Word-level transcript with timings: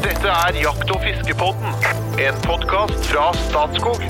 Dette 0.00 0.30
er 0.32 0.56
Jakt- 0.56 0.90
og 0.94 1.02
fiskepodden, 1.04 1.74
en 2.24 2.36
podkast 2.46 3.04
fra 3.10 3.26
Statskog. 3.36 4.00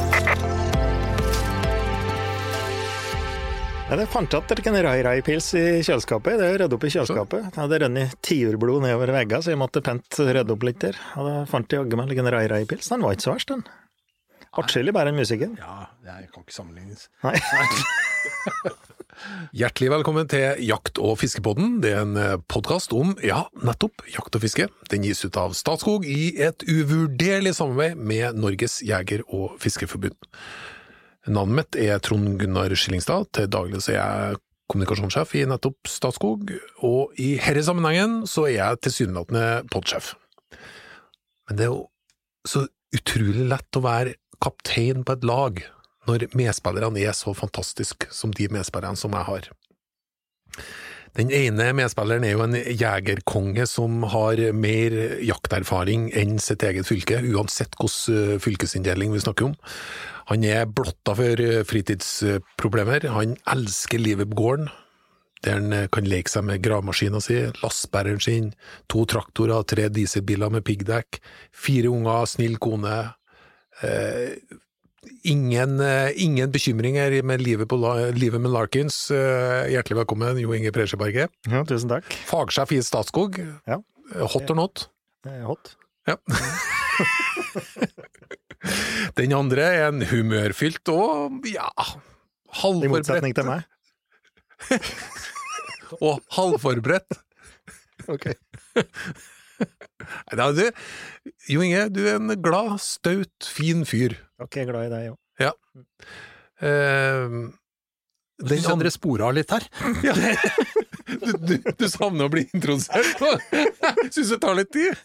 Ja, 3.88 3.98
det 3.98 4.06
fant 4.12 4.36
at 4.38 4.54
det 4.54 4.62
kan 4.62 4.78
rai-rai-pils 4.78 5.48
i 5.58 5.64
kjøleskapet. 5.82 6.38
Det 6.38 6.46
er 6.46 6.54
ryddet 6.62 6.76
opp 6.78 6.86
i 6.86 6.92
kjøleskapet. 6.94 7.48
Det 7.50 7.62
hadde 7.64 7.80
rent 7.82 8.14
tiurblod 8.22 8.86
nedover 8.86 9.10
veggene, 9.18 9.42
så 9.42 9.50
jeg 9.50 9.58
måtte 9.58 9.82
pent 9.82 10.20
rydde 10.22 10.54
opp 10.54 10.68
litt 10.70 10.78
der. 10.86 11.00
Og 11.18 11.26
da 11.26 11.34
fant 11.50 11.66
jeg 11.74 11.82
jaggu 11.82 11.98
meg 11.98 12.14
en 12.22 12.32
rai-rai-pils. 12.36 12.92
Den 12.94 13.02
var 13.02 13.18
ikke 13.18 13.26
så 13.26 13.34
verst, 13.34 13.50
den. 13.50 13.66
Atskillig 14.62 14.94
bedre 14.94 15.10
enn 15.10 15.18
musikken. 15.18 15.58
Ja, 15.58 15.88
det 16.06 16.30
kan 16.30 16.46
ikke 16.46 16.58
sammenlignes. 16.60 17.08
Nei. 17.26 17.34
Hjertelig 19.52 19.90
velkommen 19.92 20.28
til 20.30 20.60
Jakt- 20.64 20.98
og 21.02 21.18
fiskepodden. 21.20 21.80
Det 21.82 21.90
er 21.92 22.04
en 22.06 22.42
podkast 22.48 22.94
om, 22.96 23.12
ja, 23.24 23.42
nettopp 23.60 24.04
jakt 24.08 24.36
og 24.36 24.44
fiske. 24.44 24.68
Den 24.88 25.04
gis 25.04 25.20
ut 25.26 25.36
av 25.36 25.52
Statskog 25.58 26.06
i 26.08 26.30
et 26.40 26.64
uvurderlig 26.64 27.52
samarbeid 27.58 27.98
med 28.00 28.38
Norges 28.40 28.78
jeger- 28.86 29.26
og 29.28 29.58
fiskerforbund. 29.60 30.16
Navnet 31.28 31.58
mitt 31.58 31.76
er 31.76 32.00
Trond 32.00 32.38
Gunnar 32.40 32.72
Skillingstad. 32.72 33.28
Til 33.36 33.50
daglig 33.52 33.82
så 33.84 33.92
er 33.92 33.98
jeg 33.98 34.40
kommunikasjonssjef 34.72 35.34
i 35.36 35.44
nettopp 35.50 35.90
Statskog, 35.90 36.54
og 36.86 37.20
i 37.20 37.34
denne 37.42 37.66
sammenhengen 37.66 38.14
så 38.30 38.46
er 38.48 38.54
jeg 38.56 38.80
tilsynelatende 38.86 39.66
podsjef. 39.74 40.14
Men 41.48 41.58
det 41.58 41.66
er 41.66 41.74
jo 41.74 41.84
så 42.48 42.64
utrolig 42.96 43.44
lett 43.50 43.76
å 43.76 43.84
være 43.84 44.16
kaptein 44.40 45.04
på 45.04 45.18
et 45.18 45.28
lag 45.28 45.60
når 46.08 46.30
medspillerne 46.36 47.02
er 47.02 47.16
så 47.16 47.34
fantastiske 47.36 48.08
som 48.14 48.32
de 48.36 48.48
medspillerne 48.52 48.98
som 48.98 49.12
jeg 49.16 49.28
har. 49.28 49.50
Den 51.18 51.32
ene 51.34 51.72
medspilleren 51.74 52.24
er 52.24 52.36
jo 52.36 52.44
en 52.44 52.54
jegerkonge 52.54 53.64
som 53.66 54.04
har 54.12 54.40
mer 54.54 54.94
jakterfaring 55.26 56.08
enn 56.16 56.38
sitt 56.42 56.62
eget 56.62 56.86
fylke, 56.86 57.18
uansett 57.32 57.74
hvilken 57.80 58.38
fylkesinndeling 58.42 59.10
vi 59.14 59.22
snakker 59.24 59.50
om. 59.50 59.56
Han 60.30 60.46
er 60.46 60.70
blotta 60.70 61.16
for 61.18 61.42
fritidsproblemer, 61.66 63.08
han 63.10 63.34
elsker 63.50 63.98
livet 63.98 64.30
på 64.30 64.38
gården, 64.38 64.70
der 65.42 65.58
han 65.58 65.90
kan 65.90 66.06
leke 66.06 66.30
seg 66.30 66.46
med 66.46 66.62
gravemaskina 66.62 67.18
si, 67.24 67.40
lastebæreren 67.64 68.22
sin, 68.22 68.52
to 68.92 69.02
traktorer, 69.10 69.64
tre 69.66 69.88
dieselbiler 69.90 70.52
med 70.52 70.62
piggdekk, 70.68 71.18
fire 71.50 71.90
unger, 71.90 72.28
snill 72.30 72.58
kone. 72.62 72.98
Eh, 73.82 74.36
ingen, 75.22 75.80
eh, 75.80 76.22
ingen 76.22 76.50
bekymringer 76.52 77.22
med 77.22 77.40
livet, 77.40 77.68
på, 77.68 77.76
livet 78.14 78.40
med 78.40 78.50
Larkins. 78.52 79.10
Eh, 79.10 79.70
hjertelig 79.72 79.96
velkommen, 80.02 80.38
Jo 80.40 80.52
Inge 80.54 80.72
Presjeberget. 80.72 81.30
Ja, 81.48 81.64
tusen 81.64 81.88
takk. 81.92 82.04
Fagsjef 82.28 82.72
i 82.72 82.82
Statskog. 82.82 83.38
Ja. 83.66 83.80
Hot 84.20 84.50
or 84.50 84.54
not? 84.58 84.88
Hot. 85.46 85.76
Ja. 86.08 86.16
Den 89.16 89.32
andre 89.32 89.62
er 89.62 89.88
en 89.88 90.02
humørfylt 90.04 90.88
og 90.92 91.46
ja, 91.48 91.70
I 91.80 92.90
motsetning 92.90 93.34
til 93.36 93.48
meg. 93.48 93.64
Og 96.04 96.20
halvforberedt. 96.36 97.18
Ok. 98.10 98.32
Nei, 99.60 100.36
da, 100.38 100.50
du, 100.56 100.64
Jo 101.50 101.62
Inge, 101.66 101.88
du 101.92 102.00
er 102.06 102.16
en 102.18 102.34
glad, 102.42 102.78
staut, 102.82 103.46
fin 103.46 103.84
fyr. 103.88 104.16
Ok, 104.40 104.56
jeg 104.60 104.68
er 104.68 104.72
glad 104.72 104.88
i 104.88 104.92
deg 104.94 105.02
òg. 105.12 105.18
Ja. 105.40 105.52
Uh, 106.60 107.50
Den 108.40 108.66
andre 108.72 108.90
spora 108.92 109.30
litt 109.36 109.52
her. 109.52 109.64
ja. 110.08 110.14
Du, 111.10 111.32
du, 111.42 111.54
du 111.78 111.86
savner 111.90 112.24
å 112.28 112.32
bli 112.32 112.42
introdusert? 112.54 113.18
Syns 114.14 114.30
det 114.32 114.38
tar 114.42 114.54
litt 114.58 114.72
tid? 114.74 114.94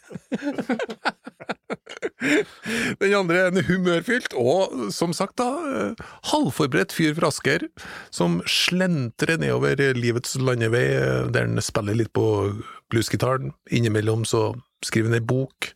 Den 3.00 3.14
andre 3.18 3.42
er 3.42 3.48
en 3.52 3.64
humørfylt 3.68 4.34
og, 4.40 4.74
som 4.94 5.14
sagt, 5.16 5.36
da, 5.42 5.48
eh, 5.70 5.94
halvforberedt 6.32 6.94
fyr 6.96 7.14
fra 7.18 7.28
Asker, 7.34 7.62
som 8.14 8.40
slentrer 8.50 9.38
nedover 9.42 9.76
livets 9.98 10.36
landevei, 10.40 10.86
eh, 10.96 11.28
der 11.34 11.42
han 11.48 11.62
spiller 11.64 11.96
litt 11.98 12.14
på 12.16 12.26
bluesgitaren. 12.94 13.54
Innimellom 13.74 14.26
så 14.28 14.50
skriver 14.86 15.12
han 15.12 15.20
ei 15.20 15.26
bok, 15.26 15.72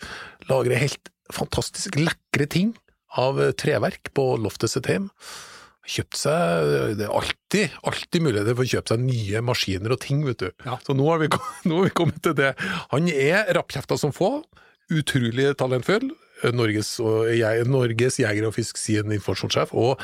lager 0.50 0.78
helt 0.80 1.12
fantastisk 1.34 1.98
lekre 2.00 2.48
ting 2.50 2.74
av 3.18 3.40
treverk 3.58 4.12
på 4.18 4.32
loftet 4.42 4.74
sitt 4.74 4.90
hjem. 4.90 5.10
Kjøpt 5.90 6.20
seg 6.20 6.72
Det 7.00 7.06
er 7.08 7.14
alltid, 7.18 7.78
alltid 7.88 8.22
muligheter 8.22 8.54
for 8.54 8.68
å 8.68 8.72
kjøpe 8.76 8.92
seg 8.94 9.06
nye 9.08 9.42
maskiner 9.42 9.96
og 9.96 10.02
ting, 10.04 10.22
vet 10.28 10.44
du. 10.44 10.50
Ja. 10.68 10.78
Så 10.86 10.94
nå 10.98 11.08
har, 11.10 11.22
vi, 11.24 11.30
nå 11.70 11.80
har 11.80 11.88
vi 11.88 11.96
kommet 11.98 12.22
til 12.26 12.36
det. 12.38 12.54
Han 12.94 13.10
er 13.10 13.50
rappkjefta 13.58 13.98
som 13.98 14.14
få, 14.14 14.36
utrolig 14.94 15.54
talentfull. 15.58 16.12
Norges, 16.56 16.94
Norges 17.68 18.20
jeger- 18.22 18.48
og 18.48 18.56
fisk 18.56 18.78
sin 18.80 19.12
informasjonssjef, 19.12 19.74
og 19.76 20.00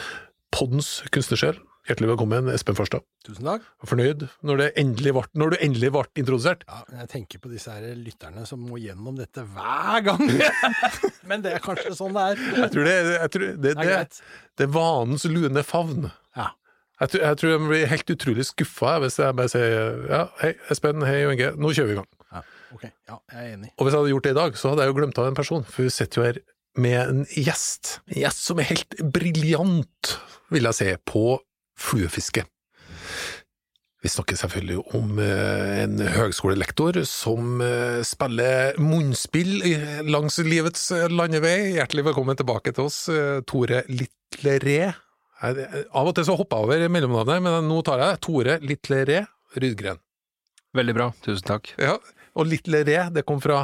poddens 0.56 0.98
kunstnersjel. 1.14 1.62
Hjertelig 1.86 2.08
velkommen, 2.10 2.48
Espen 2.50 2.74
Farstad. 2.74 3.04
Tusen 3.28 3.46
takk. 3.46 3.66
Fornøyd 3.86 4.24
når, 4.42 4.58
det 4.58 4.68
endelig 4.82 5.12
ble, 5.14 5.22
når 5.38 5.52
du 5.54 5.56
endelig 5.68 5.92
ble 5.94 6.02
introdusert? 6.18 6.64
Ja, 6.66 6.80
jeg 7.04 7.10
tenker 7.12 7.42
på 7.44 7.52
disse 7.52 7.76
her 7.76 7.92
lytterne 8.00 8.46
som 8.50 8.64
må 8.66 8.80
gjennom 8.82 9.20
dette 9.20 9.44
hver 9.54 10.02
gang. 10.08 10.24
Men 11.30 11.44
det 11.46 11.54
er 11.54 11.62
kanskje 11.62 11.94
sånn 12.00 12.18
det 12.18 12.24
er. 12.32 12.42
Jeg 12.64 12.72
tror 12.74 12.90
det, 12.90 12.96
jeg 13.14 13.34
tror 13.36 13.46
det, 13.46 13.56
Det 13.62 13.76
det, 13.86 14.26
det 14.58 14.66
er 14.66 14.74
vanens 14.74 15.28
lune 15.30 15.66
favn. 15.68 16.10
Ja. 16.34 16.48
Jeg 17.04 17.14
tror, 17.14 17.26
jeg 17.28 17.40
tror 17.44 17.54
jeg 17.54 17.64
blir 17.68 17.88
helt 17.94 18.12
utrolig 18.16 18.50
skuffa 18.50 18.98
hvis 19.04 19.22
jeg 19.22 19.36
bare 19.38 19.52
sier 19.52 20.04
ja, 20.10 20.26
hei 20.42 20.54
Espen, 20.74 21.06
hei 21.06 21.22
Inge, 21.28 21.54
nå 21.60 21.70
kjører 21.76 21.92
vi 21.92 21.98
i 22.00 22.02
gang. 22.02 22.12
ja. 22.34 22.46
Ok, 22.76 22.84
ja, 22.90 23.22
jeg 23.32 23.42
er 23.46 23.52
enig. 23.60 23.70
Og 23.78 23.86
hvis 23.86 23.94
jeg 23.94 24.02
hadde 24.02 24.14
gjort 24.16 24.26
det 24.26 24.32
i 24.34 24.42
dag, 24.42 24.58
så 24.60 24.72
hadde 24.72 24.84
jeg 24.88 24.90
jo 24.90 24.96
glemt 24.98 25.20
av 25.22 25.28
en 25.30 25.38
person, 25.38 25.62
for 25.70 25.86
vi 25.86 25.92
sitter 25.94 26.18
jo 26.18 26.26
her 26.26 26.40
med 26.82 26.98
en 27.04 27.22
gjest. 27.30 28.00
En 28.10 28.18
gjest 28.26 28.42
som 28.50 28.60
er 28.60 28.68
helt 28.74 28.98
briljant, 29.16 30.16
vil 30.52 30.66
jeg 30.72 30.76
si, 30.82 30.88
på 31.08 31.28
fluefiske. 31.80 32.46
Vi 34.06 34.10
snakker 34.14 34.38
selvfølgelig 34.38 34.84
om 34.94 35.18
eh, 35.18 35.80
en 35.84 35.98
høgskolelektor 36.14 37.00
som 37.10 37.62
eh, 37.66 38.04
spiller 38.06 38.76
munnspill 38.78 39.56
langs 40.06 40.38
livets 40.46 40.92
eh, 40.94 41.08
landevei. 41.10 41.74
Hjertelig 41.80 42.04
velkommen 42.12 42.38
tilbake 42.38 42.76
til 42.78 42.86
oss, 42.86 43.00
eh, 43.10 43.40
Tore 43.50 43.82
jeg- 43.90 44.94
Av 45.46 46.08
og 46.08 46.14
til 46.16 46.26
så 46.28 46.36
hopper 46.38 46.62
jeg 46.62 46.86
over 46.86 46.94
mellomnavnet, 46.94 47.42
men 47.44 47.68
nå 47.70 47.82
tar 47.86 48.00
jeg 48.00 48.14
det. 48.14 48.22
Tore 48.28 48.60
Litleré 48.62 49.18
Rydgren. 49.58 50.00
Veldig 50.76 50.94
bra, 50.96 51.10
tusen 51.26 51.48
takk. 51.50 51.74
Ja, 51.82 51.98
og 52.36 52.46
Litleré, 52.52 53.08
det 53.14 53.26
kom 53.26 53.42
fra 53.42 53.64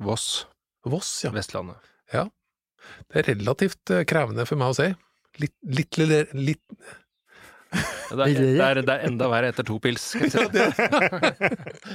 Voss, 0.00 0.46
Voss, 0.86 1.12
ja. 1.24 1.30
Vestlandet. 1.34 1.76
Det 3.10 3.18
er 3.20 3.34
relativt 3.34 3.90
eh, 3.90 4.04
krevende 4.08 4.46
for 4.48 4.56
meg 4.60 4.72
å 4.72 4.76
si. 4.78 4.88
Litt, 5.42 5.54
litt, 5.68 5.98
litt, 6.00 6.32
litt 6.32 6.62
Det 7.76 8.22
er, 8.22 8.32
det, 8.38 8.64
er, 8.64 8.80
det 8.86 8.94
er 8.94 9.04
enda 9.08 9.28
verre 9.28 9.50
etter 9.52 9.66
to 9.66 9.76
pils. 9.82 10.04
skal 10.14 10.30
jeg 10.30 10.66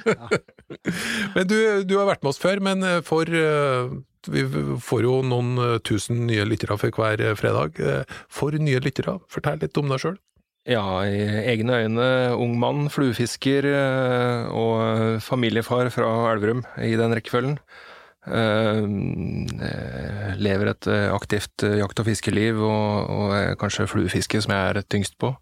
ja, 0.05 0.27
Men 1.35 1.47
du, 1.47 1.57
du 1.87 1.95
har 1.97 2.09
vært 2.09 2.23
med 2.23 2.33
oss 2.33 2.41
før, 2.41 2.61
men 2.63 2.83
eh, 2.85 2.99
for 3.07 3.25
eh, 3.25 3.93
Vi 4.29 4.43
får 4.83 5.07
jo 5.07 5.21
noen 5.25 5.55
eh, 5.63 5.77
tusen 5.87 6.25
nye 6.27 6.45
lyttere 6.45 6.77
for 6.81 6.93
hver 6.93 7.23
fredag. 7.39 7.79
For 8.29 8.57
nye 8.59 8.81
lyttere, 8.83 9.17
fortell 9.31 9.63
litt 9.63 9.79
om 9.81 9.89
deg 9.91 10.03
sjøl. 10.03 10.19
Ja, 10.69 10.83
i 11.09 11.23
egne 11.49 11.79
øyne 11.81 12.09
ung 12.37 12.59
mann, 12.61 12.85
fluefisker 12.93 13.65
og 14.53 15.23
familiefar 15.25 15.89
fra 15.89 16.11
Elverum 16.29 16.61
i 16.77 16.91
den 16.99 17.15
rekkefølgen. 17.17 17.57
Eh, 18.27 18.83
eh, 19.65 20.35
lever 20.37 20.69
et 20.69 20.87
eh, 20.87 21.07
aktivt 21.13 21.63
jakt- 21.65 22.03
og 22.03 22.05
fiskeliv, 22.05 22.59
og, 22.61 23.09
og 23.09 23.57
kanskje 23.61 23.89
fluefiske 23.89 24.43
som 24.43 24.53
jeg 24.53 24.75
er 24.75 24.85
tyngst 24.85 25.17
på. 25.21 25.33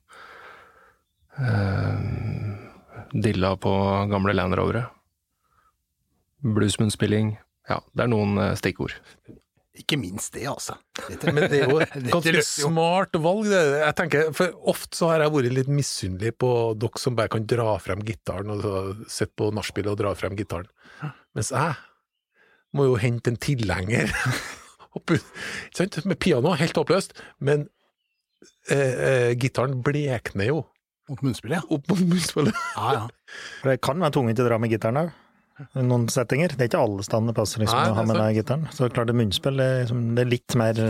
Dilla 3.10 3.54
på 3.56 3.74
gamle 4.12 4.36
Land 4.36 4.56
Rovere. 4.60 4.88
Bluesmunnspilling. 6.44 7.38
Ja, 7.70 7.80
det 7.96 8.06
er 8.06 8.12
noen 8.12 8.40
stikkord. 8.60 8.96
Ikke 9.80 9.96
minst 9.96 10.34
det, 10.36 10.44
altså. 10.52 10.76
Men 11.24 11.46
det 11.48 11.62
er 11.62 11.72
jo 11.72 11.80
ganske 12.14 12.44
smart 12.44 13.16
valg. 13.24 13.48
Det. 13.48 13.62
Jeg 13.80 13.96
tenker, 13.96 14.32
for 14.36 14.72
Ofte 14.72 15.00
så 15.00 15.12
har 15.14 15.24
jeg 15.24 15.36
vært 15.36 15.56
litt 15.56 15.72
misunnelig 15.72 16.34
på 16.44 16.52
dere 16.80 17.00
som 17.00 17.16
bare 17.16 17.32
kan 17.32 17.48
dra 17.48 17.78
frem 17.80 18.04
gitaren 18.08 18.52
og 18.56 18.64
så 18.66 18.82
sitte 19.08 19.36
på 19.40 19.52
nachspielet 19.56 19.94
og 19.96 20.02
dra 20.02 20.16
frem 20.20 20.36
gitaren. 20.40 20.68
Mens 21.38 21.54
jeg 21.56 21.78
må 22.76 22.86
jo 22.90 22.98
hente 23.02 23.34
en 23.34 23.40
tilhenger. 23.42 24.12
Med 26.10 26.18
piano, 26.20 26.56
helt 26.58 26.76
håpløst, 26.76 27.14
men 27.46 27.68
eh, 28.72 28.78
eh, 28.80 29.32
gitaren 29.40 29.80
blekner 29.86 30.50
jo 30.50 30.64
Opp 31.10 31.24
munnspillet, 31.26 31.58
ja. 31.58 31.66
opp 31.74 31.88
mot 31.90 32.02
munnspillet. 32.06 32.58
Ja, 32.76 32.90
ja. 32.94 33.38
For 33.64 33.72
det 33.72 33.80
kan 33.82 33.98
være 33.98 34.14
tungvint 34.14 34.42
å 34.44 34.46
dra 34.46 34.60
med 34.62 34.70
gitaren 34.70 35.00
òg. 35.02 35.08
Noen 35.76 36.08
settinger. 36.12 36.54
Det 36.56 36.66
er 36.66 36.70
ikke 36.72 36.82
alle 36.84 37.04
steder 37.06 37.30
det 37.32 37.36
passer 37.38 37.64
liksom, 37.64 37.80
Nei, 37.80 37.90
å 37.92 37.96
ha 37.98 38.04
er 38.04 38.10
med 38.10 38.20
deg 38.22 38.38
gitaren. 38.40 38.68
Så 38.76 38.90
klart 38.94 39.10
det 39.12 39.16
munnspill 39.20 39.58
det 39.60 39.66
er, 39.68 39.82
liksom, 39.84 40.04
det 40.18 40.24
er 40.26 40.30
litt, 40.32 40.56
mer, 40.60 40.82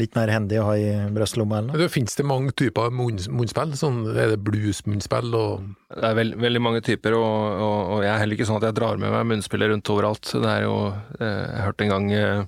litt 0.00 0.16
mer 0.18 0.32
hendig 0.34 0.60
å 0.62 0.66
ha 0.68 0.74
i 0.80 0.88
brystlomma. 1.16 1.62
Det 1.76 1.88
finnes 1.92 2.16
det 2.18 2.26
mange 2.28 2.54
typer 2.56 2.90
munn, 2.94 3.18
munnspill? 3.38 3.74
Sånn, 3.78 4.02
er 4.16 4.34
det 4.34 4.40
bluesmunnspill 4.46 5.34
og 5.38 5.68
Det 5.94 6.04
er 6.10 6.18
veld, 6.18 6.36
veldig 6.42 6.62
mange 6.64 6.82
typer, 6.86 7.16
og, 7.18 7.62
og, 7.62 7.78
og 7.96 8.04
jeg 8.06 8.12
er 8.14 8.20
heller 8.24 8.38
ikke 8.38 8.48
sånn 8.50 8.60
at 8.62 8.68
jeg 8.70 8.78
drar 8.80 9.00
med 9.02 9.14
meg 9.14 9.26
munnspiller 9.34 9.72
rundt 9.74 9.90
overalt. 9.94 10.34
Det 10.34 10.52
er 10.56 10.66
jo, 10.66 10.76
eh, 11.20 11.42
Jeg 11.56 11.64
hørte 11.68 11.86
en 11.86 11.94
gang 11.94 12.10
eh, 12.16 12.44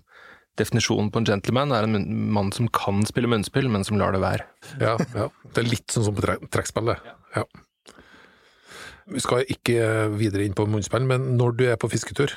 definisjonen 0.58 1.12
på 1.14 1.20
en 1.22 1.28
gentleman 1.28 1.70
er 1.70 1.86
en 1.86 2.00
mann 2.34 2.48
som 2.50 2.66
kan 2.74 3.04
spille 3.06 3.30
munnspill, 3.30 3.68
men 3.70 3.84
som 3.86 3.98
lar 4.00 4.10
det 4.16 4.18
være. 4.24 4.46
Ja, 4.82 4.96
ja. 5.14 5.28
Det 5.54 5.62
er 5.62 5.68
litt 5.70 5.94
sånn 5.94 6.08
som 6.08 6.16
på 6.18 6.24
tre- 6.24 6.40
trekkspill, 6.50 6.90
det. 6.90 6.98
Ja. 7.36 7.44
Vi 9.08 9.22
skal 9.24 9.44
ikke 9.48 10.08
videre 10.18 10.44
inn 10.44 10.56
på 10.56 10.66
munnspill, 10.68 11.06
men 11.08 11.32
når 11.38 11.54
du 11.58 11.66
er 11.70 11.78
på 11.80 11.90
fisketur, 11.92 12.34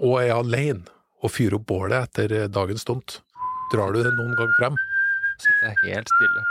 og 0.00 0.16
er 0.20 0.34
alene, 0.34 0.82
og 1.20 1.32
fyrer 1.34 1.58
opp 1.58 1.66
bålet 1.68 2.08
etter 2.08 2.48
dagens 2.52 2.82
stunt, 2.86 3.20
drar 3.72 3.92
du 3.94 4.00
det 4.02 4.14
noen 4.16 4.34
gang 4.38 4.56
frem? 4.58 4.80
Sitter 5.40 5.70
jeg 5.70 5.94
helt 5.94 6.10
stille. 6.16 6.48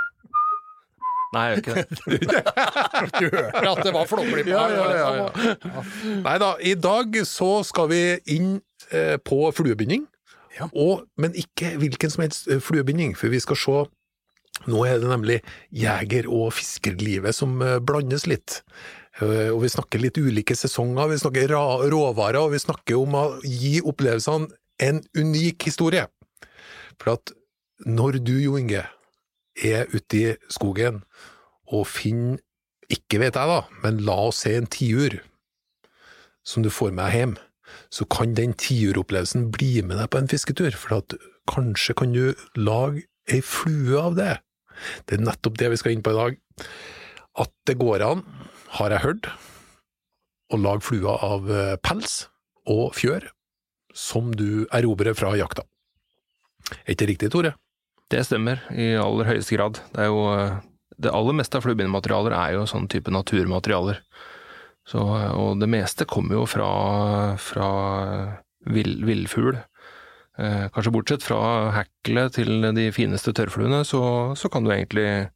Nei, 1.30 1.44
jeg 1.52 1.62
gjør 1.62 1.82
ikke 1.84 2.30
det. 2.34 2.44
Du 3.20 3.26
hører 3.28 3.68
at 3.70 3.82
det 3.86 3.92
var 3.94 4.08
flåklipp 4.10 4.48
Ja, 4.50 4.64
ja, 4.74 4.86
ja, 4.98 5.10
ja. 5.20 5.84
Nei 6.24 6.36
da, 6.42 6.56
i 6.58 6.74
dag 6.74 7.20
så 7.30 7.52
skal 7.68 7.92
vi 7.92 8.02
inn 8.34 8.56
eh, 8.90 9.16
på 9.22 9.44
fluebinding. 9.54 10.08
Ja. 10.58 10.68
Og, 10.74 11.06
men 11.22 11.36
ikke 11.38 11.76
hvilken 11.80 12.12
som 12.12 12.26
helst 12.26 12.50
eh, 12.50 12.62
fluebinding, 12.64 13.14
for 13.18 13.32
vi 13.34 13.42
skal 13.44 13.60
se 13.60 13.80
Nå 14.68 14.82
er 14.84 14.98
det 15.00 15.08
nemlig 15.08 15.38
jeger- 15.72 16.28
og 16.28 16.50
fiskerlivet 16.58 17.38
som 17.38 17.62
eh, 17.64 17.78
blandes 17.80 18.26
litt. 18.28 18.58
Eh, 19.20 19.50
Og 19.52 19.64
vi 19.64 19.72
snakker 19.72 20.02
litt 20.02 20.18
ulike 20.18 20.56
sesonger, 20.56 21.10
vi 21.12 21.20
snakker 21.20 21.52
råvarer, 21.92 22.40
og 22.40 22.54
vi 22.54 22.62
snakker 22.62 23.00
om 23.00 23.18
å 23.20 23.26
gi 23.44 23.80
opplevelsene 23.82 24.50
en 24.80 25.02
unik 25.18 25.68
historie. 25.68 26.08
For 27.00 27.18
at 27.18 27.34
når 27.86 28.20
du, 28.24 28.36
Jo 28.40 28.58
Inge, 28.60 28.86
er 29.60 29.90
ute 29.92 30.16
i 30.16 30.36
skogen 30.52 31.04
og 31.68 31.88
finner 31.88 32.40
ikke 32.90 33.20
vet 33.22 33.36
jeg 33.36 33.50
da, 33.52 33.60
men 33.84 34.00
la 34.08 34.16
oss 34.30 34.42
si 34.46 34.54
en 34.56 34.66
tiur 34.72 35.20
som 36.48 36.64
du 36.64 36.72
får 36.74 36.94
med 36.96 37.14
hjem, 37.14 37.36
så 37.94 38.08
kan 38.10 38.34
den 38.34 38.56
tiuropplevelsen 38.58 39.50
bli 39.54 39.84
med 39.86 40.00
deg 40.00 40.10
på 40.10 40.18
en 40.18 40.32
fisketur, 40.32 40.74
for 40.74 40.98
at 40.98 41.14
kanskje 41.50 41.94
kan 42.00 42.16
du 42.16 42.34
lage 42.58 43.04
ei 43.30 43.44
flue 43.46 44.00
av 44.00 44.16
det. 44.18 44.40
Det 45.06 45.20
er 45.20 45.26
nettopp 45.28 45.60
det 45.60 45.70
vi 45.70 45.78
skal 45.78 45.94
inn 45.94 46.02
på 46.06 46.16
i 46.16 46.18
dag. 46.18 46.40
At 47.44 47.54
det 47.70 47.78
går 47.78 48.06
an, 48.08 48.24
har 48.78 48.94
jeg 48.94 49.04
hørt, 49.06 49.30
å 50.50 50.60
lage 50.60 50.86
flua 50.86 51.18
av 51.26 51.50
eh, 51.54 51.76
pels 51.86 52.24
og 52.70 52.94
fjør 52.98 53.30
som 53.96 54.32
du 54.38 54.66
erobrer 54.76 55.18
fra 55.18 55.36
jakta. 55.38 55.66
Er 56.86 56.94
ikke 56.94 57.10
riktig, 57.10 57.32
Tore? 57.34 57.56
Det 58.10 58.22
stemmer 58.26 58.62
i 58.74 58.92
aller 58.98 59.30
høyeste 59.30 59.58
grad. 59.58 59.82
Det 59.94 60.06
er 60.06 60.10
jo 60.10 60.26
eh, 60.34 60.60
Det 61.00 61.14
aller 61.16 61.38
meste 61.38 61.56
av 61.56 61.64
fluebindematerialer 61.64 62.34
er 62.36 62.58
jo 62.58 62.68
sånn 62.68 62.90
type 62.92 63.12
naturmaterialer. 63.14 64.02
Så, 64.90 65.00
eh, 65.00 65.32
og 65.32 65.62
det 65.62 65.70
meste 65.72 66.08
kommer 66.10 66.42
jo 66.42 66.46
fra, 66.50 66.70
fra 67.40 67.70
vill, 68.70 69.00
villfugl. 69.06 69.58
Kanskje 70.40 70.92
bortsett 70.96 71.24
fra 71.26 71.40
hekle 71.76 72.22
til 72.32 72.64
de 72.72 72.86
fineste 72.96 73.34
tørrfluene, 73.36 73.82
så, 73.84 74.00
så 74.40 74.48
kan 74.48 74.64
du 74.64 74.70
egentlig 74.72 75.28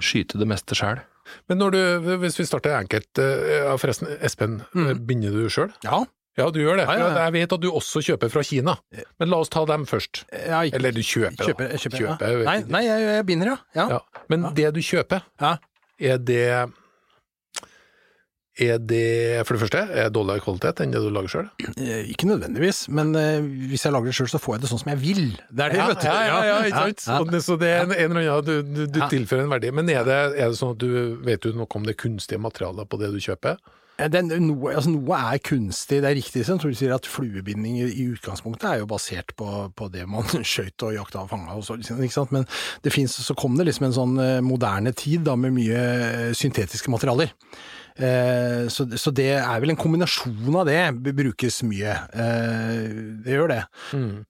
skyte 0.00 0.40
det 0.40 0.48
meste 0.48 0.72
sjøl. 0.78 1.02
Men 1.48 1.58
når 1.58 1.70
du, 1.76 1.80
hvis 2.22 2.38
vi 2.38 2.44
starter 2.48 2.76
enkelt, 2.78 3.18
eh, 3.18 3.76
forresten, 3.76 4.08
Espen, 4.20 4.62
Mm. 4.74 5.06
binder 5.06 5.30
du 5.30 5.48
sjøl? 5.48 5.70
Ja. 5.84 6.04
Ja, 6.38 6.46
du 6.50 6.60
gjør 6.62 6.76
det. 6.78 6.86
Ja, 6.86 6.94
ja, 6.96 7.08
ja. 7.10 7.24
Jeg 7.26 7.32
vet 7.34 7.52
at 7.52 7.60
du 7.60 7.68
også 7.70 8.00
kjøper 8.06 8.30
fra 8.30 8.42
Kina. 8.46 8.76
Men 9.18 9.28
la 9.28 9.36
oss 9.42 9.48
ta 9.50 9.64
dem 9.66 9.84
først. 9.84 10.24
Ikke- 10.32 10.74
Eller 10.78 10.92
du 10.92 11.00
kjøper. 11.02 11.36
Kjøper, 11.36 11.70
jeg 11.74 11.80
kjøper, 11.80 11.98
Kjøper. 11.98 12.44
Nei, 12.44 12.58
nei 12.68 12.82
jeg, 12.86 13.00
jeg 13.16 13.26
binder, 13.26 13.58
ja. 13.74 13.98
Men 14.30 14.46
det 14.54 14.72
du 14.72 14.80
kjøper, 14.80 15.22
Ja. 15.40 15.56
er 16.00 16.18
det 16.18 16.72
Er 18.60 18.76
det, 18.84 19.46
for 19.48 19.56
det 19.56 19.62
første, 19.62 19.80
er 19.88 20.08
det 20.10 20.14
dårligere 20.18 20.42
kvalitet 20.44 20.82
enn 20.84 20.90
det 20.92 21.00
du 21.00 21.08
lager 21.14 21.32
sjøl? 21.32 21.46
Eh, 21.80 22.10
Ikke 22.12 22.28
nødvendigvis, 22.28 22.82
men 22.92 23.14
eh, 23.16 23.40
hvis 23.70 23.86
jeg 23.86 23.94
lager 23.94 24.10
det 24.12 24.16
sjøl, 24.18 24.28
så 24.34 24.40
får 24.42 24.58
jeg 24.58 24.64
det 24.66 24.70
sånn 24.74 24.82
som 24.82 24.90
jeg 24.92 25.00
vil. 25.00 25.22
Det 25.48 25.64
er 25.64 25.74
det, 25.78 25.82
vet 25.94 26.02
du. 26.02 26.06
ja, 26.10 26.20
ja, 26.28 26.38
ja? 26.44 26.84
Ja, 26.84 27.40
Så 27.40 27.56
det 27.60 27.70
er 27.72 27.86
en, 27.86 27.94
en 27.96 28.16
eller 28.18 28.30
annen 28.36 28.44
du, 28.50 28.56
du, 28.62 28.82
du 28.86 29.00
Ja. 29.00 29.08
tilfører 29.08 29.46
en 29.46 29.54
verdi. 29.54 29.70
Men 29.72 29.88
er 29.88 30.04
det, 30.04 30.18
er 30.36 30.52
det 30.52 30.60
sånn 30.60 30.74
at 30.76 30.82
du 30.84 30.90
vet 31.24 31.40
du 31.40 31.54
noe 31.56 31.70
om 31.80 31.88
det 31.88 31.96
kunstige 32.02 32.42
materialet 32.42 32.88
på 32.90 33.00
det 33.00 33.12
du 33.14 33.20
kjøper? 33.22 33.56
Den, 34.12 34.30
noe, 34.46 34.70
altså, 34.72 34.88
noe 34.94 35.16
er 35.34 35.40
kunstig, 35.44 35.98
det 36.00 36.08
er 36.08 36.14
riktig 36.16 36.44
som 36.48 36.56
Tor 36.60 36.72
sier 36.72 36.94
at 36.96 37.04
fluebinding 37.04 37.82
i 37.84 38.06
utgangspunktet 38.14 38.64
er 38.70 38.78
jo 38.80 38.86
basert 38.88 39.34
på, 39.36 39.48
på 39.76 39.88
det 39.92 40.06
man 40.08 40.24
skøyt 40.52 40.84
og 40.88 40.94
jakta 40.96 41.24
og 41.26 41.28
fanga 41.32 41.56
og 41.58 41.66
så. 41.66 41.76
Men 42.32 42.46
det 42.84 42.92
finnes, 42.94 43.16
så 43.24 43.36
kom 43.36 43.58
det 43.60 43.66
liksom 43.68 43.88
en 43.90 43.96
sånn 43.98 44.14
eh, 44.24 44.38
moderne 44.44 44.92
tid 44.96 45.26
da 45.28 45.36
med 45.36 45.52
mye 45.58 45.82
eh, 45.84 46.30
syntetiske 46.36 46.92
materialer. 46.92 47.34
Eh, 48.00 48.68
så, 48.72 48.86
så 48.96 49.12
det 49.12 49.28
er 49.36 49.60
vel 49.60 49.74
en 49.74 49.78
kombinasjon 49.80 50.56
av 50.56 50.68
det 50.68 51.12
brukes 51.16 51.60
mye. 51.68 51.92
Eh, 52.16 52.86
det 53.24 53.34
gjør 53.36 53.52
det. 53.52 53.60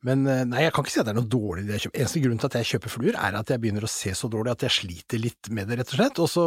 Men 0.06 0.24
eh, 0.26 0.42
nei, 0.50 0.64
jeg 0.66 0.74
kan 0.74 0.84
ikke 0.86 0.94
si 0.94 1.00
at 1.02 1.08
det 1.08 1.14
er 1.14 1.20
noe 1.20 1.30
dårlig 1.30 1.66
det 1.68 1.76
jeg 1.76 1.84
kjøper. 1.86 2.02
Eneste 2.02 2.22
grunn 2.24 2.40
til 2.42 2.50
at 2.50 2.58
jeg 2.60 2.70
kjøper 2.72 2.94
fluer, 2.96 3.18
er 3.20 3.38
at 3.40 3.52
jeg 3.54 3.62
begynner 3.62 3.86
å 3.86 3.92
se 3.92 4.14
så 4.18 4.30
dårlig 4.32 4.54
at 4.56 4.66
jeg 4.66 4.76
sliter 4.80 5.22
litt 5.22 5.52
med 5.54 5.70
det, 5.70 5.80
rett 5.80 5.94
og 5.94 6.00
slett. 6.00 6.22
Og 6.24 6.30
så, 6.32 6.46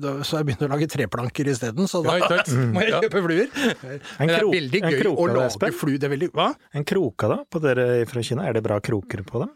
da, 0.00 0.16
så 0.24 0.40
jeg 0.40 0.48
begynner 0.50 0.70
å 0.70 0.74
lage 0.76 0.90
treplanker 0.94 1.52
isteden, 1.52 1.90
så 1.90 2.02
da 2.06 2.16
Ja, 2.18 2.42
må 2.74 2.84
jeg 2.86 2.96
kjøpe 3.04 3.24
fluer. 3.28 3.52
Men 3.84 4.32
det 4.32 4.40
er 4.40 4.50
veldig 4.56 4.84
gøy 4.88 5.08
å 5.12 5.28
lage 5.34 5.46
Espen? 5.52 5.78
flue. 5.84 6.00
Det 6.00 6.08
er 6.08 6.16
veldig 6.16 6.32
Hva? 6.36 6.50
En 6.76 6.84
kroka 6.88 7.28
da, 7.30 7.42
på 7.48 7.60
dere 7.62 7.88
fra 8.08 8.24
Kina, 8.24 8.48
er 8.48 8.56
det 8.56 8.64
bra 8.64 8.80
kroker 8.84 9.22
på 9.28 9.44
dem? 9.44 9.52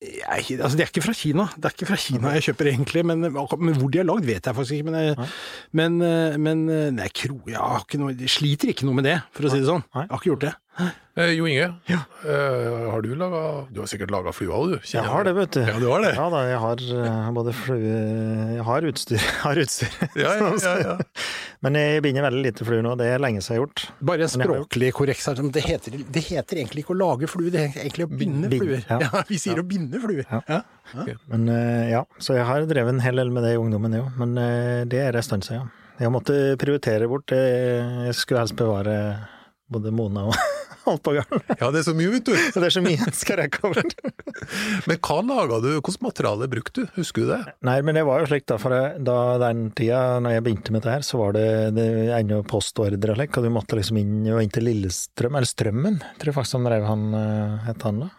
Jeg, 0.00 0.56
altså, 0.62 0.78
det 0.78 0.84
er 0.86 0.88
ikke 0.88 1.02
fra 1.04 1.12
Kina. 1.12 1.44
Det 1.60 1.68
er 1.68 1.74
ikke 1.74 1.88
fra 1.90 1.98
Kina 2.00 2.30
jeg 2.38 2.46
kjøper 2.48 2.70
egentlig, 2.70 3.02
men, 3.04 3.20
men 3.20 3.74
hvor 3.76 3.90
de 3.92 4.00
har 4.00 4.06
lagd 4.08 4.24
vet 4.24 4.46
jeg 4.48 4.56
faktisk 4.56 4.78
ikke. 4.78 4.86
Men, 4.88 4.96
jeg, 5.10 5.28
men, 5.76 5.98
eh, 6.06 6.38
men 6.40 6.62
eh, 6.72 6.86
nei, 6.96 7.10
kro, 7.12 7.36
jeg, 7.50 7.58
har 7.60 7.84
ikke 7.84 8.00
noe, 8.00 8.14
jeg 8.16 8.32
sliter 8.32 8.72
ikke 8.72 8.88
noe 8.88 8.96
med 8.96 9.04
det, 9.10 9.18
for 9.36 9.44
å 9.44 9.52
si 9.52 9.60
det 9.60 9.68
sånn. 9.68 9.84
Jeg 9.92 10.08
har 10.08 10.16
ikke 10.22 10.30
gjort 10.32 10.46
det. 10.48 10.54
Eh, 11.20 11.34
jo 11.36 11.44
Inge, 11.50 11.66
Ja. 11.90 11.98
eh, 12.24 12.86
har 12.88 13.02
du 13.04 13.10
laga 13.18 13.40
Du 13.68 13.82
har 13.82 13.88
sikkert 13.90 14.12
laga 14.14 14.32
flua 14.32 14.56
òg, 14.56 14.70
du? 14.72 14.88
Jeg 14.88 15.04
har 15.04 15.26
det, 15.28 15.34
vet 15.36 15.52
du. 15.58 15.60
Ja, 15.66 15.74
du 15.82 15.88
har 15.90 16.00
det? 16.06 16.14
Ja 16.16 16.28
da, 16.32 16.40
jeg 16.48 16.60
har 16.62 16.84
eh, 17.02 17.30
både 17.36 17.52
flue 17.52 17.98
Jeg 18.54 18.64
har 18.70 18.88
utstyr. 18.88 19.20
Jeg 19.26 19.40
har 19.42 19.60
utstyr. 19.66 19.98
Ja, 20.16 20.32
ja, 20.40 20.50
ja, 20.64 20.74
ja. 20.86 20.94
Men 21.60 21.74
jeg 21.76 22.00
binder 22.06 22.24
veldig 22.24 22.40
lite 22.46 22.64
fluer 22.64 22.80
nå, 22.86 22.94
det 22.96 23.06
er 23.12 23.20
lenge 23.20 23.42
siden 23.44 23.52
jeg 23.52 23.60
har 23.60 23.66
gjort. 23.66 23.82
Bare 24.08 24.28
språklig 24.32 24.88
korrekt. 24.96 25.26
Det 25.52 25.64
heter, 25.66 25.96
det 26.16 26.22
heter 26.30 26.60
egentlig 26.62 26.84
ikke 26.86 26.94
å 26.94 27.00
lage 27.02 27.28
fluer, 27.28 27.50
det 27.52 27.66
heter 27.66 27.82
egentlig 27.84 28.06
å 28.06 28.12
binde 28.22 28.48
Bind- 28.48 28.62
fluer. 28.64 28.84
ja. 28.88 28.98
Ja, 29.04 29.22
vi 29.28 29.40
sier 29.42 29.60
å 29.60 29.66
binde 29.68 30.00
fluer. 30.00 30.24
Ja. 30.30 30.40
Ja. 30.94 31.04
Men 31.28 31.44
eh, 31.52 31.90
ja, 31.92 32.00
så 32.18 32.38
jeg 32.38 32.46
har 32.48 32.64
drevet 32.70 32.94
en 32.96 33.02
hel 33.04 33.20
del 33.20 33.30
med 33.34 33.44
det 33.44 33.52
i 33.56 33.60
ungdommen, 33.60 33.92
jeg 33.98 34.06
òg. 34.06 34.16
Men 34.22 34.32
eh, 34.40 34.84
det 34.88 35.02
er 35.04 35.20
en 35.20 35.26
stund 35.28 35.44
siden, 35.44 35.68
ja. 35.68 35.76
Jeg 36.00 36.14
måtte 36.14 36.38
prioritere 36.56 37.04
bort 37.12 37.26
det. 37.28 37.42
Jeg 38.08 38.16
skulle 38.16 38.40
helst 38.40 38.56
bevare 38.56 38.94
både 39.72 39.92
Mona 39.94 40.26
og 40.28 40.34
gården. 41.04 41.42
ja, 41.60 41.68
det 41.70 41.80
er 41.80 41.86
så 41.86 41.94
mye, 41.96 42.10
vet 42.16 42.26
du. 42.26 42.32
Det 42.34 42.62
er 42.66 42.74
så 42.74 42.82
mye 42.82 42.96
jeg 42.98 43.14
skal 43.18 43.38
rekke 43.42 43.62
over. 43.68 43.86
Men 44.88 44.98
hva 44.98 45.18
laga 45.26 45.60
du? 45.62 45.68
Hvilket 45.76 46.02
materiale 46.04 46.48
brukte 46.50 46.84
du? 46.84 46.92
Husker 46.96 47.24
du 47.26 47.32
det? 47.34 47.40
Nei, 47.66 47.76
men 47.84 47.98
det 47.98 48.04
var 48.08 48.22
jo 48.22 48.28
slik 48.30 48.46
da, 48.48 48.56
for 48.60 48.74
da 49.04 49.16
den 49.42 49.66
tida 49.76 50.00
når 50.24 50.36
jeg 50.36 50.44
begynte 50.46 50.72
med 50.74 50.82
dette 50.82 50.94
her, 50.96 51.04
så 51.06 51.20
var 51.20 51.36
det, 51.36 51.46
det 51.76 51.86
ennå 52.16 52.40
postordre 52.48 53.12
og 53.14 53.18
slik, 53.20 53.36
og 53.38 53.46
du 53.46 53.52
måtte 53.54 53.78
liksom 53.78 54.00
inn, 54.00 54.14
inn 54.30 54.52
til 54.54 54.66
Lillestrøm, 54.66 55.36
eller 55.36 55.50
Strømmen, 55.50 56.00
tror 56.20 56.32
jeg 56.32 56.38
faktisk 56.38 56.58
han 56.58 56.68
drev 56.70 56.86
han, 56.88 57.04
eh, 57.20 57.58
het 57.68 57.86
han 57.86 58.02
da. 58.06 58.10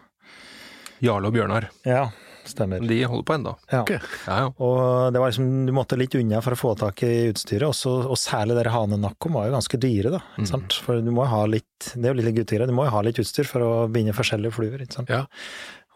Jarle 1.01 1.31
og 1.31 1.35
Bjørnar. 1.35 1.71
Ja, 1.87 2.05
stemmer. 2.49 2.83
De 2.87 2.97
holder 3.03 3.25
på 3.27 3.35
ennå. 3.37 3.55
Ja. 3.71 3.81
Okay. 3.83 3.99
Ja, 4.27 4.37
ja. 4.43 4.47
Og 4.57 5.13
det 5.13 5.21
var 5.21 5.33
liksom, 5.33 5.49
du 5.67 5.73
måtte 5.75 5.99
litt 5.99 6.15
unna 6.19 6.41
for 6.45 6.55
å 6.55 6.59
få 6.59 6.73
tak 6.79 7.03
i 7.07 7.11
utstyret, 7.31 7.67
også, 7.69 7.95
og 8.11 8.19
særlig 8.19 8.57
dere 8.57 8.73
hanenakkom 8.73 9.37
var 9.37 9.49
jo 9.49 9.57
ganske 9.57 9.81
dyre, 9.81 10.15
da. 10.15 10.23
Ikke 10.37 10.53
sant? 10.53 10.79
For 10.85 11.03
du 11.03 11.11
må 11.13 11.27
jo 11.27 11.33
ha 11.33 11.43
litt, 11.49 11.91
det 11.93 12.07
er 12.07 12.13
jo 12.13 12.21
litt 12.21 12.39
guttegreier, 12.39 12.71
du 12.71 12.77
må 12.77 12.87
jo 12.87 12.95
ha 12.95 13.03
litt 13.05 13.21
utstyr 13.21 13.49
for 13.49 13.67
å 13.67 13.75
binde 13.91 14.15
forskjellige 14.17 14.55
fluer, 14.57 14.81
ikke 14.81 15.01
sant. 15.01 15.13
Ja. 15.13 15.25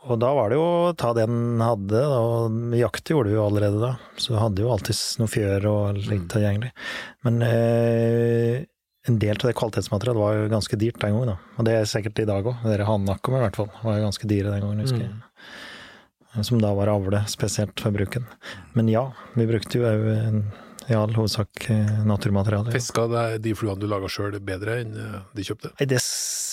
Og 0.06 0.20
da 0.22 0.30
var 0.38 0.52
det 0.52 0.60
jo 0.60 0.66
å 0.66 0.94
ta 0.98 1.16
det 1.18 1.26
en 1.26 1.62
hadde, 1.66 2.04
og 2.06 2.76
jakt 2.78 3.10
gjorde 3.10 3.32
du 3.32 3.40
jo 3.40 3.48
allerede 3.48 3.82
da, 3.82 3.96
så 4.22 4.36
du 4.36 4.40
hadde 4.42 4.62
jo 4.62 4.70
alltid 4.74 5.02
noe 5.22 5.32
fjør 5.32 5.68
og 5.72 6.02
litt 6.12 6.28
tilgjengelig. 6.30 6.70
Men 7.26 7.42
eh, 7.48 8.66
en 9.10 9.18
del 9.22 9.38
av 9.38 9.48
det 9.50 9.56
kvalitetsmaterialet 9.58 10.22
var 10.22 10.38
jo 10.38 10.52
ganske 10.54 10.78
dyrt 10.82 11.02
den 11.02 11.16
gangen, 11.16 11.34
da. 11.34 11.56
Og 11.58 11.68
det 11.68 11.76
er 11.78 11.90
sikkert 11.90 12.22
i 12.22 12.28
dag 12.30 12.46
òg. 12.46 12.62
Dere 12.66 12.88
hanenakkom 12.88 13.38
i 13.38 13.42
hvert 13.44 13.60
fall 13.60 13.72
var 13.82 14.00
jo 14.00 14.06
ganske 14.08 14.30
dyre 14.30 14.54
den 14.54 14.66
gangen, 14.66 14.86
husker 14.86 15.04
jeg. 15.04 15.12
Som 16.44 16.60
da 16.60 16.74
var 16.76 16.92
avle, 16.92 17.22
spesielt 17.32 17.80
for 17.80 17.96
bruken. 17.96 18.26
Men 18.76 18.90
ja, 18.92 19.08
vi 19.38 19.48
brukte 19.48 19.80
jo 19.80 19.88
òg 19.88 20.08
i 20.86 20.94
all 20.94 21.14
hovedsak 21.16 21.70
eh, 21.74 21.94
naturmateriale. 22.06 22.70
ja. 22.70 22.74
Fiska 22.78 23.08
de 23.42 23.54
fluene 23.58 23.82
du 23.82 23.88
laga 23.90 24.10
sjøl 24.12 24.36
bedre 24.44 24.80
enn 24.84 24.98
eh, 25.02 25.16
de 25.34 25.46
kjøpte? 25.48 25.72
Nei, 25.80 25.88
det 25.90 26.02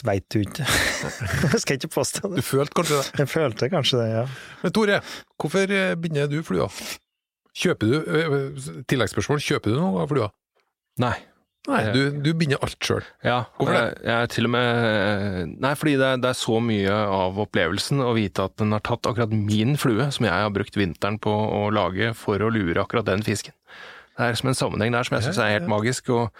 veit 0.07 0.27
du 0.33 0.39
ikke. 0.41 0.67
Jeg 1.53 1.61
skal 1.65 1.79
ikke 1.81 1.93
påstå 1.93 2.31
det. 2.33 2.41
Du 2.41 2.47
følte 2.47 2.79
kanskje 2.79 3.01
det? 3.01 3.11
Jeg 3.21 3.33
følte 3.33 3.69
kanskje 3.73 4.01
det, 4.01 4.09
ja. 4.15 4.25
Men 4.63 4.77
Tore, 4.79 5.01
hvorfor 5.41 5.75
eh, 5.77 5.93
binder 6.01 6.31
du 6.33 6.39
flua? 6.47 6.71
Kjøper 7.53 7.91
du, 7.93 7.99
eh, 8.01 8.73
tilleggsspørsmål, 8.89 9.43
kjøper 9.45 9.75
du 9.75 9.81
noe 9.83 10.07
av 10.07 10.13
flua? 10.15 10.31
Nei. 11.03 11.15
Nei, 11.71 11.83
du, 11.95 12.01
du 12.25 12.33
binder 12.35 12.59
alt 12.67 12.83
sjøl. 12.83 13.05
Ja, 13.23 13.45
Hvorfor 13.55 13.77
det? 13.77 13.83
Jeg, 13.85 13.99
jeg 14.09 14.17
er 14.17 14.31
til 14.35 14.49
og 14.49 14.51
med 14.51 15.53
Nei, 15.63 15.71
fordi 15.79 15.93
det 16.01 16.09
er, 16.09 16.19
det 16.25 16.33
er 16.33 16.39
så 16.41 16.59
mye 16.59 16.97
av 17.15 17.39
opplevelsen 17.45 18.03
å 18.03 18.11
vite 18.19 18.49
at 18.49 18.57
den 18.59 18.75
har 18.75 18.83
tatt 18.83 19.07
akkurat 19.07 19.31
min 19.31 19.77
flue, 19.79 20.09
som 20.11 20.27
jeg 20.27 20.35
har 20.35 20.51
brukt 20.55 20.79
vinteren 20.79 21.21
på 21.23 21.31
å 21.31 21.69
lage 21.71 22.11
for 22.19 22.43
å 22.43 22.51
lure 22.51 22.83
akkurat 22.83 23.07
den 23.07 23.23
fisken. 23.23 23.55
Det 24.19 24.27
er 24.27 24.39
som 24.41 24.51
en 24.51 24.59
sammenheng 24.59 24.93
der 24.93 25.07
som 25.07 25.17
jeg 25.17 25.29
syns 25.29 25.39
er 25.41 25.55
helt 25.55 25.71
magisk. 25.71 26.11
og 26.11 26.33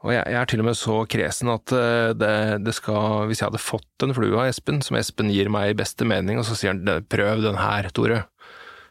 og 0.00 0.14
jeg, 0.14 0.22
jeg 0.32 0.38
er 0.40 0.48
til 0.48 0.62
og 0.62 0.68
med 0.70 0.78
så 0.80 0.94
kresen 1.12 1.50
at 1.52 1.72
eh, 1.76 2.12
det, 2.16 2.32
det 2.64 2.72
skal 2.72 3.26
Hvis 3.28 3.42
jeg 3.42 3.50
hadde 3.50 3.60
fått 3.60 4.04
en 4.06 4.14
flue 4.16 4.32
av 4.32 4.48
Espen, 4.48 4.80
som 4.84 4.96
Espen 4.96 5.32
gir 5.32 5.50
meg 5.52 5.74
i 5.74 5.76
beste 5.76 6.06
mening, 6.08 6.40
og 6.40 6.46
så 6.48 6.56
sier 6.56 6.72
han 6.72 7.04
'prøv 7.04 7.44
den 7.44 7.60
her, 7.60 7.90
Tore', 7.92 8.22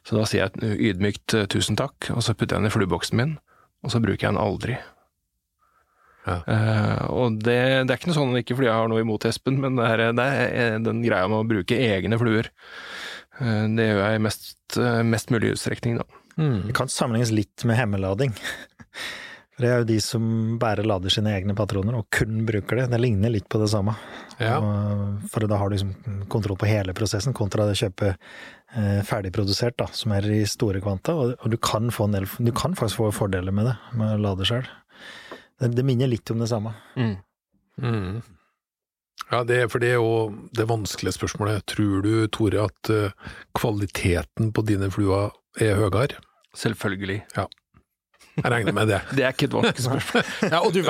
så 0.05 0.19
da 0.19 0.27
sier 0.29 0.45
jeg 0.45 0.77
ydmykt 0.91 1.33
eh, 1.33 1.47
'tusen 1.49 1.79
takk', 1.79 2.11
og 2.13 2.21
så 2.21 2.35
putter 2.37 2.57
jeg 2.57 2.61
den 2.61 2.69
i 2.69 2.75
flueboksen 2.75 3.17
min, 3.17 3.37
og 3.81 3.89
så 3.89 4.01
bruker 4.03 4.27
jeg 4.27 4.35
den 4.35 4.43
aldri. 4.43 4.77
Ja. 6.29 6.37
Eh, 6.55 7.03
og 7.11 7.39
det, 7.43 7.57
det 7.89 7.93
er 7.93 7.99
ikke 7.99 8.11
noe 8.11 8.19
sånn 8.19 8.39
ikke 8.41 8.57
fordi 8.59 8.69
jeg 8.69 8.77
har 8.79 8.89
noe 8.91 9.03
imot 9.03 9.25
Espen, 9.29 9.59
men 9.63 9.79
det 9.79 9.87
er, 9.89 10.03
det 10.17 10.27
er 10.63 10.77
den 10.85 11.01
greia 11.05 11.27
med 11.31 11.41
å 11.43 11.49
bruke 11.49 11.77
egne 11.89 12.19
fluer. 12.21 12.51
Uh, 13.39 13.65
det 13.75 13.85
gjør 13.89 14.01
jeg 14.03 14.19
i 14.19 14.23
mest, 14.25 14.55
eh, 14.77 15.01
mest 15.07 15.31
mulig 15.31 15.53
utstrekning, 15.55 15.99
da. 16.01 16.07
Det 16.39 16.73
kan 16.77 16.87
sammenlignes 16.91 17.33
litt 17.35 17.63
med 17.67 17.75
hemmelading. 17.79 18.31
For 19.59 19.65
det 19.65 19.69
er 19.73 19.81
jo 19.81 19.87
de 19.89 19.97
som 19.99 20.23
bare 20.59 20.85
lader 20.87 21.11
sine 21.11 21.33
egne 21.35 21.51
patroner, 21.57 21.97
og 21.99 22.05
kun 22.15 22.45
bruker 22.47 22.79
det. 22.79 22.85
Det 22.93 22.99
ligner 23.03 23.33
litt 23.33 23.49
på 23.51 23.59
det 23.59 23.67
samme. 23.73 23.91
Ja. 24.39 24.53
Og- 24.63 25.25
For 25.33 25.43
da 25.51 25.57
har 25.59 25.67
du 25.67 25.75
liksom 25.75 26.27
kontroll 26.31 26.55
på 26.61 26.69
hele 26.69 26.95
prosessen, 26.95 27.35
kontra 27.35 27.65
det 27.67 27.75
å 27.75 27.81
kjøpe 27.81 28.13
eh, 28.13 29.01
ferdigprodusert, 29.03 29.75
da, 29.81 29.89
som 29.91 30.13
er 30.15 30.29
i 30.31 30.45
store 30.47 30.79
kvanta. 30.79 31.11
Og, 31.19 31.33
og 31.43 31.51
du, 31.51 31.57
kan 31.59 31.91
få 31.91 32.07
en 32.07 32.15
del, 32.15 32.29
du 32.39 32.53
kan 32.55 32.71
faktisk 32.79 33.01
få 33.01 33.11
fordeler 33.19 33.51
med 33.51 33.67
det, 33.67 33.75
med 33.99 34.15
å 34.15 34.21
lade 34.29 34.47
sjøl. 34.47 34.63
Det, 35.59 35.71
det 35.75 35.85
minner 35.87 36.09
litt 36.11 36.31
om 36.31 36.39
det 36.43 36.49
samme. 36.51 36.73
Mm. 36.95 38.21
Ja, 39.29 39.43
det, 39.45 39.59
for 39.71 39.83
det 39.83 39.91
er 39.93 39.99
jo 39.99 40.49
det 40.55 40.65
vanskelige 40.69 41.15
spørsmålet. 41.19 41.65
Tror 41.69 42.01
du, 42.05 42.11
Tore, 42.33 42.65
at 42.69 42.91
eh, 42.93 43.35
kvaliteten 43.57 44.51
på 44.55 44.65
dine 44.65 44.89
fluer 44.93 45.29
er 45.61 45.77
høyere? 45.77 46.17
Selvfølgelig. 46.57 47.21
Ja. 47.37 47.45
Jeg 48.39 48.51
regner 48.53 48.75
med 48.75 48.87
det. 48.89 49.01
Det 49.17 49.25
er 49.27 49.35
ikke 49.35 49.49
et 49.49 49.55
vanskelig 49.59 49.85
spørsmål. 49.85 50.27
Ja, 50.53 50.61
og 50.63 50.73
du 50.73 50.81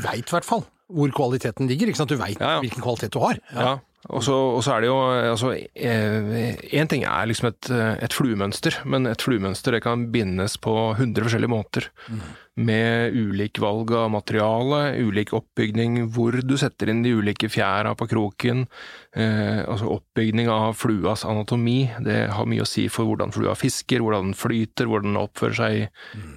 veit 0.00 0.26
i 0.26 0.34
hvert 0.34 0.48
fall 0.48 0.64
hvor 0.92 1.08
kvaliteten 1.16 1.70
ligger. 1.70 1.88
ikke 1.88 2.02
sant? 2.02 2.10
Du 2.12 2.20
veit 2.20 2.36
Ja, 2.40 2.56
ja. 2.56 2.60
hvilken 2.60 2.82
kvalitet 2.84 3.14
du 3.14 3.22
har. 3.22 3.38
Ja. 3.56 3.78
Og 4.12 4.24
så 4.26 4.34
og 4.34 4.60
så 4.66 4.74
er 4.74 4.82
det 4.82 4.88
jo 4.90 4.96
altså 5.30 5.52
Én 5.54 6.88
ting 6.90 7.04
er 7.06 7.28
liksom 7.30 7.48
et, 7.52 7.70
eh, 7.70 7.94
et 8.02 8.12
fluemønster, 8.12 8.80
men 8.84 9.06
et 9.06 9.22
fluemønster 9.22 9.72
det 9.76 9.82
kan 9.86 10.08
bindes 10.12 10.58
på 10.60 10.74
100 10.98 11.22
forskjellige 11.24 11.52
måter. 11.52 11.86
Med 12.60 13.14
ulik 13.16 13.56
valg 13.62 13.88
av 13.96 14.10
materiale, 14.12 14.98
ulik 15.00 15.30
oppbygning, 15.32 15.94
hvor 16.12 16.36
du 16.44 16.52
setter 16.60 16.90
inn 16.92 17.00
de 17.00 17.14
ulike 17.16 17.48
fjæra 17.48 17.94
på 17.96 18.04
kroken. 18.10 18.66
Eh, 19.16 19.62
altså 19.64 19.88
oppbygning 19.94 20.50
av 20.52 20.74
fluas 20.76 21.24
anatomi. 21.24 21.86
Det 22.04 22.26
har 22.36 22.44
mye 22.48 22.66
å 22.66 22.68
si 22.68 22.84
for 22.92 23.08
hvordan 23.08 23.32
flua 23.32 23.54
fisker, 23.56 24.04
hvordan 24.04 24.30
den 24.32 24.36
flyter, 24.36 24.84
hvordan 24.90 25.14
den 25.14 25.22
oppfører 25.22 25.56
seg 25.62 25.78
i, 25.78 25.86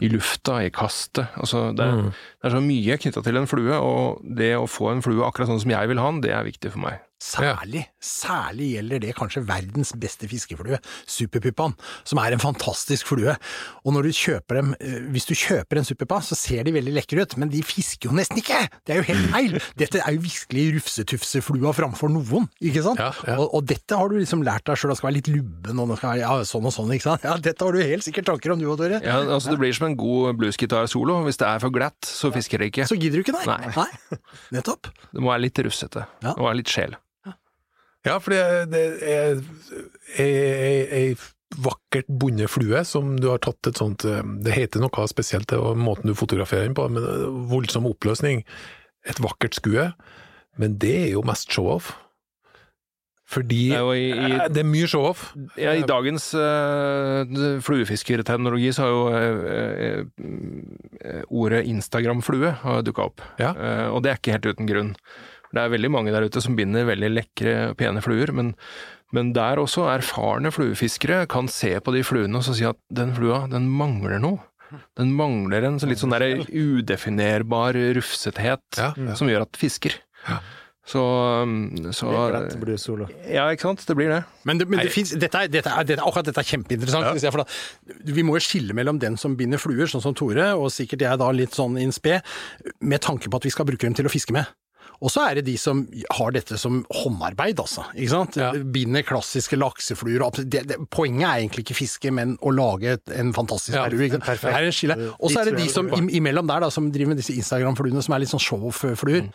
i 0.08 0.12
lufta, 0.14 0.62
i 0.64 0.72
kastet. 0.72 1.28
Altså 1.36 1.74
det, 1.76 1.84
er- 1.84 2.08
det 2.16 2.48
er 2.52 2.56
så 2.56 2.64
mye 2.64 2.98
knytta 3.02 3.26
til 3.26 3.42
en 3.42 3.48
flue, 3.52 3.76
og 3.76 4.24
det 4.40 4.54
å 4.56 4.70
få 4.72 4.94
en 4.94 5.04
flue 5.04 5.26
akkurat 5.28 5.52
sånn 5.52 5.60
som 5.66 5.76
jeg 5.76 5.92
vil 5.92 6.00
ha 6.00 6.08
den, 6.14 6.24
det 6.24 6.32
er 6.32 6.48
viktig 6.48 6.72
for 6.78 6.86
meg. 6.88 7.02
Særlig, 7.26 7.86
særlig 8.04 8.66
gjelder 8.76 9.00
det 9.02 9.14
kanskje 9.18 9.42
verdens 9.48 9.94
beste 9.98 10.28
fiskeflue, 10.30 10.78
superpuppaen, 11.10 11.74
som 12.06 12.20
er 12.22 12.36
en 12.36 12.44
fantastisk 12.44 13.08
flue. 13.10 13.34
Og 13.88 13.96
når 13.96 14.06
du 14.06 14.12
kjøper 14.14 14.60
dem, 14.60 14.74
eh, 14.84 15.00
hvis 15.16 15.26
du 15.26 15.34
kjøper 15.34 15.80
en 15.80 15.88
superpuppa, 15.88 16.04
så 16.26 16.38
ser 16.38 16.66
de 16.68 16.74
veldig 16.76 16.94
lekre 16.96 17.26
ut, 17.26 17.36
men 17.42 17.52
de 17.52 17.62
fisker 17.66 18.10
jo 18.10 18.16
nesten 18.18 18.40
ikke! 18.42 18.62
Det 18.86 18.96
er 18.96 19.02
jo 19.02 19.08
helt 19.10 19.30
feil! 19.34 19.58
Dette 19.80 20.02
er 20.02 20.16
jo 20.16 20.24
virkelig 20.24 20.66
rufsetufseflua 20.78 21.74
framfor 21.76 22.12
noen, 22.14 22.50
ikke 22.64 22.84
sant? 22.86 23.02
Ja, 23.02 23.12
ja. 23.28 23.38
Og, 23.40 23.54
og 23.58 23.68
dette 23.70 24.00
har 24.00 24.12
du 24.12 24.18
liksom 24.20 24.44
lært 24.46 24.68
deg 24.70 24.80
sjøl, 24.80 24.94
det 24.94 25.00
skal 25.00 25.10
være 25.10 25.18
litt 25.20 25.32
lubben, 25.34 25.82
og 25.82 25.94
være 25.94 26.18
ja, 26.22 26.34
sånn 26.48 26.68
og 26.70 26.76
sånn, 26.76 26.94
ikke 26.96 27.08
sant? 27.10 27.26
Ja, 27.28 27.38
dette 27.42 27.66
har 27.68 27.76
du 27.76 27.82
helt 27.82 28.06
sikkert 28.08 28.30
tanker 28.32 28.56
om 28.56 28.62
du 28.62 28.68
òg, 28.70 28.78
Tore. 28.82 29.00
Ja, 29.04 29.22
altså 29.24 29.54
Det 29.54 29.62
blir 29.62 29.76
som 29.76 29.90
en 29.90 29.98
god 30.00 30.40
bluesgitar-solo. 30.42 31.22
Hvis 31.26 31.40
det 31.42 31.48
er 31.50 31.64
for 31.64 31.74
glatt, 31.74 32.00
så 32.08 32.32
fisker 32.34 32.62
det 32.62 32.72
ikke. 32.74 32.90
Så 32.90 33.00
gidder 33.00 33.22
du 33.22 33.26
ikke, 33.26 33.38
nei? 33.46 33.72
Nei. 33.76 34.20
Nettopp. 34.56 34.92
Det 35.12 35.24
må 35.24 35.32
være 35.34 35.46
litt 35.48 35.66
russete. 35.66 36.06
Ja. 36.22 36.34
Det 36.34 36.38
må 36.40 36.50
være 36.50 36.62
litt 36.62 36.72
sjel. 36.72 36.98
Ja, 38.06 38.20
for 38.22 38.36
det, 38.36 38.82
jeg, 39.02 39.40
er 40.22 40.28
jeg 40.30 40.84
ei 40.94 41.16
vakkert 41.56 42.08
bundet 42.10 42.50
flue 42.50 42.82
som 42.86 43.16
du 43.22 43.30
har 43.30 43.38
tatt 43.44 43.68
et 43.70 43.78
sånt 43.78 44.04
eh, 44.06 44.22
Det 44.44 44.52
heter 44.56 44.82
noe 44.84 45.08
spesielt, 45.08 45.48
det 45.48 45.60
måten 45.78 46.10
du 46.10 46.16
fotograferer 46.18 46.66
den 46.68 46.76
på, 46.78 46.88
men 46.90 47.04
er 47.06 47.28
voldsom 47.52 47.86
oppløsning. 47.90 48.44
Et 49.06 49.20
vakkert 49.22 49.54
skue. 49.56 49.92
Men 50.58 50.78
det 50.80 50.96
er 51.04 51.12
jo 51.14 51.22
mest 51.28 51.52
show-off. 51.52 51.94
Fordi 53.28 53.70
Det 53.72 53.78
er 53.80 53.94
i- 53.94 54.12
i- 54.12 54.34
Eh, 54.38 54.48
det 54.50 54.58
er 54.62 54.70
mye 54.70 54.86
show-off. 54.88 55.34
Ja, 55.58 55.72
I 55.74 55.82
dagens 55.82 56.34
uh, 56.36 57.26
fluefiskerteknologi 57.60 58.70
så 58.72 58.84
har 58.86 58.92
jo 58.94 59.04
uh, 59.10 60.06
uh, 60.22 61.24
ordet 61.32 61.66
Instagram-flue 61.66 62.54
dukka 62.86 63.08
opp. 63.10 63.22
Ja. 63.40 63.54
Uh, 63.58 63.96
og 63.96 64.04
det 64.04 64.12
er 64.12 64.18
ikke 64.20 64.36
helt 64.38 64.46
uten 64.54 64.68
grunn. 64.70 64.96
Det 65.56 65.62
er 65.64 65.70
veldig 65.74 65.90
mange 65.92 66.12
der 66.14 66.26
ute 66.28 66.42
som 66.42 66.56
binder 66.56 66.86
veldig 66.86 67.10
lekre, 67.16 67.76
pene 67.80 68.02
fluer, 68.04 68.32
men, 68.36 68.54
men 69.16 69.32
der 69.36 69.62
også 69.62 69.88
erfarne 69.94 70.52
fluefiskere 70.54 71.24
kan 71.32 71.48
se 71.52 71.76
på 71.80 71.94
de 71.96 72.04
fluene 72.06 72.42
og 72.42 72.46
så 72.48 72.56
si 72.58 72.68
at 72.68 72.80
den 72.94 73.16
flua, 73.16 73.46
den 73.52 73.70
mangler 73.72 74.20
noe. 74.22 74.44
Den 74.98 75.12
mangler 75.16 75.64
en 75.68 75.78
litt 75.88 76.02
sånn 76.02 76.14
der 76.16 76.42
udefinerbar 76.50 77.78
rufsethet 77.96 78.80
Ja, 78.82 78.92
ja. 78.98 79.16
som 79.16 79.30
gjør 79.30 79.46
at 79.46 79.60
fisker. 79.62 79.94
Så, 80.86 81.02
um, 81.42 81.72
så 81.98 82.12
Glatt 82.14 82.58
blues-solo. 82.62 83.08
Ja, 83.26 83.48
ikke 83.54 83.66
sant? 83.72 83.82
Det 83.88 83.96
blir 83.98 84.12
det. 84.12 84.20
Men, 84.46 84.60
det, 84.62 84.68
men 84.70 84.84
det 84.84 84.92
finnes, 84.94 85.16
dette 85.18 85.40
er, 85.42 85.50
dette 85.50 85.72
er, 85.72 85.88
dette, 85.88 86.04
akkurat 86.06 86.28
dette 86.28 86.44
er 86.44 86.50
kjempeinteressant. 86.52 87.24
Ja. 87.24 87.32
For 87.34 87.42
da, 87.42 88.04
vi 88.14 88.26
må 88.26 88.36
jo 88.38 88.44
skille 88.46 88.76
mellom 88.78 89.00
den 89.02 89.18
som 89.18 89.34
binder 89.40 89.62
fluer, 89.62 89.90
sånn 89.90 90.04
som 90.04 90.18
Tore, 90.18 90.52
og 90.54 90.70
sikkert 90.74 91.08
jeg 91.08 91.22
da 91.22 91.32
litt 91.34 91.58
sånn 91.58 91.80
in 91.82 91.94
spe, 91.96 92.20
med 92.86 93.02
tanke 93.06 93.32
på 93.32 93.42
at 93.42 93.50
vi 93.50 93.54
skal 93.56 93.66
bruke 93.70 93.82
dem 93.88 93.98
til 93.98 94.06
å 94.06 94.14
fiske 94.14 94.36
med. 94.36 94.46
Og 95.02 95.12
så 95.12 95.26
er 95.30 95.36
det 95.40 95.46
de 95.46 95.56
som 95.60 95.82
har 96.18 96.32
dette 96.36 96.58
som 96.62 96.84
håndarbeid, 96.94 97.60
altså. 97.60 97.84
Ikke 97.96 98.10
sant? 98.14 98.38
Ja. 98.40 98.52
Binder 98.54 99.04
klassiske 99.04 99.58
laksefluer. 99.60 100.22
og 100.26 100.40
Det, 100.40 100.64
det, 100.70 100.78
poenget 100.94 101.26
er 101.28 101.42
egentlig 101.44 101.66
ikke 101.66 101.78
fiske, 101.82 102.12
men 102.16 102.38
å 102.42 102.54
lage 102.56 102.94
et, 102.96 103.04
en 103.16 103.34
fantastisk 103.36 103.76
Ja, 103.76 103.84
er 103.86 104.72
skille. 104.72 104.98
Og 105.20 105.32
så 105.32 105.42
er 105.42 105.52
det 105.52 105.58
de 105.60 105.70
som 105.74 105.90
im- 105.98 106.10
imellom 106.22 106.48
der 106.48 106.60
da, 106.66 106.70
som 106.70 106.92
driver 106.92 107.14
med 107.16 107.18
disse 107.24 107.36
Instagram-fluene, 107.36 108.02
som 108.06 108.14
er 108.16 108.20
litt 108.24 108.30
sånn 108.32 108.44
show-fluer. 108.46 109.30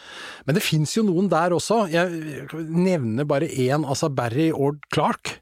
Men 0.46 0.54
det 0.54 0.62
fins 0.64 0.96
jo 0.96 1.04
noen 1.06 1.28
der 1.30 1.50
også. 1.56 1.84
Jeg 1.92 2.48
nevner 2.70 3.24
bare 3.28 3.48
én, 3.48 3.84
altså 3.86 4.08
Barry 4.12 4.50
Ord 4.52 4.80
Clark. 4.92 5.40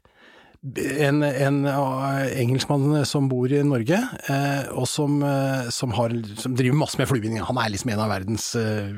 En, 0.59 1.21
en 1.23 1.61
uh, 1.63 2.25
engelskmann 2.35 3.05
som 3.07 3.29
bor 3.31 3.47
i 3.47 3.61
Norge, 3.63 3.95
eh, 4.27 4.65
og 4.75 4.89
som, 4.91 5.21
eh, 5.23 5.69
som, 5.71 5.93
har, 5.95 6.11
som 6.35 6.51
driver 6.59 6.75
masse 6.75 6.99
med 6.99 7.07
fluebinding. 7.07 7.39
Han 7.47 7.55
er 7.63 7.71
liksom 7.71 7.93
en 7.93 8.01
av 8.03 8.11
verdens 8.11 8.49
eh, 8.59 8.89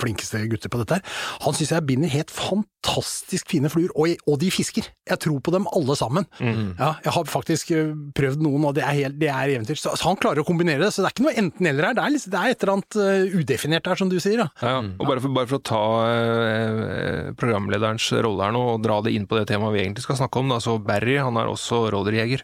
flinkeste 0.00 0.40
gutter 0.48 0.72
på 0.72 0.80
dette. 0.80 0.96
her. 0.96 1.18
Han 1.44 1.52
syns 1.58 1.74
jeg 1.74 1.84
binder 1.90 2.08
helt 2.14 2.32
fantastisk 2.32 3.52
fine 3.52 3.68
fluer, 3.68 3.92
og, 3.92 4.14
og 4.24 4.38
de 4.40 4.48
fisker. 4.54 4.88
Jeg 5.04 5.20
tror 5.20 5.36
på 5.44 5.52
dem 5.52 5.68
alle 5.76 5.98
sammen. 6.00 6.24
Ja, 6.40 6.94
jeg 7.04 7.12
har 7.18 7.28
faktisk 7.28 7.74
eh, 7.76 7.92
prøvd 8.16 8.40
noen, 8.46 8.64
og 8.70 8.78
det 8.80 8.86
er, 8.86 8.96
helt, 9.02 9.20
det 9.20 9.28
er 9.28 9.52
eventyr. 9.58 9.76
Så, 9.76 9.92
så 10.00 10.08
han 10.08 10.16
klarer 10.22 10.40
å 10.40 10.48
kombinere 10.48 10.80
det, 10.86 10.94
så 10.96 11.04
det 11.04 11.10
er 11.10 11.16
ikke 11.18 11.26
noe 11.28 11.36
enten-eller 11.44 11.90
her. 11.90 11.98
Det 12.00 12.06
er, 12.06 12.14
liksom, 12.16 12.32
det 12.32 12.40
er 12.40 12.56
et 12.56 12.64
eller 12.64 12.74
annet 12.78 13.00
eh, 13.04 13.36
udefinert 13.36 13.92
her, 13.92 14.00
som 14.00 14.08
du 14.08 14.16
sier. 14.16 14.46
Ja. 14.46 14.48
Ja, 14.64 14.80
og 14.96 15.04
bare 15.12 15.20
for, 15.20 15.36
bare 15.36 15.52
for 15.52 15.60
å 15.60 15.66
ta 15.68 15.84
eh, 16.08 17.30
programlederens 17.36 18.08
rolle 18.24 18.48
her 18.48 18.56
nå, 18.56 18.64
og 18.78 18.82
dra 18.88 19.02
det 19.04 19.12
inn 19.12 19.28
på 19.28 19.36
det 19.36 19.44
temaet 19.52 19.76
vi 19.76 19.84
egentlig 19.84 20.06
skal 20.08 20.22
snakke 20.24 20.40
om, 20.40 20.48
da, 20.56 20.60
så 20.62 20.78
Barry 21.02 21.18
han 21.18 21.36
er 21.42 21.50
også 21.50 21.82
rådyrjeger. 21.92 22.42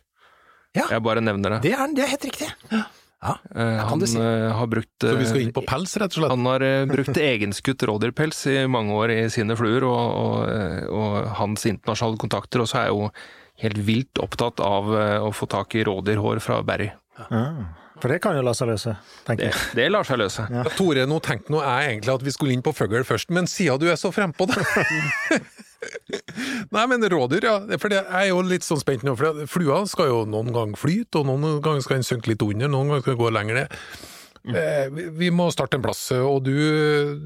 Ja. 0.77 0.85
Jeg 0.93 1.03
bare 1.03 1.23
nevner 1.25 1.57
det. 1.57 1.63
Det 1.71 1.73
er, 1.79 1.93
det 1.97 2.03
er 2.05 2.11
helt 2.17 2.25
riktig. 2.29 2.49
Ja. 2.75 2.85
Ja. 3.19 3.33
Eh, 3.51 3.79
han 3.89 4.03
si. 4.07 4.15
eh, 4.23 4.45
har 4.55 4.69
brukt 4.71 5.03
Så 5.03 5.17
vi 5.19 5.25
skal 5.27 5.41
eh, 5.41 5.47
inn 5.49 5.55
på 5.57 5.65
pels, 5.67 5.97
rett 5.99 6.13
og 6.13 6.21
slett. 6.21 6.31
han 6.31 6.45
har 6.47 6.63
eh, 6.63 6.85
brukt 6.87 7.17
egenskutt 7.33 7.83
rådyrpels 7.89 8.45
i 8.53 8.61
mange 8.71 8.95
år 8.95 9.11
i 9.11 9.19
sine 9.35 9.57
fluer, 9.59 9.83
og, 9.89 10.05
og, 10.21 10.37
eh, 10.53 10.85
og 10.87 11.27
hans 11.41 11.65
internasjonale 11.67 12.21
kontakter 12.23 12.63
også 12.63 12.79
er 12.85 12.93
jo 12.93 13.09
helt 13.65 13.81
vilt 13.83 14.21
opptatt 14.23 14.63
av 14.63 14.93
eh, 14.95 15.17
å 15.27 15.33
få 15.35 15.49
tak 15.51 15.75
i 15.75 15.83
rådyrhår 15.89 16.39
fra 16.45 16.61
Barry. 16.63 16.93
Ja. 17.19 17.43
for 17.99 18.07
det 18.15 18.21
kan 18.23 18.37
jo 18.39 18.45
la 18.47 18.53
seg 18.55 18.69
løse, 18.71 18.93
tenker 19.27 19.49
Det, 19.49 19.51
jeg. 19.51 19.75
det 19.81 19.89
lar 19.91 20.07
seg 20.07 20.21
løse. 20.23 20.45
Ja, 20.55 20.63
Tore, 20.79 21.03
nå 21.11 21.19
tenkte 21.19 21.51
nå 21.51 21.65
jeg 21.65 21.89
egentlig 21.97 22.15
at 22.15 22.23
vi 22.29 22.31
skulle 22.37 22.55
inn 22.55 22.63
på 22.63 22.71
fugl 22.71 23.03
først, 23.03 23.35
men 23.35 23.51
siden 23.51 23.83
du 23.83 23.89
er 23.91 23.99
så 23.99 24.13
frempå, 24.15 24.47
da 24.47 24.63
Nei, 26.75 26.85
men 26.91 27.05
rådyr, 27.13 27.45
ja. 27.47 27.57
For 27.79 27.93
jeg 27.95 28.05
er 28.05 28.29
jo 28.31 28.41
litt 28.47 28.67
sånn 28.67 28.81
spent 28.83 29.05
nå. 29.07 29.15
For 29.19 29.45
flua 29.51 29.81
skal 29.91 30.11
jo 30.11 30.21
noen 30.29 30.53
ganger 30.55 30.81
flyte, 30.81 31.21
og 31.23 31.29
noen 31.31 31.61
ganger 31.65 31.85
skal 31.85 32.01
den 32.01 32.07
synke 32.09 32.33
litt 32.33 32.43
under, 32.45 32.71
noen 32.73 32.91
ganger 32.93 33.05
skal 33.05 33.15
den 33.17 33.23
gå 33.23 33.33
lenger 33.35 33.61
ned. 33.63 33.77
Eh, 34.49 34.89
vi- 35.19 35.31
må 35.35 35.49
starte 35.53 35.77
en 35.77 35.83
plass, 35.85 36.01
og 36.15 36.45
du, 36.47 36.55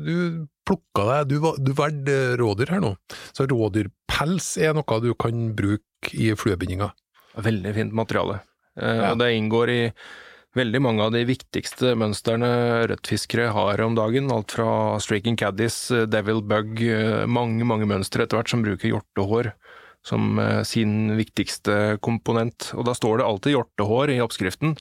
du 0.02 0.46
plukka 0.66 1.04
deg 1.06 1.28
Du, 1.28 1.36
du 1.62 1.72
valgte 1.76 2.36
rådyr 2.40 2.72
her 2.74 2.80
nå. 2.82 2.94
Så 3.36 3.46
rådyrpels 3.50 4.56
er 4.58 4.74
noe 4.74 5.00
du 5.04 5.12
kan 5.14 5.52
bruke 5.54 6.12
i 6.14 6.32
fluebindinga. 6.34 6.90
Veldig 7.38 7.74
fint 7.76 7.92
materiale. 7.94 8.40
Eh, 8.76 8.96
Ja. 8.96 9.12
Og 9.12 9.18
det 9.20 9.30
inngår 9.36 9.68
i 9.70 9.82
veldig 10.58 10.80
mange 10.84 11.04
av 11.04 11.12
de 11.14 11.22
viktigste 11.28 11.94
mønstrene 11.98 12.50
rødtfiskere 12.90 13.52
har 13.56 13.82
om 13.84 13.96
dagen. 13.96 14.30
Alt 14.32 14.54
fra 14.56 14.98
streaking 15.02 15.38
Caddies, 15.40 15.90
eh, 15.90 16.06
Devil 16.06 16.42
Bug, 16.42 16.80
eh, 16.82 17.24
mange, 17.26 17.64
mange 17.64 17.88
mønstre 17.88 18.24
etter 18.24 18.38
hvert 18.38 18.52
som 18.52 18.64
bruker 18.64 18.92
hjortehår 18.92 19.52
som 20.04 20.38
eh, 20.38 20.62
sin 20.66 21.16
viktigste 21.16 21.98
komponent. 22.00 22.72
Og 22.76 22.86
da 22.88 22.94
står 22.94 23.18
det 23.18 23.28
alltid 23.28 23.56
hjortehår 23.56 24.16
i 24.16 24.22
oppskriften. 24.24 24.76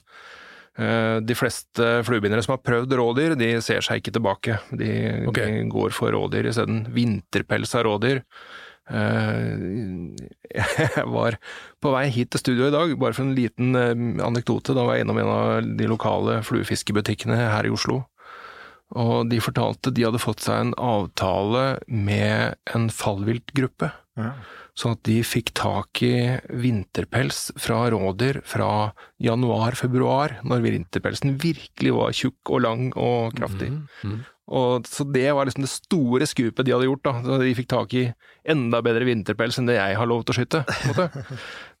De 0.72 1.34
fleste 1.36 1.84
fluebindere 2.00 2.40
som 2.40 2.54
har 2.54 2.62
prøvd 2.64 2.94
rådyr, 2.96 3.34
de 3.36 3.50
ser 3.60 3.84
seg 3.84 4.00
ikke 4.00 4.14
tilbake. 4.16 4.54
De, 4.72 4.88
okay. 5.28 5.58
de 5.60 5.66
går 5.68 5.92
for 5.92 6.16
rådyr 6.16 6.48
isteden. 6.48 6.86
Vinterpels 6.96 7.74
av 7.76 7.84
rådyr. 7.84 8.22
Eh, 8.90 9.52
Jeg 10.92 11.04
var 11.08 11.38
på 11.82 11.92
vei 11.94 12.06
hit 12.12 12.32
til 12.34 12.42
studio 12.42 12.68
i 12.68 12.74
dag, 12.74 12.94
bare 13.00 13.16
for 13.16 13.26
en 13.26 13.36
liten 13.36 13.76
eh, 13.78 13.92
anekdote. 14.24 14.76
Da 14.76 14.86
var 14.86 14.98
jeg 14.98 15.06
innom 15.06 15.20
en 15.22 15.32
av 15.32 15.68
de 15.78 15.90
lokale 15.90 16.40
fluefiskebutikkene 16.46 17.38
her 17.38 17.68
i 17.68 17.72
Oslo. 17.72 18.02
Og 18.92 19.30
de 19.30 19.38
fortalte 19.40 19.92
de 19.94 20.04
hadde 20.04 20.20
fått 20.20 20.44
seg 20.44 20.66
en 20.66 20.74
avtale 20.76 21.78
med 21.88 22.58
en 22.74 22.90
fallviltgruppe. 22.92 23.88
Ja. 24.20 24.34
Sånn 24.78 24.94
at 24.96 25.02
de 25.04 25.18
fikk 25.26 25.50
tak 25.58 26.00
i 26.06 26.38
vinterpels 26.48 27.50
fra 27.60 27.82
rådyr 27.92 28.38
fra 28.48 28.92
januar-februar, 29.20 30.38
når 30.48 30.62
vinterpelsen 30.64 31.34
virkelig 31.42 31.92
var 31.92 32.14
tjukk 32.16 32.54
og 32.56 32.62
lang 32.64 32.86
og 32.96 33.36
kraftig. 33.36 33.68
Og, 34.52 34.88
så 34.88 35.04
det 35.08 35.28
var 35.36 35.46
liksom 35.46 35.64
det 35.64 35.70
store 35.70 36.26
skupet 36.28 36.66
de 36.66 36.72
hadde 36.74 36.88
gjort, 36.88 37.04
da. 37.04 37.12
Så 37.24 37.36
de 37.40 37.52
fikk 37.56 37.68
tak 37.72 37.92
i 37.96 38.06
enda 38.52 38.80
bedre 38.84 39.06
vinterpels 39.08 39.60
enn 39.60 39.68
det 39.68 39.76
jeg 39.78 39.98
har 40.00 40.08
lov 40.08 40.24
til 40.24 40.34
å 40.34 40.38
skyte. 40.40 40.64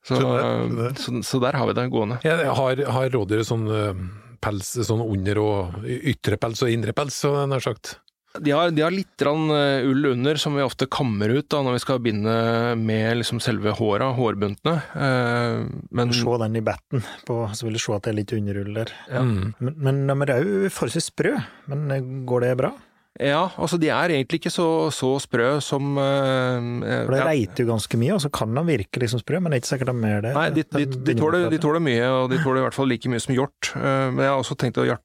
Så, 0.02 0.16
skjønner. 0.18 0.96
så, 0.98 1.12
så 1.22 1.38
der 1.38 1.54
har 1.54 1.68
vi 1.68 1.76
det 1.78 1.84
gående. 1.92 2.16
Ja, 2.26 2.34
har, 2.58 2.80
har 2.90 3.12
rådyret 3.14 3.46
sånn 3.46 3.68
eh, 3.70 4.00
pels 4.42 4.72
sånn 4.88 4.98
under 5.04 5.38
og 5.38 5.84
ytre 5.86 6.34
pels 6.42 6.64
og 6.66 6.72
indre 6.74 6.90
pels, 6.96 7.20
så 7.22 7.44
nær 7.46 7.62
sagt? 7.62 8.00
De 8.40 8.52
har, 8.54 8.70
de 8.72 8.84
har 8.84 8.94
litt 8.94 9.22
eh, 9.22 9.84
ull 9.84 10.06
under, 10.12 10.38
som 10.40 10.54
vi 10.56 10.64
ofte 10.64 10.88
kammer 10.88 11.28
ut 11.28 11.50
da, 11.52 11.60
når 11.64 11.76
vi 11.76 11.82
skal 11.84 12.00
binde 12.04 12.36
med 12.80 13.18
liksom 13.20 13.42
selve 13.44 13.74
håra, 13.76 14.08
hårbuntene. 14.16 14.76
Eh, 14.96 15.66
men 15.92 16.14
Se 16.16 16.38
den 16.40 16.56
i 16.56 16.64
batten, 16.64 17.04
på, 17.28 17.42
så 17.52 17.68
vil 17.68 17.76
du 17.76 17.82
se 17.82 17.96
at 17.96 18.06
det 18.06 18.14
er 18.14 18.18
litt 18.22 18.32
underull 18.38 18.72
der. 18.80 18.94
Ja. 19.10 19.20
Mm. 19.26 19.52
Men, 19.60 20.00
men 20.08 20.24
de 20.24 20.32
er 20.32 20.48
jo 20.48 20.72
forholdsvis 20.72 21.10
sprø. 21.12 21.36
Men 21.72 21.84
eh, 21.92 22.08
går 22.28 22.46
det 22.46 22.56
bra? 22.62 22.72
Ja, 23.20 23.42
altså 23.60 23.76
de 23.76 23.90
er 23.92 24.14
egentlig 24.14 24.38
ikke 24.40 24.50
så, 24.52 24.66
så 24.94 25.10
sprø 25.20 25.58
som 25.60 25.98
uh, 26.00 26.80
For 26.80 27.12
det 27.12 27.18
ja, 27.20 27.26
reiter 27.28 27.66
jo 27.66 27.68
ganske 27.68 27.98
mye, 28.00 28.14
og 28.16 28.22
så 28.24 28.30
kan 28.32 28.56
de 28.56 28.62
virke 28.64 29.02
liksom 29.02 29.20
sprø, 29.20 29.40
men 29.42 29.52
det 29.52 29.58
er 29.58 29.62
ikke 29.62 29.72
sikkert 29.74 29.92
de 29.92 30.08
er 30.08 30.24
det. 30.24 30.32
Nei, 30.38 30.46
de, 30.56 30.64
de, 30.64 30.86
de, 31.10 31.16
tåler, 31.18 31.44
de 31.52 31.60
tåler 31.60 31.84
mye, 31.84 32.08
og 32.08 32.32
de 32.32 32.40
tåler 32.40 32.62
i 32.62 32.64
hvert 32.64 32.78
fall 32.78 32.88
like 32.88 33.12
mye 33.12 33.20
som 33.20 33.36
hjort. 33.36 33.74
Uh, 33.76 34.08
Men 34.14 34.24
jeg 34.24 34.32
har 34.32 34.40
også 34.40 34.56
tenkt 34.64 34.80
å 34.80 34.88
hjort, 34.88 35.04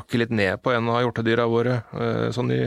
rakke 0.00 0.22
litt 0.22 0.32
ned 0.32 0.64
på 0.64 0.72
en 0.72 0.88
av 0.88 1.04
hjortedyra 1.04 1.48
våre, 1.52 1.78
uh, 1.92 2.26
sånn 2.32 2.56
i 2.56 2.60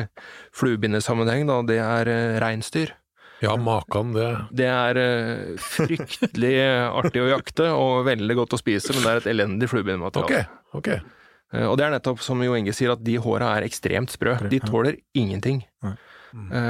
fluebindesammenheng, 0.62 1.50
da. 1.50 1.62
Det 1.66 1.82
er 1.82 2.14
uh, 2.14 2.40
reinsdyr. 2.46 2.94
Ja, 3.42 3.56
makan 3.58 4.14
det. 4.14 4.32
Det 4.54 4.70
er 4.70 5.00
uh, 5.02 5.62
fryktelig 5.66 6.58
artig 6.94 7.26
å 7.26 7.32
jakte, 7.34 7.74
og 7.74 8.04
veldig 8.06 8.44
godt 8.44 8.54
å 8.54 8.62
spise, 8.62 8.94
men 8.94 9.02
det 9.02 9.16
er 9.16 9.24
et 9.24 9.32
elendig 9.34 9.74
fluebindemateriale. 9.74 10.46
Ok, 10.78 10.84
ok. 10.84 11.18
Eh, 11.54 11.66
Og 11.66 11.78
det 11.80 11.86
er 11.88 11.92
nettopp 11.96 12.22
som 12.22 12.42
Jo 12.46 12.54
Inge 12.58 12.74
sier, 12.78 12.92
at 12.94 13.04
de 13.04 13.16
håra 13.22 13.56
er 13.58 13.66
ekstremt 13.68 14.12
sprø. 14.14 14.36
De 14.50 14.60
tåler 14.62 14.98
ingenting. 15.18 15.64
Eh, 15.84 15.96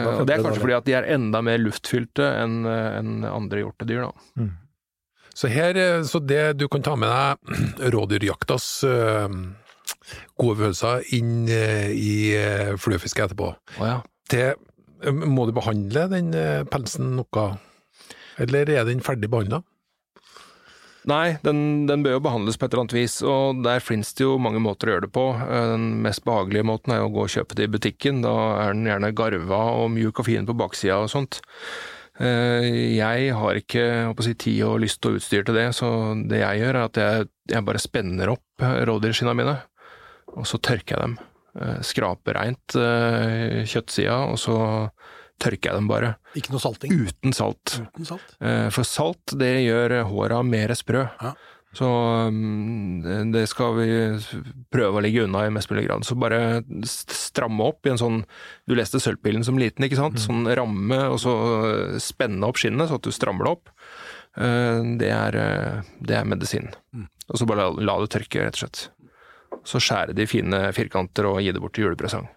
Og 0.07 0.25
det 0.27 0.37
er 0.37 0.43
kanskje 0.45 0.61
fordi 0.63 0.77
at 0.77 0.85
de 0.87 0.93
er 0.95 1.07
enda 1.15 1.41
mer 1.43 1.57
luftfylte 1.59 2.23
enn 2.43 2.61
eh, 2.65 3.29
andre 3.33 3.63
hjortedyr, 3.65 4.05
da. 4.07 4.47
Så 5.39 5.47
her, 5.51 5.77
så 6.03 6.19
det 6.19 6.57
du 6.59 6.67
kan 6.67 6.81
ta 6.83 6.95
med 6.99 7.07
deg 7.11 7.91
rådyrjaktas 7.95 8.69
gode 10.39 10.55
følelser 10.59 11.03
inn 11.15 11.47
i 11.47 12.35
fluefiske 12.79 13.23
etterpå. 13.27 13.53
Ja. 13.79 13.99
Det, 14.31 14.55
må 15.11 15.45
du 15.47 15.53
behandle 15.55 16.07
den 16.11 16.31
pelsen 16.71 17.13
noe, 17.17 17.45
eller 18.39 18.69
er 18.69 18.83
den 18.87 18.99
ferdig 19.03 19.29
behandla? 19.31 19.61
Nei, 21.09 21.37
den, 21.41 21.87
den 21.89 22.03
bør 22.05 22.17
jo 22.17 22.23
behandles 22.25 22.57
på 22.59 22.67
et 22.67 22.73
eller 22.73 22.83
annet 22.85 22.97
vis, 22.97 23.15
og 23.25 23.61
der 23.65 23.81
finnes 23.81 24.11
det 24.17 24.25
jo 24.25 24.35
mange 24.41 24.59
måter 24.61 24.89
å 24.89 24.95
gjøre 24.95 25.07
det 25.07 25.13
på. 25.15 25.23
Eh, 25.41 25.69
Den 25.71 25.87
mest 26.05 26.21
behagelige 26.27 26.67
måten 26.69 26.93
er 26.93 27.01
jo 27.01 27.07
å 27.09 27.13
gå 27.15 27.23
og 27.25 27.31
kjøpe 27.33 27.57
det 27.57 27.65
i 27.65 27.71
butikken. 27.73 28.19
Da 28.25 28.33
er 28.65 28.75
den 28.75 28.89
gjerne 28.89 29.13
garva 29.17 29.61
og 29.79 29.89
mjuk 29.95 30.21
og 30.21 30.27
fin 30.27 30.45
på 30.45 30.57
baksida 30.59 30.99
og 31.01 31.09
sånt. 31.13 31.39
Eh, 32.19 32.67
Jeg 32.99 33.33
har 33.39 33.61
ikke 33.61 33.85
si, 34.25 34.35
tid 34.35 34.61
og 34.67 34.81
lyst 34.83 35.07
og 35.09 35.17
utstyr 35.17 35.47
til 35.47 35.57
det, 35.57 35.69
så 35.77 35.89
det 36.29 36.43
jeg 36.43 36.61
gjør 36.61 36.75
er 36.75 36.83
at 36.83 37.01
jeg, 37.01 37.29
jeg 37.55 37.67
bare 37.71 37.81
spenner 37.81 38.35
opp 38.35 38.65
eh, 38.67 38.81
rådyrskinna 38.91 39.33
mine, 39.39 39.57
og 40.35 40.45
så 40.45 40.61
tørker 40.61 40.95
jeg 40.95 41.03
dem. 41.07 41.17
Skraper 41.83 42.37
reint 42.37 42.75
kjøttsida, 43.67 44.19
og 44.29 44.37
så 44.39 44.53
tørker 45.39 45.71
jeg 45.71 45.77
dem 45.79 45.87
bare. 45.89 46.15
Ikke 46.35 46.51
noe 46.53 46.59
salting. 46.63 46.91
Uten 47.07 47.33
salt. 47.33 47.79
Uten 47.81 48.05
salt. 48.05 48.35
Eh, 48.41 48.67
For 48.75 48.83
salt, 48.87 49.33
det 49.39 49.53
gjør 49.65 50.03
håra 50.09 50.43
mer 50.45 50.69
sprø. 50.75 51.05
Ja. 51.21 51.33
Så 51.71 51.85
mm, 52.33 53.31
det- 53.31 53.47
skal 53.51 53.75
vi 53.77 53.87
prøve 54.73 54.97
å 54.97 55.03
ligge 55.05 55.23
unna 55.27 55.43
i 55.45 55.51
mest 55.53 55.69
mulig 55.69 55.85
grad. 55.87 56.01
Så 56.03 56.15
bare 56.17 56.63
stramme 56.83 57.61
opp 57.67 57.85
i 57.85 57.91
en 57.91 57.97
sånn 58.01 58.23
Du 58.67 58.73
leste 58.75 58.97
Sølvpillen 58.99 59.45
som 59.45 59.57
liten, 59.61 59.85
ikke 59.85 59.95
sant? 59.99 60.17
Sånn 60.17 60.47
ramme, 60.49 60.97
og 61.13 61.19
så 61.21 61.33
spenne 62.01 62.41
opp 62.49 62.57
skinnet 62.57 62.89
så 62.89 62.97
at 62.97 63.05
du 63.05 63.11
strammer 63.13 63.45
det 63.45 63.51
opp. 63.53 63.69
Eh, 64.37 64.81
Det 64.97 65.11
er, 65.13 65.35
eh, 65.37 65.81
det 66.01 66.15
er 66.17 66.25
medisin. 66.25 66.73
Og 67.29 67.37
så 67.37 67.45
bare 67.45 67.69
la, 67.77 67.99
det 68.01 68.09
tørke, 68.09 68.41
rett 68.41 68.57
og 68.57 68.65
slett. 68.65 68.89
Så 69.63 69.77
skjære 69.77 70.15
det 70.15 70.23
i 70.25 70.31
fine 70.31 70.71
firkanter 70.73 71.25
og 71.29 71.41
gi 71.43 71.51
det 71.53 71.61
bort 71.61 71.73
til 71.77 71.85
julepresang. 71.85 72.27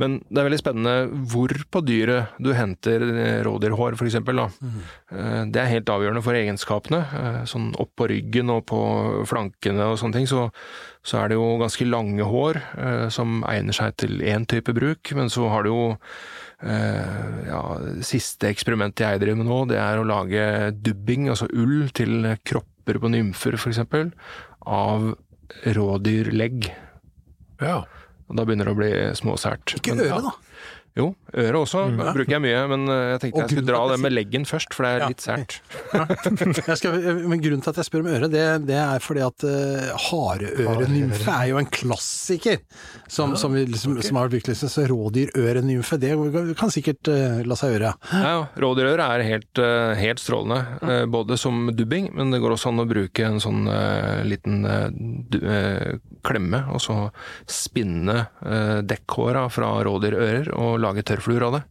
Men 0.00 0.14
det 0.30 0.40
er 0.40 0.46
veldig 0.48 0.58
spennende 0.62 1.24
hvor 1.28 1.52
på 1.74 1.82
dyret 1.84 2.38
du 2.40 2.50
henter 2.56 3.02
eh, 3.10 3.40
rådyrhår, 3.44 3.98
for 4.00 4.08
eksempel. 4.08 4.40
Eh, 4.40 5.42
Det 5.52 5.60
er 5.60 5.72
helt 5.74 5.92
avgjørende 5.92 6.22
for 6.24 6.38
egenskapene. 6.38 7.00
Eh, 7.20 7.40
Sånn 7.50 7.70
opp 7.80 7.92
på 8.00 8.08
ryggen 8.08 8.48
og 8.54 8.64
på 8.70 8.80
flankene 9.28 9.90
og 9.92 9.98
sånne 10.00 10.16
ting, 10.20 10.28
så, 10.30 10.46
så 11.04 11.20
er 11.20 11.28
det 11.32 11.36
jo 11.40 11.50
ganske 11.60 11.84
lange 11.88 12.24
hår 12.24 12.60
som 13.12 13.42
egner 13.48 13.76
seg 13.76 13.96
til 14.00 14.20
én 14.24 14.46
type 14.48 14.72
bruk. 14.76 15.12
Men 15.16 15.28
så 15.32 15.48
har 15.52 15.64
du 15.64 15.70
jo 15.74 15.82
ja, 16.60 17.60
Siste 18.04 18.50
eksperimentet 18.50 19.06
jeg 19.06 19.20
driver 19.22 19.38
med 19.40 19.48
nå, 19.48 19.60
det 19.70 19.78
er 19.80 20.00
å 20.00 20.04
lage 20.04 20.42
dubbing, 20.76 21.30
altså 21.32 21.48
ull, 21.56 21.88
til 21.96 22.26
kropper 22.44 23.00
på 23.00 23.12
nymfer, 23.12 23.56
eksempel, 23.56 24.10
av 24.68 25.14
rådyrlegg. 25.64 26.68
Ja. 27.64 27.80
Og 28.30 28.38
da 28.38 28.46
begynner 28.46 28.68
det 28.70 28.74
å 28.76 28.78
bli 28.78 28.90
småsært. 29.18 29.74
Ikke 29.80 29.96
Men- 29.96 30.06
da. 30.22 30.32
Jo, 31.00 31.08
øret 31.32 31.58
også 31.62 31.84
bruker 32.16 32.34
jeg 32.36 32.42
mye, 32.44 32.60
men 32.70 32.84
eh, 32.92 33.02
jeg 33.14 33.22
tenkte 33.24 33.42
jeg 33.44 33.52
skulle 33.54 33.68
dra 33.72 33.82
det 33.92 33.98
med 34.04 34.14
leggen 34.14 34.46
først, 34.48 34.76
for 34.76 34.86
det 34.86 34.92
er 34.92 35.00
Ja. 35.00 35.08
litt 35.10 35.24
sært. 35.24 35.58
Jeg 36.70 36.76
skal, 36.78 36.96
men 37.30 37.40
grunnen 37.42 37.62
til 37.64 37.70
at 37.72 37.78
jeg 37.80 37.86
spør 37.88 38.02
om 38.04 38.08
øret, 38.12 38.30
det, 38.32 38.42
det 38.68 38.76
er 38.78 39.00
fordi 39.02 39.22
at 39.24 39.44
uh, 39.46 39.90
hareørenymfe 40.04 41.30
er 41.32 41.46
jo 41.50 41.58
en 41.60 41.68
klassiker 41.72 42.58
som, 43.10 43.32
som, 43.40 43.54
vi 43.56 43.64
liksom, 43.68 43.96
som 44.04 44.18
har. 44.20 44.30
Liksom, 44.30 44.70
så 44.70 44.84
rådyrørenymfe, 44.90 45.98
det 46.02 46.12
kan 46.58 46.72
sikkert 46.72 47.10
uh, 47.10 47.40
la 47.48 47.56
seg 47.58 47.74
gjøre. 47.74 47.92
Ja, 48.12 48.20
ja. 48.36 48.42
Rådyrøre 48.62 49.06
er 49.16 49.24
helt, 49.26 49.62
uh, 49.62 49.92
helt 49.98 50.20
strålende, 50.22 50.60
uh, 50.84 51.04
både 51.10 51.38
som 51.40 51.70
dubbing, 51.74 52.10
men 52.16 52.30
det 52.34 52.40
går 52.42 52.54
også 52.56 52.70
an 52.74 52.84
å 52.84 52.88
bruke 52.90 53.24
en 53.26 53.40
sånn 53.42 53.64
eh, 53.70 54.20
liten 54.26 54.64
eh, 54.66 54.86
eh, 55.40 55.98
klemme, 56.26 56.58
og 56.74 56.80
så 56.82 56.96
spinne 57.50 58.16
uh, 58.44 58.80
dekkhåra 58.84 59.46
fra 59.52 59.68
rådyrører 59.86 60.50
og 60.58 60.74
lage 60.82 60.89
tørrfluer 60.98 61.42
av 61.46 61.52
det. 61.58 61.62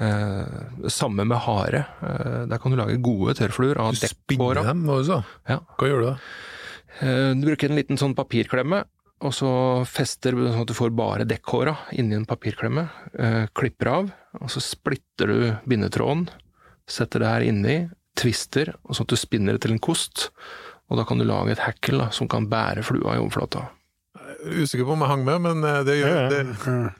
Eh, 0.00 0.88
samme 0.88 1.24
med 1.28 1.38
hare. 1.44 1.84
Eh, 2.02 2.46
der 2.48 2.58
kan 2.58 2.72
du 2.72 2.76
lage 2.80 2.96
gode 3.04 3.34
tørrfluer 3.38 3.76
av 3.78 3.92
Du 3.92 3.96
spinner 4.00 4.54
dekkhåra. 4.56 4.64
dem, 4.64 4.84
hva 4.88 4.98
du 4.98 5.04
sa? 5.04 5.18
Ja. 5.48 5.58
Hva 5.78 5.88
gjør 5.90 6.00
du 6.00 6.06
da? 6.06 6.16
Eh, 7.00 7.34
Du 7.34 7.46
bruker 7.46 7.70
en 7.70 7.76
liten 7.76 7.96
sånn 8.00 8.14
papirklemme, 8.16 8.84
og 9.20 9.32
så 9.32 9.84
fester 9.86 10.32
du 10.32 10.48
sånn 10.48 10.62
at 10.62 10.66
du 10.66 10.74
får 10.74 10.90
bare 10.96 11.24
dekkhåra 11.28 11.76
inni 11.92 12.14
en 12.16 12.24
papirklemme. 12.26 12.88
eh, 13.18 13.46
Klipper 13.54 13.86
av, 13.92 14.10
og 14.40 14.48
så 14.50 14.60
splitter 14.60 15.26
du 15.26 15.56
bindetråden, 15.68 16.28
setter 16.88 17.20
det 17.20 17.28
her 17.28 17.40
inni, 17.42 17.90
twister, 18.16 18.74
og 18.84 18.94
sånn 18.96 19.04
at 19.06 19.08
du 19.08 19.16
spinner 19.16 19.52
det 19.52 19.60
til 19.62 19.72
en 19.72 19.78
kost. 19.78 20.30
Og 20.90 20.96
da 20.98 21.04
kan 21.04 21.16
du 21.18 21.24
lage 21.24 21.52
et 21.52 21.58
hekkel 21.60 21.98
da, 21.98 22.08
som 22.10 22.26
kan 22.28 22.46
bære 22.48 22.82
flua 22.84 23.14
i 23.14 23.20
overflata. 23.22 23.68
Usikker 24.44 24.84
på 24.84 24.92
om 24.92 25.00
jeg 25.00 25.08
hang 25.08 25.24
med, 25.24 25.40
men 25.40 25.64
eh, 25.64 25.82
det 25.84 25.94
gjør 26.00 26.10
Ja, 26.10 26.22
ja. 26.22 26.28
det. 26.28 26.92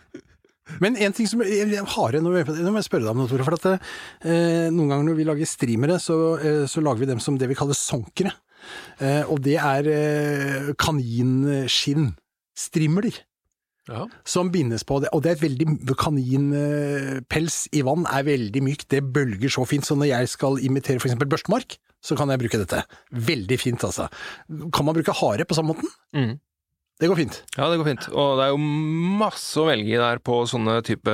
Men 0.80 0.96
en 0.96 1.16
ting 1.16 1.28
som 1.28 1.42
jeg 1.44 1.66
nå 1.68 1.82
nå 1.82 2.32
må 2.32 2.78
jeg 2.80 2.86
spørre 2.86 3.04
deg 3.04 3.12
om 3.12 3.22
noe, 3.22 3.30
Tore. 3.30 3.46
For 3.46 3.58
at 3.58 3.68
eh, 3.72 4.70
noen 4.72 4.88
ganger 4.88 5.10
når 5.10 5.18
vi 5.18 5.26
lager 5.28 5.50
streamere, 5.50 5.98
så, 6.02 6.18
eh, 6.38 6.62
så 6.70 6.84
lager 6.84 7.04
vi 7.04 7.10
dem 7.12 7.20
som 7.22 7.36
det 7.40 7.50
vi 7.50 7.58
kaller 7.58 7.76
sonkere. 7.78 8.32
Eh, 9.02 9.26
og 9.26 9.42
det 9.44 9.58
er 9.58 9.90
eh, 9.90 10.72
kaninskinn. 10.78 12.12
Strimler. 12.52 13.22
Ja. 13.90 14.04
som 14.24 14.52
bindes 14.54 14.84
på 14.86 15.00
det. 15.02 15.08
Og 15.10 15.24
det 15.24 15.32
er 15.32 15.34
et 15.34 15.42
veldig 15.42 15.96
Kaninpels 15.98 17.64
i 17.74 17.80
vann 17.82 18.04
er 18.06 18.22
veldig 18.28 18.62
mykt, 18.62 18.86
det 18.94 19.00
bølger 19.14 19.50
så 19.50 19.64
fint. 19.66 19.86
Så 19.86 19.96
når 19.98 20.12
jeg 20.12 20.30
skal 20.30 20.60
imitere 20.62 21.02
f.eks. 21.02 21.16
børstemark, 21.18 21.74
så 22.02 22.14
kan 22.18 22.30
jeg 22.30 22.42
bruke 22.44 22.60
dette. 22.62 22.84
Veldig 23.10 23.58
fint, 23.58 23.82
altså. 23.82 24.06
Kan 24.74 24.86
man 24.86 24.94
bruke 24.94 25.14
hare 25.18 25.46
på 25.46 25.58
samme 25.58 25.74
måten? 25.74 25.90
Mm. 26.14 26.38
Det 27.02 27.08
går 27.10 27.18
fint. 27.18 27.36
Ja, 27.58 27.66
det 27.72 27.80
går 27.80 27.88
fint. 27.88 28.04
Og 28.14 28.36
det 28.38 28.44
er 28.46 28.50
jo 28.52 28.58
masse 29.18 29.58
å 29.58 29.64
velge 29.66 29.90
i 29.90 29.98
der 29.98 30.20
på 30.22 30.36
sånne 30.46 30.76
type 30.86 31.10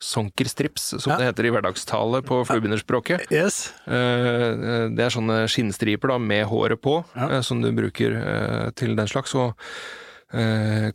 sonkerstrips, 0.00 0.94
som 1.00 1.12
Ja. 1.12 1.16
det 1.18 1.26
heter 1.28 1.44
i 1.46 1.50
hverdagstale 1.52 2.22
på 2.24 2.40
fluebinderspråket. 2.48 3.30
Yes. 3.30 3.72
Eh, 3.86 4.88
Det 4.94 5.04
er 5.04 5.10
sånne 5.12 5.44
skinnstriper 5.48 6.08
da, 6.08 6.18
med 6.18 6.46
håret 6.46 6.80
på, 6.80 7.04
Ja. 7.16 7.28
eh, 7.36 7.40
som 7.42 7.60
du 7.60 7.70
bruker 7.72 8.12
eh, 8.16 8.70
til 8.72 8.94
den 8.96 9.06
slags. 9.06 9.34
Og 9.34 9.50
eh, 9.50 10.03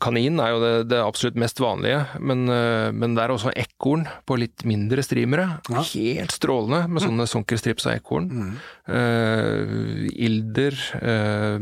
kanin 0.03 0.39
er 0.43 0.51
jo 0.51 0.59
det, 0.59 0.71
det 0.91 0.99
absolutt 0.99 1.37
mest 1.39 1.61
vanlige, 1.63 2.01
men, 2.19 2.43
eh, 2.51 2.89
men 2.91 3.13
det 3.15 3.23
er 3.23 3.33
også 3.33 3.53
ekorn 3.55 4.03
på 4.27 4.35
litt 4.41 4.65
mindre 4.67 5.03
streamere. 5.05 5.45
Ja. 5.69 5.83
Helt 5.93 6.33
strålende 6.35 6.81
med 6.91 7.05
sånne 7.05 7.27
sonkerstrips 7.29 7.87
av 7.87 7.99
ekorn. 7.99 8.27
Mm. 8.29 8.51
Uh, 8.89 10.07
ilder, 10.17 10.75
uh, 10.97 11.59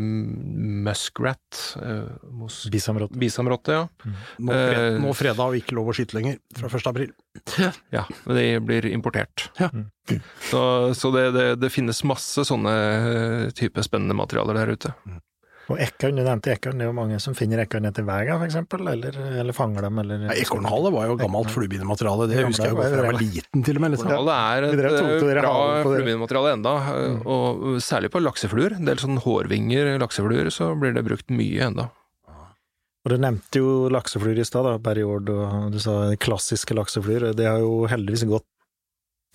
muskrat, 0.88 1.62
uh, 1.84 2.08
Bisamrått. 2.72 3.12
bisamrotte, 3.20 3.82
ja. 3.82 4.14
Nå, 4.40 4.54
fred, 4.54 4.78
Eh, 4.78 5.00
nå 5.02 5.14
fredag 5.18 5.52
og 5.52 5.58
ikke 5.60 5.76
lov 5.78 5.92
å 5.92 5.96
skyte 5.96 6.18
lenger, 6.18 6.40
fra 6.58 6.70
1. 6.72 6.90
april. 6.92 7.14
Ja, 7.94 8.04
men 8.26 8.38
de 8.38 8.46
blir 8.64 8.88
importert. 8.90 9.50
Ja. 9.60 9.70
Så, 10.50 10.62
så 10.98 11.12
det, 11.14 11.26
det, 11.36 11.48
det 11.62 11.72
finnes 11.74 12.04
masse 12.08 12.46
sånne 12.48 12.74
eh, 12.74 13.50
type 13.58 13.84
spennende 13.86 14.18
materialer 14.18 14.58
der 14.62 14.74
ute. 14.74 14.94
Og 15.68 15.80
ekorn, 15.84 16.16
du 16.16 16.24
nevnte 16.24 16.54
ekorn, 16.54 16.80
det 16.80 16.86
er 16.86 16.90
jo 16.90 16.96
mange 16.96 17.18
som 17.20 17.36
finner 17.36 17.60
ekorn 17.66 17.90
etter 17.90 18.06
veien, 18.08 18.38
for 18.38 18.46
eksempel, 18.48 18.88
eller, 18.88 19.18
eller 19.42 19.56
fanger 19.56 19.88
dem, 19.90 20.00
eller 20.04 20.24
Ja, 20.30 20.38
Ekornhale 20.40 20.92
var 20.96 21.10
jo 21.10 21.18
gammelt 21.20 21.52
fluebindemateriale, 21.52 22.30
det 22.32 22.38
det 22.40 22.46
husker 22.48 22.70
jeg 22.70 22.76
jo 22.76 22.80
fra 22.80 22.88
jeg 22.88 23.08
var 23.10 23.20
liten 23.20 23.66
til 23.68 23.80
og 23.80 23.84
med. 23.84 23.96
Liksom. 23.96 24.14
Og 24.16 24.30
det 24.30 24.38
er 24.38 24.68
et 24.70 24.80
eh, 24.80 25.42
bra 25.42 25.54
fluebindmateriale 25.84 26.56
enda, 26.56 26.76
mm. 26.88 27.22
og 27.36 27.68
særlig 27.84 28.14
på 28.16 28.24
laksefluer. 28.24 28.78
En 28.80 28.88
del 28.88 29.04
sånn 29.04 29.20
hårvinger 29.26 29.98
laksefluer, 30.00 30.52
så 30.56 30.72
blir 30.80 30.96
det 30.96 31.04
brukt 31.08 31.36
mye 31.36 31.68
enda. 31.68 31.90
Og 33.08 33.14
du 33.14 33.20
nevnte 33.24 33.60
jo 33.62 33.88
laksefluer 33.92 34.40
i 34.40 34.48
stad, 34.48 34.68
period, 34.84 35.30
og 35.32 35.72
du 35.72 35.80
sa 35.84 36.00
klassiske 36.20 36.76
laksefluer. 36.76 37.30
Det 37.36 37.48
har 37.48 37.60
jo 37.64 37.86
heldigvis 37.92 38.26
gått 38.28 38.48
eh, 38.48 38.57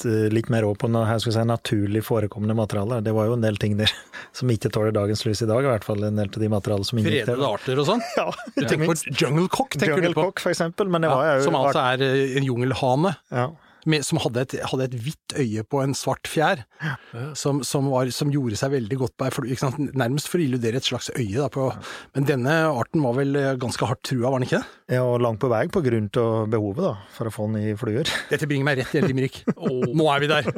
litt 0.04 0.48
mer 0.48 0.64
over 0.64 0.74
på 0.74 0.88
si, 1.20 1.44
naturlig 1.44 2.02
forekommende 2.04 2.54
materialer. 2.54 3.00
Det 3.04 3.12
var 3.12 3.26
jo 3.26 3.34
en 3.34 3.40
del 3.44 3.56
ting 3.56 3.76
der 3.76 3.90
som 4.32 4.48
ikke 4.50 4.70
tåler 4.72 4.92
dagens 4.92 5.24
lys 5.26 5.42
i 5.42 5.46
dag, 5.46 5.62
i 5.62 5.68
hvert 5.70 5.84
fall 5.84 6.02
en 6.04 6.16
del 6.16 6.28
av 6.32 6.40
de 6.40 6.48
materialene 6.48 6.84
som 6.88 6.98
inngikk 6.98 7.26
Fredede 7.26 7.46
arter 7.48 7.78
og 7.78 7.86
sånn. 7.86 8.02
Ja, 8.16 8.28
ikke 8.62 8.78
minst. 8.78 9.06
på 9.06 9.14
Jungle 9.20 9.48
Cock, 9.48 9.76
tenker 9.76 9.94
Jungle 9.96 10.08
du 10.08 10.14
på. 10.14 10.22
Cock, 10.30 10.40
for 10.40 10.50
eksempel, 10.54 10.88
men 10.88 11.02
det 11.04 11.10
Ja, 11.12 11.16
var 11.16 11.36
jo 11.38 11.44
som 11.46 11.54
altså 11.60 11.84
er 11.92 12.02
eh, 12.08 12.36
en 12.40 12.48
jungelhane. 12.48 13.14
ja. 13.30 13.50
Med, 13.90 14.04
som 14.06 14.20
hadde 14.22 14.44
et, 14.44 14.54
hadde 14.70 14.84
et 14.88 14.96
hvitt 15.04 15.34
øye 15.40 15.64
på 15.66 15.80
en 15.82 15.94
svart 15.96 16.28
fjær, 16.30 16.62
som, 17.38 17.62
som, 17.66 17.88
var, 17.92 18.10
som 18.14 18.30
gjorde 18.32 18.58
seg 18.60 18.74
veldig 18.76 18.98
godt 19.00 19.14
på 19.18 19.28
ei 19.28 19.56
nærmest 19.98 20.28
for 20.30 20.38
å 20.40 20.44
illudere 20.44 20.78
et 20.80 20.86
slags 20.88 21.10
øye. 21.16 21.34
Da, 21.38 21.48
på, 21.52 21.68
men 22.16 22.28
denne 22.28 22.56
arten 22.70 23.02
var 23.04 23.16
vel 23.18 23.36
eh, 23.38 23.52
ganske 23.60 23.88
hardt 23.88 24.02
trua, 24.06 24.28
var 24.30 24.38
den 24.42 24.48
ikke 24.48 24.60
det? 24.62 24.96
ja, 24.96 25.02
og 25.06 25.22
langt 25.24 25.40
på 25.42 25.50
vei 25.52 25.64
på 25.72 25.82
grunn 25.84 26.10
til 26.12 26.46
behovet, 26.52 26.84
da, 26.84 26.94
for 27.16 27.30
å 27.30 27.34
få 27.34 27.48
den 27.50 27.72
i 27.72 27.76
fluer. 27.80 28.08
Dette 28.32 28.48
bringer 28.50 28.68
meg 28.68 28.82
rett 28.82 28.94
i 28.94 29.00
en 29.02 29.08
limerick. 29.10 29.42
Nå 29.56 30.08
er 30.12 30.22
vi 30.24 30.30
der! 30.32 30.52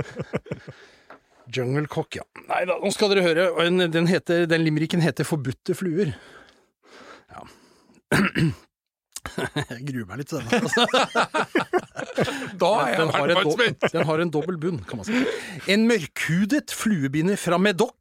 Jungle 1.55 1.87
Cock, 1.93 2.17
ja. 2.17 2.25
Nei 2.49 2.63
da, 2.69 2.79
nå 2.81 2.91
skal 2.95 3.13
dere 3.13 3.25
høre. 3.27 3.49
Den 3.61 3.81
en- 3.85 3.93
Den, 3.93 4.07
heter, 4.09 4.47
den 4.49 4.65
limericken 4.65 5.03
heter 5.05 5.27
Forbudte 5.29 5.77
fluer. 5.77 6.15
Ja. 7.31 7.45
Jeg 9.35 9.83
gruer 9.89 10.07
meg 10.09 10.19
litt 10.21 10.31
til 10.31 10.39
den. 10.41 10.49
Altså. 10.61 10.83
Da 12.61 12.69
er 12.81 12.89
jeg 12.93 12.99
Den 13.01 13.11
har, 13.15 13.31
en 13.31 13.37
fall 13.41 13.53
spent! 13.57 13.81
den 13.95 14.05
har 14.09 14.19
en 14.23 14.33
dobbel 14.33 14.57
bunn, 14.61 14.81
kan 14.87 14.97
man 15.01 15.07
si. 15.09 15.15
En 15.71 15.83
mørkhudet 15.91 16.69
fluebinder 16.75 17.37
fra 17.41 17.57
Medoc 17.59 18.01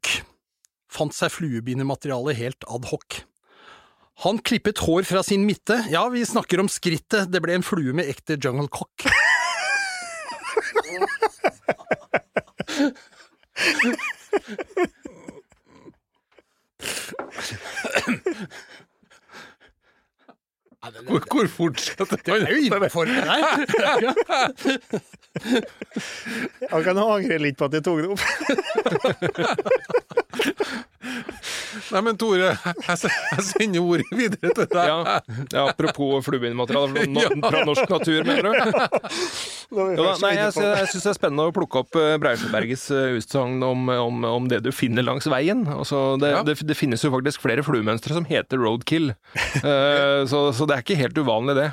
fant 0.94 1.14
seg 1.16 1.32
fluebindermateriale 1.34 2.32
helt 2.38 2.64
ad 2.70 2.84
hoc. 2.92 3.08
Han 4.22 4.38
klippet 4.46 4.78
hår 4.86 5.02
fra 5.08 5.20
sin 5.26 5.46
midte, 5.48 5.76
ja, 5.90 6.08
vi 6.12 6.22
snakker 6.26 6.60
om 6.62 6.68
skrittet, 6.70 7.30
det 7.34 7.40
ble 7.42 7.52
en 7.58 7.66
flue 7.66 7.92
med 7.96 8.04
ekte 8.12 8.34
jungle 8.38 8.68
cock. 8.70 9.08
Hvor, 21.08 21.46
hvor 21.56 21.72
skal 21.80 22.06
Det 22.06 22.34
er 22.34 22.50
jo 22.50 22.56
innenfor 22.66 23.04
det 23.08 23.14
der. 23.24 23.32
Jeg 26.60 26.84
kan 26.84 26.98
angre 26.98 27.38
litt 27.40 27.56
på 27.58 27.64
at 27.68 27.72
jeg 27.78 27.84
tok 27.84 27.98
det 28.02 28.08
opp. 28.14 28.22
Nei, 31.92 32.00
men 32.06 32.16
Tore, 32.20 32.52
jeg, 32.54 33.10
jeg 33.10 33.44
sender 33.48 33.82
ordet 33.82 34.06
videre 34.14 34.52
til 34.56 34.68
deg. 34.70 34.90
Ja, 34.90 35.18
ja 35.52 35.64
apropos 35.68 36.24
fluebindmateriale 36.26 37.06
no, 37.12 37.24
fra 37.44 37.64
norsk 37.66 37.90
natur, 37.90 38.22
mener 38.28 38.48
du? 38.48 38.78
Først 39.74 40.22
nei, 40.22 40.34
jeg, 40.38 40.52
jeg 40.54 40.90
syns 40.92 41.06
det 41.06 41.10
er 41.10 41.16
spennende 41.18 41.48
å 41.50 41.54
plukke 41.54 41.82
opp 41.82 41.98
eh, 41.98 42.14
Breisjøbergets 42.22 42.86
eh, 42.94 43.16
utsagn 43.18 43.58
om, 43.66 43.88
om, 43.90 44.22
om 44.28 44.46
det 44.50 44.62
du 44.64 44.70
finner 44.74 45.06
langs 45.06 45.28
veien. 45.30 45.64
Altså, 45.74 46.14
det, 46.22 46.34
Ja. 46.34 46.44
det, 46.46 46.56
det 46.66 46.78
finnes 46.78 47.02
jo 47.04 47.12
faktisk 47.14 47.42
flere 47.44 47.64
fluemønstre 47.66 48.16
som 48.16 48.26
heter 48.28 48.62
roadkill, 48.62 49.12
uh, 49.64 50.22
så, 50.30 50.46
så 50.54 50.66
det 50.68 50.78
er 50.78 50.86
ikke 50.86 50.98
helt 50.98 51.18
uvanlig, 51.20 51.58
det. 51.58 51.68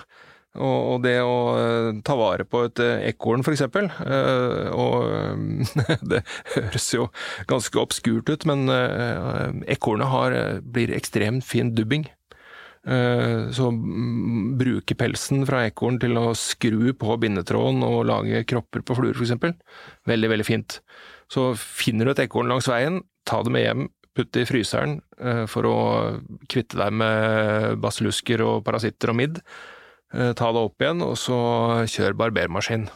Og, 0.59 0.97
det 1.05 1.15
å 1.23 1.35
eh, 1.55 1.99
ta 2.03 2.17
vare 2.19 2.43
på 2.43 2.65
et 2.67 2.79
eh, 2.83 3.05
ekorn, 3.13 3.43
eksempel. 3.47 3.87
eh, 4.03 4.67
og 4.75 6.01
det 6.11 6.23
høres 6.57 6.87
jo 6.91 7.07
ganske 7.47 7.79
obskurt 7.79 8.27
ut, 8.27 8.43
men 8.49 8.67
ekornet 9.71 10.65
blir 10.67 10.91
ekstremt 10.95 11.47
fin 11.47 11.71
dubbing. 11.75 12.09
Så 12.81 13.67
bruke 14.57 14.95
pelsen 14.97 15.43
fra 15.45 15.59
ekorn 15.67 15.99
til 16.01 16.17
å 16.17 16.31
skru 16.33 16.95
på 16.97 17.17
bindetråden 17.21 17.83
og 17.85 18.07
lage 18.09 18.41
kropper 18.49 18.81
på 18.81 18.95
fluer, 18.97 19.13
f.eks. 19.13 19.35
Veldig, 20.09 20.31
veldig 20.31 20.47
fint. 20.47 20.79
Så 21.29 21.51
finner 21.61 22.09
du 22.09 22.15
et 22.15 22.23
ekorn 22.23 22.49
langs 22.49 22.65
veien, 22.71 23.03
ta 23.29 23.43
det 23.45 23.53
med 23.53 23.67
hjem, 23.67 23.85
putt 24.17 24.31
det 24.33 24.47
i 24.47 24.49
fryseren 24.49 24.97
for 25.51 25.69
å 25.69 25.77
kvitte 26.49 26.81
deg 26.81 26.97
med 27.03 27.77
basillusker 27.85 28.41
og 28.47 28.65
parasitter 28.65 29.13
og 29.13 29.19
midd. 29.21 29.43
Eh, 30.13 30.33
Ta 30.37 30.51
det 30.51 30.61
opp 30.67 30.83
igjen, 30.83 31.01
og 31.05 31.15
så 31.19 31.37
kjør 31.87 32.17
barbermaskin. 32.19 32.89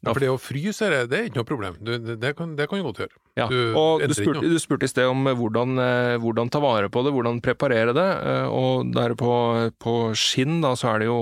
Ja, 0.00 0.14
for 0.14 0.22
det 0.24 0.30
å 0.32 0.38
fryse, 0.40 0.86
det 0.88 1.00
det 1.10 1.18
er 1.18 1.26
ikke 1.28 1.42
noe 1.42 1.48
problem. 1.48 1.74
Du, 1.84 1.90
det, 2.16 2.30
kan, 2.38 2.54
det 2.56 2.70
kan 2.70 2.80
du 2.80 2.86
godt 2.86 3.02
gjøre. 3.02 3.18
Ja, 3.36 3.48
Du 3.52 3.74
og 3.76 4.00
du 4.00 4.14
spurte, 4.16 4.40
du 4.48 4.56
spurte 4.62 4.88
i 4.88 4.92
sted 4.92 5.04
om 5.10 5.28
hvordan, 5.28 5.74
eh, 5.76 6.14
hvordan 6.22 6.48
ta 6.48 6.62
vare 6.64 6.88
på 6.88 7.02
det, 7.04 7.12
hvordan 7.12 7.42
preparere 7.44 7.92
det. 7.92 8.06
eh, 8.32 8.46
Og 8.48 8.94
der 8.96 9.12
på, 9.20 9.34
på 9.76 9.96
skinn, 10.16 10.62
da, 10.64 10.72
så 10.72 10.94
er 10.94 11.02
det 11.04 11.10
jo 11.10 11.18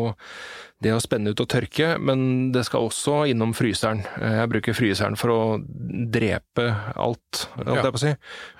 det 0.81 0.93
å 0.95 1.01
spenne 1.03 1.33
ut 1.35 1.41
og 1.43 1.49
tørke, 1.51 1.97
men 1.99 2.53
det 2.55 2.61
skal 2.69 2.85
også 2.87 3.25
innom 3.33 3.51
fryseren. 3.57 4.05
Eh, 4.23 4.37
Jeg 4.38 4.51
bruker 4.53 4.77
fryseren 4.79 5.17
for 5.19 5.33
å 5.35 5.38
drepe 5.59 6.69
alt, 6.95 7.49
holdt 7.57 7.67
Ja. 7.67 7.83
jeg 7.83 7.93
på 7.97 7.99
å 7.99 8.03
si. 8.05 8.12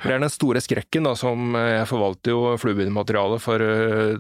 Det 0.03 0.11
er 0.17 0.19
den 0.19 0.29
store 0.35 0.59
skrekken, 0.65 1.05
da, 1.07 1.13
som 1.15 1.55
eh, 1.55 1.77
jeg 1.79 1.87
forvalter 1.87 2.35
jo 2.35 2.57
fluebindemateriale 2.59 3.39
for 3.39 3.63
eh, 3.63 4.19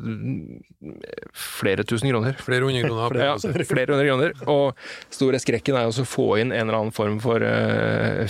flere 1.34 1.82
tusen 1.82 2.08
kroner. 2.12 2.38
Flere 2.38 2.68
hundre 2.68 2.86
kroner. 2.86 3.18
Ja, 3.28 3.34
flere 3.66 3.96
hundre 3.96 4.06
kroner. 4.06 4.36
Og 4.46 4.78
store 5.10 5.40
skrekken 5.42 5.74
er 5.80 5.90
å 5.90 6.06
få 6.06 6.28
inn 6.38 6.52
en 6.52 6.68
eller 6.68 6.78
annen 6.78 6.94
form 6.94 7.18
for 7.20 7.42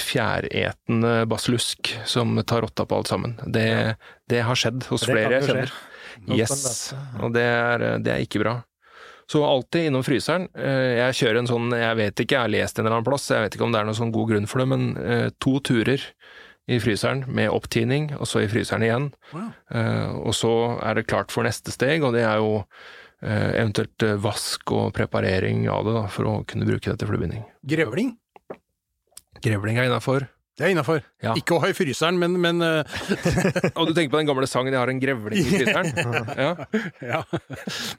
fjæretende 0.00 1.26
basillusk 1.28 1.92
som 2.08 2.36
tar 2.48 2.62
rotta 2.64 2.86
på 2.88 2.96
alt 3.02 3.10
sammen. 3.12 3.36
Det, 3.44 3.96
det 4.32 4.42
har 4.48 4.56
skjedd 4.58 4.86
hos 4.88 5.04
flere 5.08 5.38
jeg 5.42 5.48
kjenner. 5.50 5.72
Yes, 6.34 6.94
og 7.22 7.30
det 7.36 7.44
er, 7.46 7.84
det 8.02 8.10
er 8.16 8.24
ikke 8.24 8.40
bra. 8.42 8.56
Så 9.28 9.42
alltid 9.44 9.86
innom 9.90 10.04
fryseren. 10.06 10.46
Eh, 10.56 10.96
Jeg 11.02 11.16
kjører 11.20 11.38
en 11.42 11.50
sånn, 11.50 11.70
jeg 11.76 11.96
vet 11.98 12.20
ikke, 12.24 12.32
jeg 12.38 12.40
har 12.46 12.52
lest 12.52 12.78
en 12.78 12.86
eller 12.86 12.96
annen 12.96 13.08
plass, 13.10 13.26
jeg 13.28 13.44
vet 13.44 13.56
ikke 13.58 13.66
om 13.66 13.72
det 13.74 13.80
er 13.82 13.88
noen 13.88 13.98
sånn 13.98 14.12
god 14.14 14.30
grunn 14.30 14.46
for 14.48 14.62
det, 14.62 14.68
men 14.72 14.86
eh, 14.96 15.28
to 15.38 15.58
turer 15.60 16.00
i 16.68 16.78
fryseren 16.80 17.24
med 17.28 17.48
opptining, 17.52 18.10
og 18.16 18.24
så 18.28 18.42
i 18.44 18.48
fryseren 18.48 18.84
igjen. 18.84 19.10
Wow. 19.34 19.50
Eh, 19.72 20.16
Og 20.28 20.32
så 20.36 20.52
er 20.84 20.94
det 20.98 21.06
klart 21.08 21.30
for 21.32 21.44
neste 21.44 21.72
steg, 21.72 22.02
og 22.04 22.12
det 22.16 22.24
er 22.28 22.40
jo 22.40 22.64
eventuelt 23.20 23.98
vask 24.22 24.70
og 24.70 24.92
preparering 24.94 25.64
av 25.68 25.84
det 25.88 25.94
da, 25.96 26.02
for 26.06 26.28
å 26.30 26.34
kunne 26.46 26.68
bruke 26.68 26.86
det 26.92 27.00
til 27.00 27.08
fluebinding. 27.10 27.42
Grevling? 27.66 28.12
Grevling 29.42 29.76
er 29.80 29.88
innafor. 29.88 30.28
Det 30.58 30.66
er 30.66 30.72
innafor. 30.74 31.04
Ja. 31.22 31.36
Ikke 31.38 31.54
å 31.54 31.60
ha 31.62 31.68
i 31.70 31.74
fryseren, 31.76 32.16
men, 32.18 32.34
men 32.42 32.62
eh, 32.66 32.98
Og 33.78 33.86
du 33.86 33.92
tenker 33.94 34.10
på 34.10 34.18
den 34.18 34.26
gamle 34.26 34.48
sangen 34.50 34.74
'Jeg 34.74 34.82
har 34.82 34.90
en 34.90 35.02
grevling 35.02 35.38
i 35.38 35.52
fryseren'? 35.52 35.92
Ja. 36.44 36.52
ja. 36.98 37.20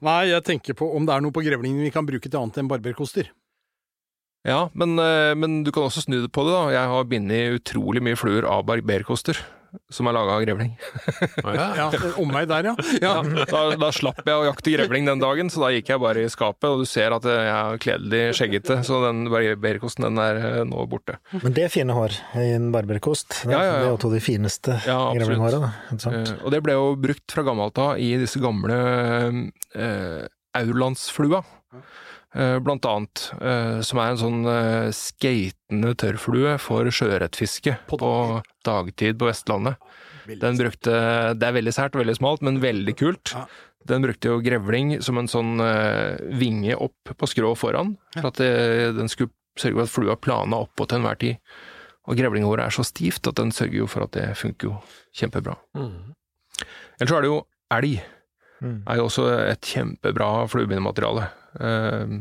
Nei, 0.03 0.31
jeg 0.33 0.43
tenker 0.47 0.75
på 0.75 0.89
om 0.95 1.07
det 1.07 1.15
er 1.15 1.23
noe 1.23 1.35
på 1.35 1.43
grevlingen 1.45 1.85
vi 1.87 1.93
kan 1.93 2.07
bruke 2.07 2.27
til 2.27 2.39
annet 2.39 2.59
enn 2.59 2.71
barberkoster. 2.71 3.31
ja 4.47 4.67
men, 4.73 4.99
eh, 4.99 5.35
men 5.39 5.63
du 5.63 5.71
kan 5.71 5.87
også 5.87 6.03
snu 6.03 6.19
det 6.19 6.33
på 6.35 6.43
det. 6.43 6.51
da. 6.51 6.65
Jeg 6.75 6.91
har 6.91 7.07
bindet 7.07 7.61
utrolig 7.61 8.03
mye 8.03 8.19
fluer 8.19 8.43
av 8.43 8.67
barberkoster. 8.67 9.39
Som 9.93 10.07
er 10.09 10.15
laga 10.15 10.35
av 10.37 10.43
grevling. 10.45 10.71
Ja. 11.43 11.89
om 12.17 12.29
omvei 12.29 12.45
der, 12.49 12.71
ja. 12.71 12.75
Ja, 13.05 13.13
da, 13.23 13.61
da 13.79 13.89
slapp 13.95 14.21
jeg 14.25 14.35
å 14.37 14.45
jakte 14.47 14.73
grevling 14.73 15.07
den 15.09 15.21
dagen, 15.21 15.51
så 15.53 15.63
da 15.65 15.71
gikk 15.73 15.91
jeg 15.93 16.01
bare 16.03 16.23
i 16.25 16.31
skapet, 16.31 16.67
og 16.69 16.83
du 16.83 16.89
ser 16.89 17.15
at 17.15 17.25
jeg 17.29 17.51
er 17.53 17.79
kledelig 17.81 18.23
skjeggete, 18.39 18.79
så 18.87 19.01
den 19.05 19.25
barberkosten 19.31 20.07
den 20.09 20.21
er 20.23 20.39
eh, 20.41 20.59
nå 20.67 20.85
borte. 20.91 21.19
Men 21.35 21.55
det 21.57 21.67
er 21.67 21.73
fine 21.73 21.95
hår 21.97 22.17
i 22.39 22.49
en 22.57 22.69
barberkost. 22.75 23.41
Det, 23.43 23.53
Ja, 23.53 23.61
ja, 23.61 23.69
ja. 23.69 23.77
det 23.79 23.87
er 23.89 23.93
jo 23.93 24.01
to 24.01 24.09
av 24.09 24.17
de 24.17 24.23
fineste 24.23 24.79
Ja, 24.87 24.99
grevlinghåra. 25.15 25.71
Eh, 25.93 26.33
og 26.43 26.51
det 26.53 26.63
ble 26.65 26.77
jo 26.77 26.89
brukt 26.99 27.35
fra 27.35 27.45
gammelt 27.47 27.81
av 27.81 28.01
i 28.01 28.11
disse 28.21 28.41
gamle 28.43 28.79
eh, 29.75 30.27
aurlandsflua. 30.59 31.43
Eh, 32.35 32.59
blant 32.59 32.85
annet, 32.85 33.31
eh, 33.41 33.79
som 33.81 33.97
er 33.97 34.11
en 34.11 34.19
sånn 34.21 34.43
eh, 34.45 34.91
skatende 34.93 35.95
tørrflue 35.97 36.59
for 36.61 36.85
sjøørretfiske 36.93 37.73
på, 37.89 37.97
dagtid 38.67 39.17
på 39.17 39.29
Vestlandet. 39.31 39.79
Den 40.29 40.59
brukte, 40.59 40.93
Det 41.33 41.47
er 41.47 41.55
veldig 41.55 41.73
sært 41.73 41.95
og 41.97 42.03
veldig 42.03 42.19
smalt, 42.19 42.43
men 42.45 42.61
veldig 42.61 42.93
kult. 42.99 43.33
Den 43.89 44.05
brukte 44.05 44.29
jo 44.29 44.43
grevling 44.45 44.99
som 45.01 45.17
en 45.17 45.25
sånn 45.31 45.57
vinge 46.37 46.75
opp 46.77 47.15
på 47.17 47.29
skrå 47.31 47.55
foran, 47.57 47.95
for 48.13 48.29
at 48.29 48.37
den 48.93 49.09
skulle 49.09 49.33
sørge 49.57 49.79
for 49.79 49.87
at 49.87 49.93
flua 49.95 50.17
plana 50.21 50.59
oppå 50.67 50.85
til 50.85 50.99
enhver 50.99 51.17
tid. 51.17 51.39
Og 52.05 52.19
grevlinghåret 52.19 52.67
er 52.67 52.75
så 52.77 52.85
stivt 52.85 53.25
at 53.25 53.41
den 53.41 53.49
sørger 53.49 53.79
jo 53.81 53.89
for 53.89 54.05
at 54.05 54.13
det 54.13 54.27
funker 54.37 54.69
jo 54.69 54.75
kjempebra. 55.17 55.57
Mm. 55.73 56.13
Ellers 56.99 57.09
så 57.09 57.17
er 57.17 57.25
det 57.25 57.33
jo 57.33 57.41
elg. 57.73 57.97
Mm. 58.59 58.81
er 58.87 58.99
jo 58.99 59.05
også 59.07 59.27
et 59.47 59.69
kjempebra 59.73 60.47
fluebindemateriale. 60.51 61.29
Eh, 61.59 62.15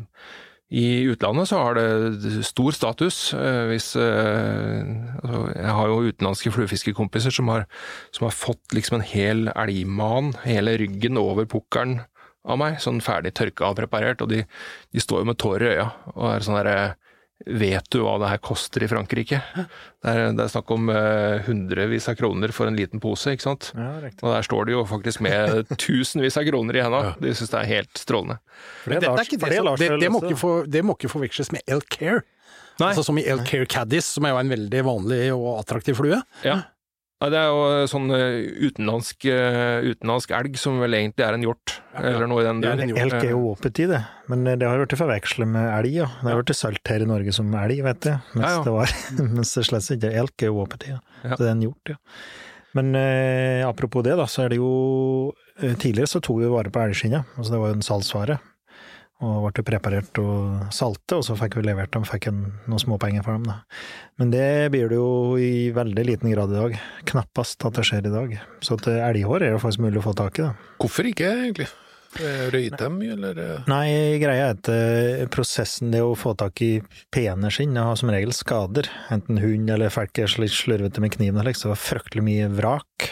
I 0.78 0.84
utlandet 1.08 1.48
så 1.48 1.62
har 1.62 1.78
det 1.78 2.44
stor 2.46 2.76
status. 2.76 3.32
eh, 3.34 3.64
hvis 3.70 3.96
eh, 3.96 4.84
altså, 5.22 5.40
Jeg 5.56 5.74
har 5.78 5.88
jo 5.88 6.12
utenlandske 6.12 6.52
fluefiskekompiser 6.52 7.34
som 7.34 7.48
har, 7.48 7.66
som 8.12 8.28
har 8.28 8.36
fått 8.36 8.76
liksom 8.76 9.00
en 9.00 9.08
hel 9.08 9.48
elgman, 9.56 10.34
hele 10.44 10.76
ryggen 10.78 11.18
over 11.18 11.48
pukkelen 11.48 12.00
av 12.48 12.58
meg, 12.60 12.78
sånn 12.80 13.00
ferdig 13.04 13.34
tørka 13.36 13.68
og 13.68 13.76
preparert, 13.76 14.22
og 14.22 14.30
de, 14.30 14.44
de 14.92 15.00
står 15.02 15.24
jo 15.24 15.28
med 15.28 15.38
tårer 15.40 15.66
i 15.66 15.74
øya 15.76 15.90
og 16.14 16.30
er 16.30 16.46
sånn 16.46 16.56
derre 16.60 16.78
Vet 17.46 17.86
du 17.94 18.00
hva 18.02 18.16
det 18.18 18.32
her 18.32 18.40
koster 18.42 18.82
i 18.82 18.88
Frankrike? 18.90 19.38
Det 19.54 20.10
er, 20.10 20.32
det 20.34 20.42
er 20.42 20.50
snakk 20.50 20.72
om 20.74 20.88
eh, 20.90 21.44
hundrevis 21.46 22.08
av 22.10 22.16
kroner 22.18 22.50
for 22.54 22.66
en 22.66 22.78
liten 22.78 22.98
pose, 23.02 23.30
ikke 23.36 23.46
sant? 23.46 23.68
Ja, 23.78 23.92
riktig. 24.02 24.24
Og 24.24 24.34
der 24.34 24.46
står 24.46 24.66
de 24.66 24.74
jo 24.74 24.82
faktisk 24.90 25.22
med 25.24 25.70
tusenvis 25.86 26.38
av 26.40 26.48
kroner 26.48 26.80
i 26.80 26.82
henda. 26.82 27.02
De 27.22 27.34
syns 27.38 27.54
det 27.54 27.60
er 27.60 27.70
helt 27.70 28.00
strålende. 28.00 28.40
Det, 28.84 28.98
er 28.98 29.22
ikke 29.22 29.62
Lars 29.62 29.86
må 30.10 30.24
ikke 30.24 30.40
for, 30.40 30.66
det 30.66 30.82
må 30.82 30.98
ikke 30.98 31.12
forveksles 31.14 31.54
med 31.54 31.62
Elcare. 31.70 32.24
Altså 32.78 33.04
som 33.06 33.18
i 33.18 33.26
Elcare 33.26 33.66
Caddis, 33.70 34.10
som 34.18 34.26
er 34.26 34.34
jo 34.34 34.42
en 34.42 34.52
veldig 34.52 34.82
vanlig 34.86 35.22
og 35.34 35.48
attraktiv 35.60 35.98
flue. 35.98 36.18
Ja. 36.46 36.60
Nei, 37.18 37.28
det 37.34 37.38
er 37.40 37.48
jo 37.50 37.86
sånn 37.90 38.12
eh, 38.14 38.44
utenlandsk, 38.68 39.24
eh, 39.26 39.88
utenlandsk 39.90 40.30
elg 40.38 40.58
som 40.60 40.76
vel 40.78 40.94
egentlig 40.94 41.24
er 41.26 41.34
en 41.34 41.42
hjort, 41.42 41.72
eller 41.98 42.28
noe 42.30 42.44
i 42.44 42.46
den 42.46 42.60
duren. 42.62 42.82
en. 42.84 42.92
Elk 43.02 43.16
er 43.18 43.32
jo 43.32 43.40
åpent 43.56 43.80
i 43.82 43.88
det, 43.90 43.98
men 44.30 44.44
det 44.46 44.62
har 44.62 44.78
blitt 44.78 44.94
forvekslet 45.00 45.50
med 45.50 45.66
elg. 45.80 45.96
Ja. 45.96 46.06
Det 46.22 46.30
har 46.30 46.38
blitt 46.44 46.54
solgt 46.54 46.92
her 46.92 47.02
i 47.02 47.08
Norge 47.10 47.34
som 47.34 47.50
elg, 47.58 47.80
vet 47.82 48.06
jeg. 48.06 48.20
Mens 48.36 48.46
Ja, 48.46 48.52
ja. 48.54 48.62
det 48.68 48.76
var 48.76 48.94
mens 49.40 49.54
det 49.58 49.64
slett 49.66 49.90
ikke 49.96 50.12
elk 50.22 50.46
er 50.46 50.52
jo 50.52 50.60
åpent 50.62 50.86
i. 50.86 50.92
det. 50.94 51.00
Ja. 51.24 51.32
Så 51.32 51.40
det 51.42 51.48
er 51.48 51.56
en 51.56 51.66
hjort, 51.66 51.94
ja. 51.96 51.98
Men 52.78 52.94
eh, 53.00 53.64
apropos 53.66 54.06
det, 54.06 54.14
da, 54.20 54.28
så 54.30 54.44
er 54.44 54.52
det 54.52 54.60
jo 54.60 54.70
eh, 55.58 55.74
Tidligere 55.74 56.06
så 56.12 56.20
tok 56.22 56.44
vi 56.44 56.50
vare 56.52 56.70
på 56.70 56.84
elgskinnet. 56.84 57.34
Altså 57.34 57.54
det 57.56 57.60
var 57.64 57.72
jo 57.72 57.78
en 57.80 57.86
salgsvare. 57.88 58.38
Og 59.18 59.48
ble 59.50 59.64
preparert 59.66 60.18
og 60.22 60.68
salte, 60.70 61.16
og 61.18 61.24
så 61.26 61.34
fikk 61.40 61.56
vi 61.58 61.64
levert 61.66 61.90
dem, 61.96 62.04
fikk 62.06 62.28
en, 62.30 62.44
noen 62.70 62.78
småpenger 62.84 63.24
for 63.26 63.34
dem. 63.34 63.48
da. 63.50 63.56
Men 64.22 64.30
det 64.30 64.44
blir 64.70 64.86
det 64.92 65.00
jo 65.00 65.08
i 65.42 65.70
veldig 65.74 66.04
liten 66.06 66.30
grad 66.30 66.54
i 66.54 66.60
dag. 66.60 66.76
Knappast 67.10 67.66
at 67.66 67.74
det 67.80 67.86
skjer 67.88 68.06
i 68.06 68.14
dag. 68.14 68.36
Så 68.62 68.78
at 68.78 68.86
eh, 68.92 69.02
elghår 69.08 69.42
er 69.48 69.56
jo 69.56 69.60
faktisk 69.64 69.82
mulig 69.88 69.98
å 69.98 70.06
få 70.06 70.14
tak 70.20 70.38
i. 70.38 70.46
da. 70.46 70.54
Hvorfor 70.78 71.10
ikke, 71.10 71.32
egentlig? 71.48 71.66
Eh, 72.22 72.44
Røyte 72.54 72.78
dem, 72.80 73.00
eller? 73.16 73.40
eh? 73.42 73.66
Nei, 73.68 73.88
greia 74.22 74.46
er 74.52 74.54
at 74.54 74.70
prosessen 75.34 75.90
det 75.92 76.00
å 76.06 76.14
få 76.16 76.36
tak 76.38 76.62
i 76.64 76.70
pene 77.12 77.50
skinn 77.52 77.74
har 77.76 77.98
som 77.98 78.14
regel 78.14 78.30
skader. 78.32 78.86
Enten 79.12 79.42
hund 79.42 79.68
eller 79.74 79.90
folk 79.92 80.14
er 80.22 80.30
litt 80.40 80.54
slurvete 80.54 81.02
med 81.04 81.12
kniven, 81.18 81.42
eller 81.42 81.58
så 81.58 81.66
det 81.68 81.74
var 81.74 81.82
fryktelig 81.88 82.24
mye 82.30 82.46
vrak. 82.54 83.10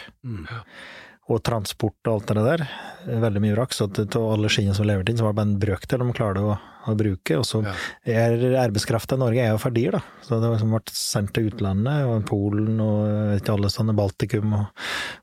Og 1.27 1.41
transport 1.43 2.07
og 2.07 2.13
alt 2.21 2.29
det 2.31 2.43
der. 2.45 2.61
Veldig 3.19 3.41
mye 3.43 3.55
vrak. 3.57 3.73
Så 3.75 3.89
av 3.91 4.15
alle 4.31 4.47
skinnene 4.47 4.75
som 4.77 4.85
lever 4.87 5.09
inn, 5.11 5.17
så 5.19 5.25
var 5.25 5.33
det 5.33 5.39
bare 5.41 5.49
en 5.49 5.57
brøkdel 5.59 5.99
de 5.99 6.13
klarte 6.15 6.39
å, 6.39 6.53
å 6.87 6.93
bruke. 6.95 7.35
Og 7.35 7.43
så 7.43 7.59
Ja. 7.65 7.73
er 8.07 8.37
arbeidskrafta 8.63 9.17
i 9.17 9.19
Norge 9.19 9.41
er 9.43 9.51
jo 9.51 9.57
for 9.59 9.71
dyr, 9.75 9.91
da. 9.97 10.01
Så 10.23 10.39
det 10.39 10.47
har 10.47 10.55
liksom 10.55 10.71
vært 10.71 10.93
sendt 10.95 11.33
til 11.35 11.49
utlandet, 11.51 12.05
og 12.07 12.23
Polen 12.29 12.79
og 12.79 13.41
ikke 13.41 13.57
alle 13.57 13.67
sånne, 13.67 13.95
Baltikum 13.99 14.53
og, 14.55 14.67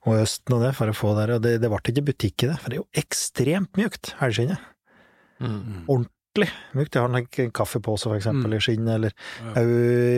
og 0.06 0.20
Østen 0.20 0.58
og 0.58 0.60
det, 0.66 0.74
for 0.76 0.92
å 0.92 0.98
få 0.98 1.14
det. 1.16 1.26
Og 1.38 1.40
det, 1.42 1.54
det 1.64 1.70
ble 1.72 1.80
ikke 1.80 2.04
butikk 2.12 2.44
i 2.44 2.50
det, 2.52 2.58
for 2.60 2.68
det 2.68 2.76
er 2.76 2.82
jo 2.84 3.02
ekstremt 3.06 3.72
mjukt, 3.80 4.12
elgskinnet 4.20 4.58
Mm. 5.40 5.82
ordentlig 5.90 6.48
mjukt. 6.76 6.94
Jeg 6.94 7.02
har 7.02 7.08
en 7.16 7.50
kaffepose 7.50 8.04
for 8.06 8.16
eksempel 8.16 8.52
Mm. 8.52 8.54
i 8.54 8.60
skinn, 8.62 8.86
eller 8.88 9.10
ja. 9.40 9.54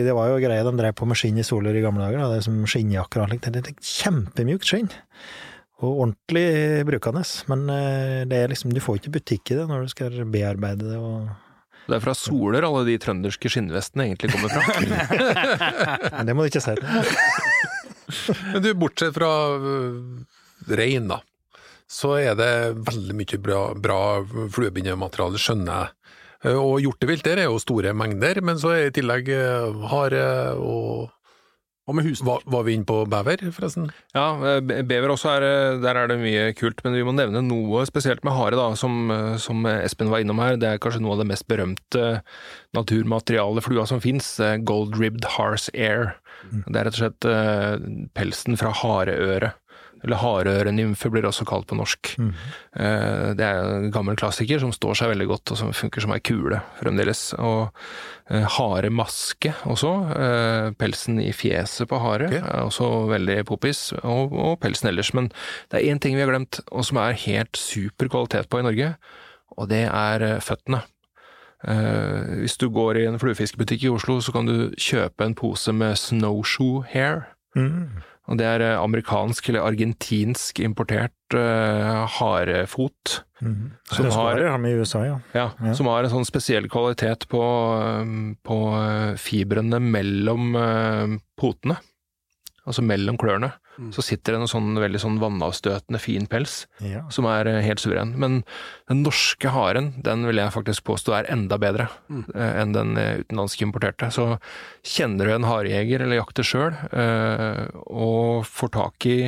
Det 0.05 0.13
var 0.13 0.29
jo 0.29 0.37
greia 0.45 0.63
de 0.63 0.77
drev 0.77 0.93
på 0.95 1.07
med 1.07 1.17
skinn 1.17 1.39
i 1.39 1.43
soler 1.47 1.73
i 1.75 1.81
gamle 1.81 2.03
dager, 2.05 2.19
da. 2.19 2.29
det 2.29 2.37
er 2.37 2.45
som 2.45 2.59
skinnjakker 2.65 3.23
og 3.23 3.31
alt. 3.31 3.41
Det 3.41 3.55
er 3.55 3.69
et 3.71 3.81
kjempemjukt 3.81 4.63
skinn. 4.67 4.89
Og 5.77 5.99
ordentlig 6.07 6.45
brukende, 6.87 7.21
men 7.51 7.67
eh, 7.69 8.23
det 8.25 8.37
er 8.41 8.49
liksom, 8.49 8.71
du 8.73 8.81
får 8.81 8.97
ikke 8.97 9.11
butikk 9.19 9.51
i 9.53 9.57
det 9.59 9.67
når 9.69 9.85
du 9.85 9.91
skal 9.93 10.15
bearbeide 10.33 10.87
det. 10.89 10.97
og 10.97 11.27
Det 11.85 11.99
er 11.99 12.01
fra 12.01 12.15
Soler 12.17 12.65
alle 12.65 12.81
de 12.87 12.95
trønderske 13.03 13.51
skinnvestene 13.53 14.07
egentlig 14.07 14.31
kommer 14.33 14.49
fra. 14.49 14.63
Men 16.17 16.25
det 16.31 16.33
må 16.35 16.47
du 16.47 16.49
ikke 16.49 16.63
si. 16.65 16.73
Men 18.55 18.63
du, 18.65 18.71
bortsett 18.79 19.13
fra 19.15 19.29
øh, 19.53 19.99
rein, 20.73 21.11
da, 21.11 21.19
så 21.87 22.15
er 22.23 22.33
det 22.39 22.51
veldig 22.87 23.15
mye 23.19 23.39
bra, 23.43 23.61
bra 23.77 23.99
fluebindemateriale, 24.25 25.39
skjønner 25.41 25.83
jeg. 25.83 25.93
Eh, 26.47 26.57
Og 26.57 26.81
hjortevilt 26.83 27.25
der 27.27 27.43
er 27.43 27.51
jo 27.51 27.61
store 27.61 27.93
mengder, 27.97 28.41
men 28.41 28.57
så 28.61 28.73
er 28.73 28.89
i 28.89 28.95
tillegg 28.97 29.29
eh, 29.35 29.85
hare 29.93 30.25
og 30.57 31.13
Og 31.87 31.95
med 31.95 32.03
husdyr. 32.03 32.27
Var, 32.27 32.43
var 32.51 32.65
vi 32.67 32.73
inne 32.75 32.87
på 32.87 32.97
bever, 33.07 33.41
forresten? 33.55 33.87
Ja, 34.15 34.25
eh, 34.43 34.81
bever 34.83 35.13
også 35.13 35.31
er 35.37 35.45
eh, 35.47 35.77
Der 35.83 35.95
er 35.95 36.09
det 36.11 36.19
mye 36.19 36.49
kult, 36.57 36.83
men 36.83 36.97
vi 36.97 37.05
må 37.07 37.13
nevne 37.15 37.43
noe 37.45 37.85
spesielt 37.87 38.25
med 38.27 38.35
hare, 38.35 38.59
da, 38.59 38.67
som, 38.79 39.07
eh, 39.13 39.35
som 39.39 39.63
Espen 39.71 40.11
var 40.11 40.23
innom 40.23 40.41
her. 40.43 40.59
Det 40.59 40.67
er 40.73 40.81
kanskje 40.83 41.01
noe 41.05 41.15
av 41.15 41.23
det 41.23 41.29
mest 41.31 41.47
berømte 41.47 42.19
naturmaterialet 42.75 43.63
flua 43.63 43.87
som 43.87 44.03
fins. 44.03 44.35
Gold-ribbed 44.67 45.29
harse 45.37 45.71
air. 45.73 46.17
Det 46.51 46.75
er 46.75 46.89
rett 46.89 46.99
og 46.99 47.01
slett 47.01 48.11
pelsen 48.17 48.59
fra 48.59 48.73
hareøre. 48.83 49.53
Eller 50.07 50.21
hardørenymfe 50.23 51.11
blir 51.11 51.27
også 51.27 51.45
kalt 51.47 51.67
på 51.67 51.77
norsk. 51.77 52.13
Mm. 52.17 52.29
Det 53.37 53.43
er 53.43 53.57
en 53.59 53.89
gammel 53.91 54.15
klassiker 54.19 54.61
som 54.61 54.71
står 54.71 54.95
seg 54.95 55.11
veldig 55.11 55.27
godt, 55.27 55.51
og 55.51 55.59
som 55.59 55.73
funker 55.75 56.05
som 56.05 56.13
ei 56.15 56.21
kule 56.23 56.61
fremdeles. 56.79 57.33
Og 57.35 57.73
hare 58.27 58.87
haremaske 58.87 59.53
også. 59.65 59.91
eh, 60.15 60.71
Pelsen 60.77 61.19
i 61.21 61.31
fjeset 61.31 61.87
på 61.87 61.99
hare 61.99 62.27
okay. 62.27 62.41
er 62.41 62.65
også 62.65 63.07
veldig 63.11 63.45
poppis, 63.47 63.93
og, 64.03 64.33
og 64.33 64.59
pelsen 64.59 64.89
ellers. 64.89 65.13
Men 65.13 65.31
det 65.71 65.79
er 65.79 65.93
én 65.93 65.99
ting 65.99 66.15
vi 66.15 66.21
har 66.21 66.31
glemt, 66.31 66.59
og 66.71 66.85
som 66.85 66.97
er 66.97 67.17
helt 67.27 67.55
super 67.55 68.07
kvalitet 68.07 68.49
på 68.49 68.59
i 68.59 68.67
Norge, 68.67 68.93
og 69.57 69.69
det 69.69 69.85
er 69.87 70.21
eh, 70.21 70.39
føttene. 70.43 70.83
Eh, 71.67 72.43
hvis 72.43 72.57
du 72.57 72.69
går 72.69 72.97
i 73.01 73.07
en 73.07 73.19
fluefiskebutikk 73.19 73.87
i 73.87 73.93
Oslo, 73.93 74.19
så 74.21 74.35
kan 74.35 74.45
du 74.45 74.75
kjøpe 74.77 75.25
en 75.25 75.35
pose 75.35 75.73
med 75.73 75.97
snowshoe 75.97 76.85
hair. 76.91 77.29
Mm. 77.55 78.03
Og 78.27 78.37
det 78.39 78.45
er 78.45 78.61
eh, 78.65 78.77
amerikansk 78.81 79.49
eller 79.49 79.63
argentinsk 79.69 80.59
importert 80.59 81.13
uh, 81.35 82.03
harefot. 82.17 83.21
Mm. 83.41 83.71
Som 83.91 84.09
har- 84.11 84.41
har 84.49 84.57
med 84.59 84.79
USA, 84.81 85.03
ja. 85.05 85.19
Ja, 85.33 85.51
Ja. 85.63 85.73
Som 85.73 85.85
har 85.87 86.03
en 86.03 86.09
sånn 86.11 86.25
spesiell 86.27 86.67
kvalitet 86.67 87.27
på, 87.31 87.41
eh, 87.79 88.35
på 88.43 88.57
fibrene 89.17 89.79
mellom 89.79 90.55
uh, 90.55 91.17
potene. 91.39 91.77
Altså 92.67 92.83
mellom 92.83 93.15
klørne. 93.17 93.53
Mm. 93.77 93.91
Så 93.93 94.01
sitter 94.01 94.33
det 94.33 94.39
en 94.41 94.49
sånn 94.49 94.71
veldig 94.81 94.99
sånn 95.03 95.19
vannavstøtende 95.21 95.99
fin 96.01 96.25
pels, 96.29 96.63
ja. 96.81 97.03
som 97.13 97.27
er 97.29 97.45
eh, 97.51 97.59
helt 97.61 97.79
suveren. 97.83 98.15
Men 98.17 98.39
den 98.89 99.03
norske 99.05 99.51
haren, 99.53 99.91
den 100.01 100.25
vil 100.25 100.41
jeg 100.41 100.53
faktisk 100.55 100.83
påstå 100.89 101.13
er 101.19 101.29
enda 101.33 101.59
bedre 101.61 101.87
Mm. 102.09 102.23
eh, 102.33 102.53
enn 102.61 102.73
den 102.73 102.97
eh, 102.97 103.19
utenlandske 103.21 103.63
importerte. 103.67 104.09
Så 104.11 104.39
kjenner 104.83 105.27
du 105.29 105.33
en 105.35 105.45
harejeger 105.47 106.01
eller 106.01 106.17
jakter 106.21 106.43
sjøl, 106.47 106.73
eh, 106.91 107.67
og 107.85 108.45
får 108.49 108.73
tak 108.75 109.05
i 109.09 109.19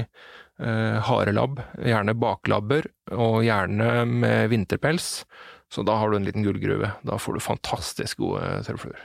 harelabb, 0.60 1.62
gjerne 1.80 2.12
baklabber, 2.20 2.90
og 3.16 3.46
gjerne 3.46 4.04
med 4.10 4.50
vinterpels, 4.52 5.24
så 5.72 5.86
da 5.88 5.96
har 6.02 6.12
du 6.12 6.18
en 6.18 6.26
liten 6.28 6.44
gullgruve. 6.44 6.90
Da 7.08 7.16
får 7.16 7.38
du 7.38 7.40
fantastisk 7.46 8.20
gode 8.20 8.42
tørrfluer. 8.68 9.00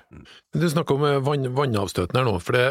Du 0.57 0.67
snakker 0.67 0.99
om 0.99 1.23
vann, 1.23 1.47
vannavstøtende 1.55 2.25
her 2.25 2.27
nå, 2.27 2.41
for 2.43 2.59
det 2.59 2.67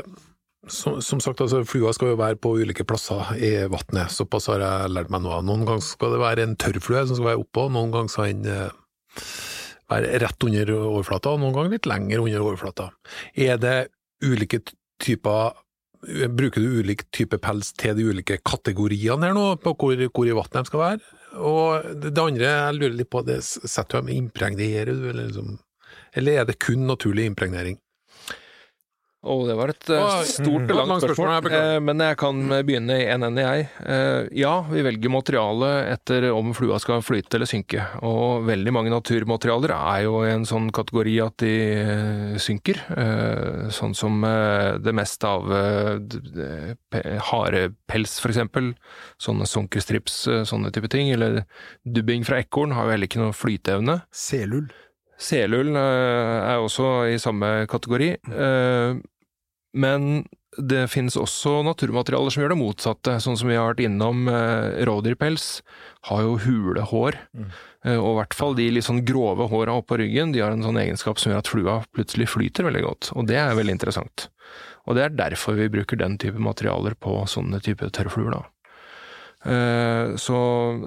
som, 0.67 1.01
som 1.03 1.19
sagt, 1.23 1.41
altså, 1.43 1.63
flua 1.67 1.91
skal 1.95 2.13
jo 2.13 2.19
være 2.19 2.39
på 2.39 2.53
ulike 2.61 2.85
plasser 2.87 3.33
i 3.35 3.51
vannet, 3.71 4.13
såpass 4.13 4.47
har 4.51 4.63
jeg 4.63 4.93
lært 4.93 5.11
meg 5.13 5.25
nå. 5.25 5.33
Noen 5.43 5.65
ganger 5.67 5.83
skal 5.85 6.15
det 6.15 6.21
være 6.23 6.45
en 6.47 6.55
tørrflue 6.59 7.03
som 7.09 7.19
skal 7.19 7.33
være 7.33 7.43
oppå, 7.43 7.67
noen 7.73 7.91
ganger 7.93 8.13
skal 8.13 8.31
den 8.31 8.47
eh, 8.47 9.25
være 9.91 10.21
rett 10.23 10.47
under 10.47 10.71
overflata, 10.77 11.33
og 11.33 11.43
noen 11.43 11.57
ganger 11.57 11.75
litt 11.75 11.89
lenger 11.89 12.23
under 12.23 12.47
overflata. 12.47 12.87
Er 13.35 13.59
det 13.61 13.77
ulike 14.23 14.63
typer 15.03 15.59
bruker 16.03 16.61
du 16.61 16.79
ulik 16.81 17.05
type 17.15 17.37
pels 17.39 17.71
til 17.79 17.95
de 17.95 18.05
ulike 18.11 18.39
kategoriene 18.43 19.29
her 19.29 19.35
nå, 19.37 19.45
på 19.63 19.71
hvor, 19.79 20.01
hvor 20.11 20.27
i 20.27 20.35
vannet 20.35 20.57
de 20.59 20.71
skal 20.71 20.81
være? 20.81 21.19
Og 21.39 22.01
det 22.03 22.19
andre 22.19 22.49
jeg 22.49 22.77
lurer 22.77 22.97
litt 22.97 23.11
på, 23.11 23.23
det 23.25 23.39
setter 23.43 24.01
du 24.01 24.01
dem 24.01 24.11
impregnerer 24.17 24.91
du, 24.91 25.07
eller 25.09 25.29
liksom 25.29 25.55
Eller 26.13 26.41
er 26.41 26.45
det 26.45 26.59
kun 26.59 26.85
naturlig 26.85 27.25
impregnering? 27.25 27.79
Å, 29.23 29.35
det 29.47 29.53
var 29.55 29.71
et 29.71 29.85
uh, 29.87 30.17
stort 30.27 30.67
og 30.73 30.79
langt 30.81 31.03
spørsmål. 31.05 31.45
Eh, 31.55 31.77
men 31.79 32.01
jeg 32.03 32.17
kan 32.19 32.41
begynne 32.67 32.97
i 32.99 33.05
en 33.07 33.23
ende, 33.23 33.39
jeg. 33.45 33.69
Eh, 33.87 34.25
Ja, 34.35 34.57
vi 34.67 34.81
velger 34.83 35.13
materiale 35.13 35.69
etter 35.93 36.25
om 36.35 36.49
flua 36.57 36.75
skal 36.83 36.99
flyte 37.05 37.37
eller 37.39 37.47
synke. 37.47 37.85
Og 38.03 38.43
veldig 38.49 38.73
mange 38.75 38.91
naturmaterialer 38.91 39.71
er 39.77 40.01
jo 40.09 40.17
i 40.27 40.33
en 40.33 40.43
sånn 40.49 40.67
kategori 40.75 41.13
at 41.23 41.37
de 41.39 41.53
eh, 41.71 42.35
synker. 42.43 42.81
Eh, 42.97 43.69
Sånn 43.71 43.95
som 43.95 44.19
eh, 44.27 44.75
det 44.83 44.91
meste 44.99 45.23
av 45.31 45.47
eh, 45.55 46.75
harepels, 47.31 48.17
for 48.19 48.33
eksempel. 48.33 48.73
Sånne 49.23 49.47
sunkestrips, 49.47 50.17
eh, 50.27 50.43
sånne 50.51 50.73
type 50.75 50.91
ting. 50.91 51.13
Eller 51.15 51.45
dubbing 51.87 52.27
fra 52.27 52.41
ekorn 52.43 52.75
har 52.75 52.89
jo 52.89 52.95
heller 52.97 53.07
ikke 53.07 53.23
noe 53.23 53.31
flyteevne. 53.39 54.01
Selull. 54.11 54.67
Selull 55.23 55.71
eh, 55.79 56.37
er 56.51 56.59
også 56.59 56.91
i 57.13 57.17
samme 57.21 57.55
kategori. 57.71 58.11
Men 59.73 60.25
det 60.57 60.83
finnes 60.93 61.15
også 61.17 61.63
naturmaterialer 61.65 62.29
som 62.29 62.43
gjør 62.43 62.53
det 62.53 62.59
motsatte, 62.59 63.15
sånn 63.23 63.37
som 63.39 63.49
vi 63.49 63.55
har 63.57 63.71
vært 63.71 63.85
innom. 63.87 64.27
eh, 64.29 64.85
Rådyrpels 64.85 65.61
har 66.09 66.21
jo 66.21 66.35
hule 66.37 66.81
hår, 66.81 67.17
eh, 67.85 67.97
og 67.97 68.11
i 68.11 68.17
hvert 68.19 68.33
fall 68.37 68.53
de 68.53 68.69
litt 68.69 68.85
sånn 68.85 69.03
grove 69.03 69.49
håra 69.49 69.73
oppå 69.81 69.97
ryggen, 69.97 70.31
de 70.31 70.43
har 70.45 70.51
en 70.51 70.61
sånn 70.61 70.77
egenskap 70.77 71.17
som 71.17 71.31
gjør 71.31 71.41
at 71.41 71.49
flua 71.49 71.85
plutselig 71.95 72.29
flyter 72.29 72.69
veldig 72.69 72.83
godt, 72.85 73.11
og 73.17 73.25
det 73.25 73.35
er 73.41 73.55
veldig 73.57 73.73
interessant. 73.79 74.27
Og 74.85 74.95
det 74.95 75.03
er 75.03 75.17
derfor 75.17 75.57
vi 75.57 75.69
bruker 75.73 75.97
den 75.97 76.19
type 76.19 76.37
materialer 76.37 76.93
på 76.93 77.25
sånne 77.25 77.61
type 77.63 77.89
tørrfluer, 77.89 78.31
da. 78.37 78.43
Eh, 79.45 80.15
Så, 80.19 80.37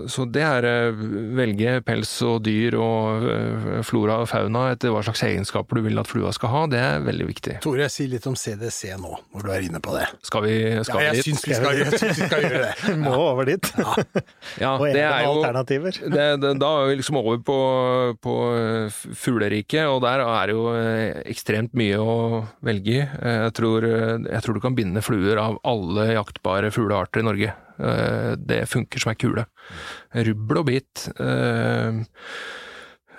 så 0.08 0.24
det 0.32 0.42
er 0.46 0.64
eh, 0.64 1.00
velge 1.36 1.74
pels 1.84 2.10
og 2.24 2.38
dyr 2.46 2.76
og 2.80 3.26
eh, 3.28 3.82
flora 3.84 4.20
og 4.22 4.28
fauna 4.30 4.70
etter 4.72 4.92
hva 4.94 5.02
slags 5.04 5.22
egenskaper 5.26 5.76
du 5.80 5.82
vil 5.88 5.98
at 6.00 6.08
flua 6.08 6.30
skal 6.32 6.52
ha, 6.52 6.62
det 6.72 6.80
er 6.80 7.02
veldig 7.04 7.26
viktig. 7.28 7.56
Tore, 7.64 7.88
si 7.92 8.06
litt 8.08 8.24
om 8.30 8.36
CDC 8.38 8.94
nå, 9.02 9.12
når 9.34 9.44
du 9.44 9.50
er 9.52 9.66
inne 9.68 9.80
på 9.84 9.92
det. 9.96 10.06
Skal 10.24 10.46
vi, 10.46 10.54
skal 10.88 11.02
Ja, 11.02 11.10
jeg 11.12 11.20
dit? 11.20 11.28
syns 11.28 11.44
vi 11.48 11.58
skal, 11.58 11.80
jeg 11.82 11.92
syns 12.00 12.20
vi 12.22 12.28
skal 12.30 12.46
gjøre 12.46 12.62
det. 12.64 12.72
Vi 12.86 12.96
må 13.02 13.14
over 13.18 13.50
dit. 13.50 13.72
Ja, 14.62 14.76
Og 14.78 14.86
det 14.88 15.02
er 15.04 15.24
jo 15.26 15.32
alternativer. 15.36 15.96
det, 16.16 16.26
det, 16.40 16.52
Da 16.62 16.68
er 16.80 16.88
vi 16.88 16.96
liksom 17.00 17.18
over 17.20 17.36
på, 17.44 17.56
på 18.24 18.34
fugleriket, 19.18 19.84
og 19.90 20.00
der 20.06 20.22
er 20.24 20.48
det 20.48 20.56
jo 20.56 20.66
ekstremt 21.28 21.74
mye 21.76 21.98
å 22.00 22.16
velge 22.64 22.94
i. 22.96 23.02
Jeg 23.04 23.52
tror, 23.58 23.84
jeg 24.24 24.42
tror 24.44 24.56
du 24.56 24.62
kan 24.64 24.76
binde 24.78 25.02
fluer 25.04 25.38
av 25.42 25.58
alle 25.66 26.08
jaktbare 26.14 26.72
fuglearter 26.74 27.20
i 27.22 27.26
Norge. 27.28 27.52
Eh, 27.78 28.36
Det 28.38 28.66
funker 28.68 29.00
som 29.00 29.12
ei 29.12 29.18
kule. 29.20 29.46
Rubbel 30.14 30.58
og 30.58 30.66
bit. 30.66 31.08
eh, 31.20 32.00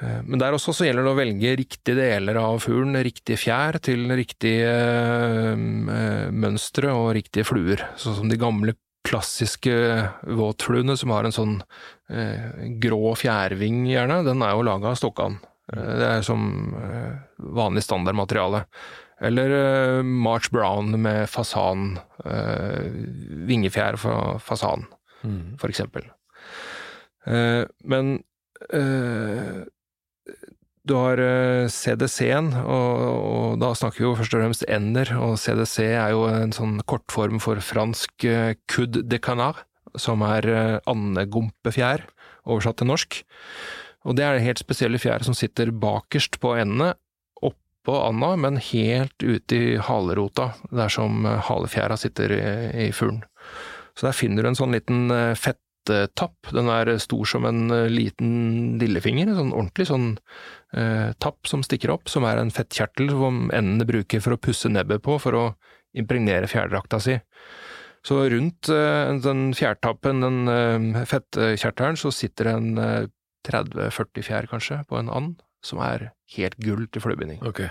eh, 0.02 0.22
Men 0.26 0.40
der 0.40 0.54
også 0.54 0.74
så 0.74 0.86
gjelder 0.86 1.04
det 1.04 1.14
å 1.14 1.20
velge 1.20 1.58
riktige 1.58 1.96
deler 1.96 2.38
av 2.38 2.60
fuglen, 2.60 2.96
riktige 3.04 3.38
fjær 3.38 3.80
til 3.82 4.08
riktige 4.10 5.56
mønstre 6.32 6.92
og 6.94 7.16
riktige 7.16 7.46
fluer. 7.46 7.82
Sånn 7.98 8.16
som 8.16 8.30
de 8.30 8.38
gamle 8.38 8.76
klassiske 9.08 9.72
våtfluene 10.28 10.98
som 10.98 11.10
har 11.12 11.24
en 11.24 11.32
sånn 11.32 11.62
grå 12.80 13.16
fjærving 13.16 13.88
gjerne, 13.88 14.24
den 14.26 14.42
er 14.44 14.52
jo 14.52 14.66
laga 14.68 14.92
av 14.92 14.98
stokkan. 15.00 15.40
Det 15.68 16.08
er 16.08 16.22
som 16.22 16.74
vanlig 17.40 17.84
standardmateriale. 17.84 18.66
Eller 19.22 19.50
eh, 19.50 20.04
March 20.04 20.52
Brown 20.54 20.94
med 21.02 21.26
fasan, 21.30 21.98
eh, 22.26 22.86
vingefjær 23.50 23.98
fra 23.98 24.38
fasan, 24.44 24.86
for 25.58 25.72
eksempel. 25.72 26.06
Eh, 27.26 27.66
men 27.84 28.20
du 30.88 30.94
har 30.96 31.20
CDC-en, 31.74 32.52
og, 32.64 33.02
og 33.04 33.58
da 33.62 33.74
snakker 33.76 34.00
vi 34.00 34.06
jo 34.06 34.14
først 34.18 34.36
og 34.38 34.44
fremst 34.44 34.68
ender, 34.72 35.12
og 35.20 35.36
CDC 35.42 35.90
er 35.90 36.14
jo 36.14 36.24
en 36.30 36.54
sånn 36.56 36.78
kortform 36.88 37.42
for 37.44 37.60
fransk 37.60 38.24
uh, 38.24 38.54
coud 38.72 39.02
de 39.04 39.20
canard, 39.20 39.60
som 40.00 40.24
er 40.26 40.48
uh, 40.48 40.78
andegompefjær, 40.90 42.06
oversatt 42.48 42.80
til 42.80 42.90
norsk. 42.90 43.20
Og 44.08 44.16
det 44.16 44.24
er 44.24 44.38
det 44.38 44.48
helt 44.48 44.64
spesielle 44.64 45.02
fjær 45.02 45.28
som 45.28 45.36
sitter 45.36 45.74
bakerst 45.76 46.40
på 46.40 46.56
endene, 46.56 46.94
oppå 47.88 48.02
anda, 48.04 48.36
men 48.36 48.60
helt 48.60 49.24
ute 49.24 49.56
i 49.56 49.78
halerota, 49.80 50.52
der 50.70 50.92
som 50.92 51.26
eh, 51.26 51.40
halefjæra 51.48 51.98
sitter 51.98 52.36
i, 52.36 52.92
fuglen. 52.92 53.24
Så 53.98 54.10
der 54.10 54.18
finner 54.18 54.44
du 54.44 54.52
en 54.52 54.60
sånn 54.60 54.76
liten 54.76 55.08
fettapp. 55.40 55.64
fettetapp. 55.88 56.52
Den 56.52 56.70
er 56.70 56.98
stor 57.00 57.26
som 57.26 57.46
en 57.46 57.72
eh, 57.72 57.88
liten 57.90 58.78
lillefinger, 58.80 59.28
en 59.28 59.40
sånn 59.40 59.54
ordentlig 59.54 59.88
sånn 59.88 60.18
eh, 60.74 61.14
tapp 61.20 61.48
som 61.48 61.64
stikker 61.64 61.92
opp, 61.94 62.10
som 62.10 62.26
er 62.28 62.38
en 62.38 62.52
fettkjertel 62.52 63.10
som 63.10 63.50
endene 63.54 63.88
bruker 63.88 64.20
for 64.20 64.36
å 64.36 64.42
pusse 64.42 64.70
nebbet 64.70 65.04
på 65.04 65.18
for 65.20 65.34
å 65.38 65.46
impregnere 65.98 66.48
fjærdrakta 66.48 67.00
si. 67.00 67.18
Så 68.06 68.22
rundt 68.30 68.70
eh, 68.70 69.16
den 69.24 69.54
fjærtappen, 69.58 70.22
den 70.22 70.48
eh, 70.48 71.06
fettkjertelen, 71.08 71.98
så 71.98 72.12
sitter 72.12 72.54
en 72.56 72.78
eh, 72.78 73.08
30-40 73.48 74.28
fjær 74.28 74.48
kanskje 74.52 74.82
på 74.90 75.00
en 75.00 75.10
and, 75.10 75.42
som 75.68 75.82
er 75.84 76.10
helt 76.38 76.58
gull 76.64 76.88
til 76.92 77.04
fluebinding. 77.04 77.44
Ok. 77.48 77.66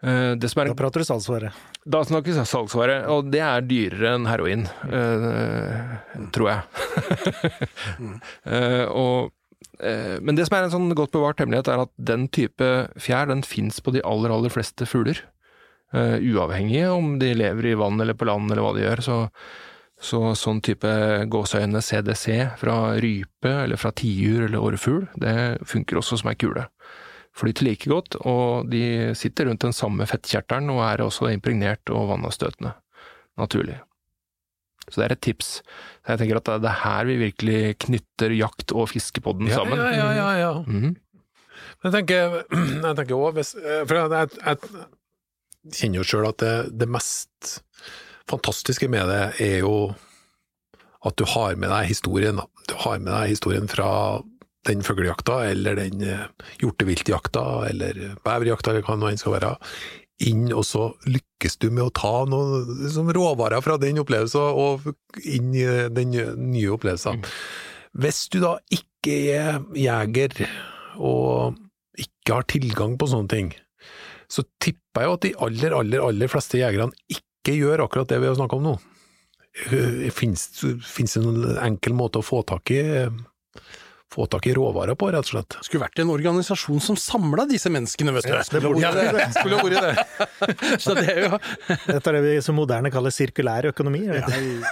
Uh, 0.00 0.32
Det 0.40 0.48
som 0.48 0.62
er 0.62 0.70
Da 0.70 0.76
prater 0.78 1.02
du 1.02 1.04
salgsvare. 1.04 1.50
da 1.84 2.00
snakkes 2.04 2.38
jeg 2.40 2.48
salgsvare, 2.48 3.02
og 3.12 3.30
det 3.32 3.42
er 3.44 3.60
dyrere 3.68 4.14
enn 4.16 4.28
heroin, 4.28 4.64
eh, 4.88 6.30
tror 6.32 6.48
jeg. 6.50 6.62
uh, 8.46 8.86
og, 9.02 9.32
eh, 9.80 10.16
men 10.20 10.36
det 10.36 10.46
som 10.48 10.56
er 10.56 10.68
en 10.68 10.72
sånn 10.76 10.94
godt 10.96 11.12
bevart 11.12 11.40
hemmelighet, 11.40 11.68
er 11.68 11.84
at 11.84 11.92
den 11.96 12.28
type 12.32 12.70
fjær 13.00 13.28
den 13.28 13.42
fins 13.44 13.80
på 13.80 13.92
de 13.92 14.02
aller, 14.04 14.32
aller 14.32 14.52
fleste 14.52 14.88
fugler. 14.88 15.20
Eh, 15.92 16.16
uavhengig 16.32 16.84
om 16.88 17.18
de 17.18 17.32
lever 17.34 17.72
i 17.72 17.74
vann 17.74 18.00
eller 18.00 18.14
på 18.14 18.28
land 18.28 18.50
eller 18.50 18.62
hva 18.62 18.74
de 18.76 18.84
gjør. 18.84 19.02
Så, 19.04 19.16
så 20.00 20.20
sånn 20.38 20.62
type 20.64 20.88
gåseøyne 21.32 21.82
CDC 21.84 22.24
fra 22.60 22.76
rype 23.02 23.50
eller 23.66 23.76
fra 23.80 23.90
tiur 23.92 24.46
eller 24.46 24.62
årefugl, 24.64 25.04
det 25.20 25.34
funker 25.68 26.00
også 26.00 26.16
som 26.22 26.30
ei 26.32 26.38
kule 26.40 26.66
flyter 27.40 27.62
like 27.68 27.86
godt, 27.88 28.16
og 28.26 28.66
de 28.72 29.12
sitter 29.16 29.46
rundt 29.46 29.62
den 29.62 29.72
samme 29.76 30.02
fettkjertelen 30.10 30.66
og 30.74 30.80
er 30.82 31.02
også 31.04 31.28
impregnert 31.30 31.92
og 31.94 32.08
vannavstøtende, 32.10 32.72
naturlig. 33.38 33.76
Så 34.90 34.98
det 34.98 35.04
er 35.06 35.14
et 35.14 35.20
tips. 35.22 35.50
Så 36.02 36.10
jeg 36.16 36.18
tenker 36.24 36.40
at 36.40 36.50
det 36.64 36.68
er 36.72 36.80
her 36.82 37.06
vi 37.06 37.14
virkelig 37.20 37.60
knytter 37.86 38.34
jakt 38.34 38.74
og 38.74 38.88
fiskepodden 38.90 39.46
Ja, 39.46 39.60
sammen. 39.60 39.78
ja, 39.78 39.92
ja, 39.94 40.08
ja, 40.18 40.30
ja. 40.40 40.50
Mhm. 40.66 40.96
Jeg 41.84 41.92
tenker, 41.94 42.34
jeg 42.50 42.96
tenker 42.98 43.14
også, 43.14 43.32
hvis, 43.38 43.54
eh, 43.62 43.84
for 43.86 44.00
jeg, 44.00 44.10
jeg, 44.10 44.58
jeg 45.70 45.78
kjenner 45.78 46.00
jo 46.02 46.08
sjøl 46.10 46.28
at 46.32 46.42
det, 46.42 46.54
det 46.82 46.88
mest 46.90 47.52
fantastiske 48.30 48.88
med 48.92 49.10
det 49.10 49.22
er 49.44 49.58
jo 49.64 49.90
at 51.06 51.16
du 51.16 51.24
har 51.28 51.56
med 51.56 51.72
deg 51.72 51.88
historien. 51.88 52.40
Du 52.68 52.74
har 52.82 53.00
med 53.00 53.12
deg 53.12 53.32
historien 53.32 53.68
fra 53.70 54.20
den 54.68 54.82
fuglejakta, 54.84 55.38
eller 55.48 55.78
den 55.78 56.02
eh, 56.04 56.26
hjorteviltjakta, 56.60 57.44
eller 57.70 58.00
beverjakta, 58.26 58.74
eller 58.74 58.84
hva 58.84 58.96
det 58.96 59.00
nå 59.00 59.08
enn 59.08 59.20
skal 59.20 59.36
være, 59.38 59.54
inn, 60.28 60.50
og 60.52 60.66
så 60.68 60.90
lykkes 61.08 61.56
du 61.62 61.70
med 61.70 61.86
å 61.86 61.94
ta 61.96 62.12
noen 62.28 62.68
liksom, 62.82 63.08
råvarer 63.16 63.64
fra 63.64 63.78
den 63.80 64.02
opplevelsen 64.02 64.60
og 64.60 64.90
inn 65.24 65.54
i 65.56 65.64
den 65.96 66.12
nye 66.12 66.74
opplevelsen. 66.74 67.24
Hvis 67.96 68.26
du 68.32 68.40
da 68.44 68.58
ikke 68.68 69.16
er 69.32 69.62
jeger 69.80 70.36
og 71.00 71.56
ikke 72.00 72.36
har 72.36 72.48
tilgang 72.52 72.98
på 73.00 73.08
sånne 73.10 73.32
ting, 73.32 73.50
så 74.30 74.44
tipper 74.62 75.02
jeg 75.02 75.08
jo 75.08 75.16
at 75.16 75.24
de 75.24 75.32
aller, 75.46 75.74
aller, 75.80 76.04
aller 76.04 76.30
fleste 76.30 76.60
jegerne 76.60 76.92
ikke 77.08 77.24
gjør 77.58 77.84
akkurat 77.86 78.08
det 78.12 78.20
vi 78.22 78.28
har 78.30 78.36
snakka 78.38 78.56
om 78.60 78.66
nå. 78.70 78.74
Fins 80.14 81.14
det 81.16 81.22
noen 81.24 81.56
enkel 81.66 81.94
måte 81.98 82.20
å 82.20 82.24
få 82.26 82.42
tak 82.46 82.70
i 82.76 82.82
få 84.10 84.24
tak 84.26 84.46
i 84.50 84.54
råvarer 84.56 84.96
på, 84.98 85.06
rett 85.14 85.22
og 85.22 85.30
slett? 85.30 85.54
Skulle 85.62 85.84
vært 85.84 86.00
en 86.02 86.08
organisasjon 86.10 86.80
som 86.82 86.96
samla 86.98 87.44
disse 87.46 87.70
menneskene, 87.70 88.10
vet 88.16 88.26
du. 88.26 88.32
det 88.34 88.62
burde 88.64 88.80
Ja, 88.82 88.90
det- 88.90 89.28
skulle 89.36 89.60
vært 89.60 89.84
det. 89.84 90.80
Så 90.82 90.96
det 90.98 91.04
er 91.12 91.20
jo 91.28 91.38
Dette 91.86 92.10
er 92.10 92.16
det 92.18 92.22
vi 92.24 92.32
så 92.42 92.54
moderne 92.56 92.90
kaller 92.90 93.14
sirkulær 93.14 93.68
økonomi. 93.70 94.02
vet 94.10 94.26
du. 94.26 94.64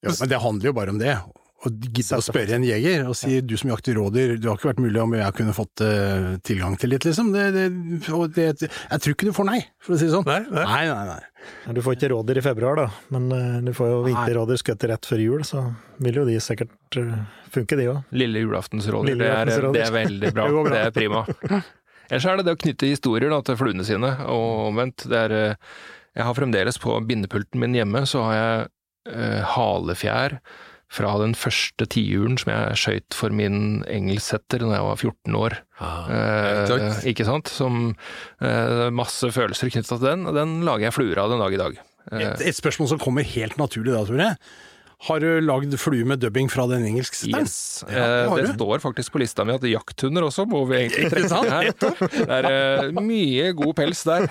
Ja, 0.00 0.14
men 0.16 0.28
det 0.32 0.40
handler 0.40 0.70
jo 0.70 0.72
bare 0.72 0.94
om 0.94 0.98
det. 1.02 1.18
Å 1.60 1.68
gidde 1.68 2.16
å 2.16 2.22
spørre 2.24 2.54
en 2.56 2.62
jeger 2.64 3.02
og 3.04 3.12
si 3.18 3.34
du 3.44 3.52
som 3.60 3.68
jakter 3.68 3.92
rådyr, 3.98 4.30
du 4.40 4.46
har 4.48 4.56
ikke 4.56 4.70
vært 4.70 4.78
mulig 4.80 5.00
om 5.02 5.12
jeg 5.12 5.34
kunne 5.36 5.52
fått 5.52 5.82
uh, 5.84 6.30
tilgang 6.48 6.72
til 6.80 6.88
litt, 6.94 7.04
liksom. 7.04 7.34
Det, 7.34 7.42
det, 7.52 7.64
og 8.16 8.30
det, 8.32 8.46
jeg 8.64 9.02
tror 9.04 9.12
ikke 9.12 9.28
du 9.28 9.34
får 9.36 9.48
nei, 9.50 9.58
for 9.84 9.92
å 9.92 9.98
si 10.00 10.06
det 10.08 10.14
sånn. 10.14 10.24
Nei, 10.24 10.38
nei. 10.48 10.64
nei, 10.64 10.86
nei. 10.88 11.04
nei. 11.10 11.50
Ja, 11.66 11.74
Du 11.76 11.82
får 11.84 11.98
ikke 11.98 12.10
rådyr 12.14 12.40
i 12.40 12.44
februar, 12.48 12.80
da, 12.80 12.86
men 13.12 13.28
uh, 13.34 13.58
du 13.66 13.74
får 13.76 13.92
jo 13.92 13.98
vinterrådyr 14.08 14.62
skutt 14.62 14.86
rett 14.88 15.10
før 15.10 15.20
jul, 15.26 15.44
så 15.44 15.66
vil 16.00 16.22
jo 16.22 16.24
de 16.30 16.38
sikkert 16.40 16.96
uh, 17.02 17.12
funke, 17.52 17.76
de 17.76 17.90
òg. 17.92 18.00
Lille 18.24 18.40
julaftens 18.46 18.88
rådyr, 18.96 19.20
det, 19.20 19.28
er- 19.28 19.68
det 19.76 19.84
er 19.84 19.94
veldig 19.98 20.32
bra. 20.38 20.48
Det 20.48 20.56
bra. 20.56 20.72
Det 20.72 20.82
er 20.86 20.96
prima. 20.96 21.26
Ellers 22.10 22.24
er 22.32 22.40
det 22.40 22.48
det 22.48 22.56
å 22.56 22.62
knytte 22.64 22.88
historier 22.94 23.28
da, 23.36 23.42
til 23.46 23.60
fluene 23.60 23.84
sine, 23.86 24.14
og 24.32 24.70
omvendt. 24.72 25.04
Det 25.12 25.20
er, 25.28 25.36
Jeg 26.16 26.24
har 26.26 26.34
fremdeles 26.40 26.80
på 26.82 26.96
bindepulten 27.06 27.60
min 27.62 27.76
hjemme, 27.76 28.06
så 28.08 28.24
har 28.30 28.40
jeg 28.40 29.44
halefjær 29.52 30.40
fra 30.90 31.12
den 31.22 31.36
første 31.38 31.86
tiuren 31.86 32.34
som 32.40 32.50
jeg 32.50 32.78
skøyt 32.80 33.14
for 33.14 33.30
min 33.34 33.84
engelsksetter 33.86 34.64
da 34.64 34.72
jeg 34.74 34.86
var 34.88 34.98
14 34.98 35.36
år. 35.38 35.58
Ah, 35.78 36.08
Eh, 36.10 37.04
ikke 37.12 37.24
sant? 37.28 37.46
Som 37.52 37.92
eh, 38.42 38.88
masse 38.90 39.30
følelser 39.30 39.70
knyttet 39.70 39.92
til 39.94 40.02
den, 40.02 40.26
og 40.26 40.34
den 40.34 40.58
lager 40.66 40.88
jeg 40.88 40.96
fluer 40.98 41.22
av 41.22 41.30
den 41.30 41.44
dag 41.44 41.54
i 41.54 41.62
dag. 41.62 41.78
Eh, 42.10 42.26
Et, 42.26 42.42
et 42.50 42.58
spørsmål 42.58 42.90
som 42.90 43.00
kommer 43.02 43.22
helt 43.22 43.56
naturlig 43.60 43.94
da, 43.94 44.02
Tore. 44.08 44.32
Har 45.06 45.22
du 45.22 45.38
lagd 45.40 45.72
flue 45.80 46.04
med 46.04 46.20
dubbing 46.20 46.50
fra 46.52 46.66
den 46.68 46.82
engelsksetteren? 46.84 47.46
Yes. 47.48 47.84
Ja, 47.88 48.02
det 48.04 48.26
Eh, 48.26 48.34
det 48.42 48.50
står 48.58 48.82
faktisk 48.82 49.14
på 49.14 49.22
lista 49.22 49.46
mi 49.48 49.54
at 49.54 49.62
jakthunder 49.64 50.26
også 50.26 50.44
må 50.44 50.66
vi 50.68 50.76
egentlig 50.82 51.06
Ikke 51.06 51.22
trekke 51.30 51.54
her. 51.54 51.70
Det 52.18 52.26
er 52.36 52.48
eh, 52.50 52.90
mye 53.00 53.46
god 53.56 53.72
pels 53.78 54.02
der. 54.04 54.26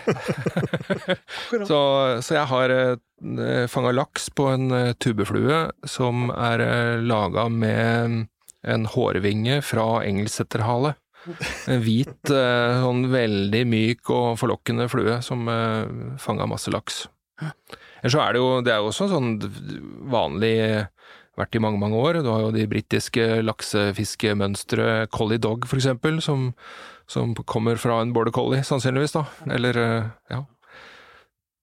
så, 1.70 1.80
så 2.22 2.36
jeg 2.38 2.46
har 2.52 2.76
uh, 2.76 3.00
fanga 3.72 3.92
laks 3.96 4.30
på 4.36 4.48
en 4.54 4.72
eh, 4.76 4.94
tubeflue 5.00 5.68
som 5.88 6.30
er 6.34 6.64
uh, 6.64 7.02
laga 7.04 7.48
med 7.52 8.26
en 8.64 8.86
hårvinge 8.92 9.62
fra 9.64 10.02
engelsetterhale. 10.08 10.96
En 11.70 11.82
hvit, 11.84 12.32
eh, 12.32 12.80
sånn 12.80 13.06
veldig 13.12 13.64
myk 13.68 14.12
og 14.16 14.40
forlokkende 14.40 14.88
flue 14.92 15.20
som 15.24 15.48
fanga 16.20 16.48
masse 16.48 16.72
laks. 16.72 17.06
Ellers 18.00 18.16
så 18.16 18.24
er 18.24 18.36
det 18.36 18.40
jo, 18.40 18.50
det 18.64 18.72
er 18.74 18.80
jo 18.80 18.92
også 18.92 19.10
sånn 19.12 19.34
vanlig 20.12 20.56
vært 21.40 21.56
i 21.56 21.64
mange, 21.64 21.80
mange 21.82 22.00
år. 22.00 22.22
Du 22.24 22.32
har 22.32 22.44
jo 22.44 22.54
de 22.56 22.68
britiske 22.70 23.42
laksefiskemønstre, 23.46 25.08
Collie 25.14 25.42
Dog 25.42 25.68
for 25.70 25.80
eksempel, 25.80 26.20
som, 26.24 26.52
som 27.10 27.36
kommer 27.48 27.80
fra 27.82 28.02
en 28.04 28.14
border 28.16 28.36
collie, 28.36 28.64
sannsynligvis, 28.68 29.16
da. 29.16 29.26
Eller, 29.56 29.80
eh, 29.84 30.10
ja. 30.36 30.44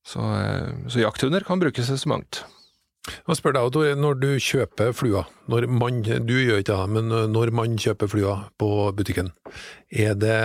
Så, 0.07 0.23
eh, 0.23 0.87
så 0.93 1.03
jakthunder 1.03 1.47
kan 1.47 1.63
brukes 1.63 1.91
til 1.91 1.99
så 1.99 2.13
mangt. 2.13 2.45
Jeg 3.07 3.39
spør 3.39 3.55
deg, 3.55 3.73
Tore, 3.75 3.97
når 3.99 4.17
du 4.19 4.31
kjøper 4.43 4.95
flua, 4.97 5.27
når 5.51 5.69
man, 5.71 6.01
du 6.03 6.35
gjør 6.35 6.63
ikke 6.63 6.75
det, 6.75 6.95
men 6.95 7.13
når 7.31 7.53
man 7.55 7.77
kjøper 7.79 8.11
flua 8.11 8.37
på 8.59 8.71
butikken, 8.99 9.31
er 9.91 10.17
det 10.19 10.39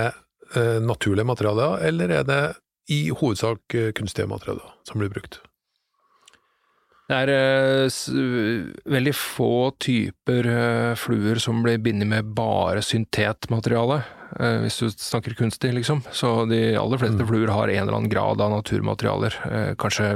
eh, 0.55 0.78
naturlige 0.84 1.26
materialer, 1.26 1.80
eller 1.89 2.14
er 2.20 2.28
det 2.28 2.41
i 2.91 3.07
hovedsak 3.09 3.78
eh, 3.78 3.93
kunstige 3.97 4.30
materialer 4.30 4.76
som 4.88 5.01
blir 5.01 5.09
brukt? 5.14 5.39
Det 7.12 7.18
er 7.18 7.34
eh, 7.34 8.01
veldig 8.93 9.14
få 9.18 9.53
typer 9.84 10.47
eh, 10.47 10.93
fluer 10.99 11.41
som 11.43 11.59
blir 11.66 11.82
bindet 11.84 12.07
med 12.07 12.30
bare 12.38 12.84
syntetmateriale, 12.86 13.97
eh, 13.99 14.20
hvis 14.39 14.77
du 14.79 14.88
snakker 14.93 15.36
kunstig, 15.36 15.73
liksom. 15.75 16.03
Så 16.15 16.47
de 16.49 16.75
aller 16.79 16.97
fleste 17.01 17.25
fluer 17.27 17.51
har 17.51 17.67
en 17.69 17.82
eller 17.84 17.97
annen 17.99 18.09
grad 18.11 18.41
av 18.41 18.51
naturmaterialer. 18.55 19.36
Eh, 19.51 19.73
kanskje 19.75 20.07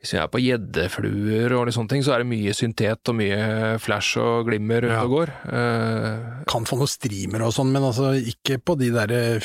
hvis 0.00 0.14
vi 0.14 0.18
er 0.22 0.28
på 0.32 0.40
gjeddefluer 0.40 1.52
og 1.58 1.66
litt 1.68 1.76
sånne 1.76 1.90
ting, 1.92 2.02
så 2.02 2.14
er 2.14 2.22
det 2.22 2.30
mye 2.30 2.54
syntet 2.56 3.10
og 3.12 3.18
mye 3.18 3.74
flash 3.84 4.16
og 4.16 4.46
glimmer 4.48 4.86
ute 4.86 4.94
Ja. 4.96 5.02
og 5.04 5.10
går. 5.12 5.28
Eh, 5.52 6.44
Kan 6.48 6.64
få 6.64 6.78
noen 6.80 6.88
streamer 6.88 7.42
og 7.44 7.52
sånn, 7.52 7.70
men 7.72 7.82
altså 7.84 8.14
ikke 8.16 8.56
på 8.64 8.78
de 8.80 8.90
derre 8.96 9.40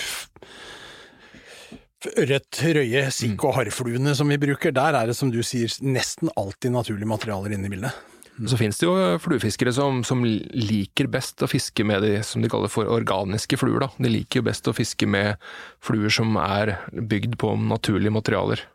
Ørret, 2.22 2.60
røye, 2.62 3.08
sikk 3.10 3.44
og 3.48 3.56
harrfluene 3.56 4.12
som 4.16 4.30
vi 4.30 4.38
bruker. 4.38 4.72
Der 4.76 4.94
er 4.94 5.08
det, 5.10 5.16
som 5.18 5.32
du 5.34 5.40
sier, 5.42 5.66
nesten 5.82 6.30
alltid 6.38 6.72
naturlige 6.76 7.10
materialer 7.10 7.56
inne 7.56 7.66
i 7.66 7.72
bildet. 7.74 7.96
Så 8.36 8.58
finnes 8.60 8.78
det 8.82 8.88
jo 8.88 8.96
fluefiskere 9.24 9.72
som, 9.72 10.02
som 10.04 10.24
liker 10.26 11.08
best 11.12 11.40
å 11.46 11.48
fiske 11.48 11.86
med 11.88 12.04
de 12.04 12.18
som 12.28 12.44
de 12.44 12.50
kaller 12.52 12.72
for 12.72 12.90
organiske 12.92 13.60
fluer. 13.60 13.86
Da. 13.86 13.90
De 13.96 14.12
liker 14.12 14.42
jo 14.42 14.48
best 14.50 14.68
å 14.68 14.76
fiske 14.76 15.08
med 15.08 15.40
fluer 15.84 16.12
som 16.12 16.36
er 16.42 16.76
bygd 16.92 17.38
på 17.40 17.54
naturlige 17.64 18.12
materialer. 18.12 18.66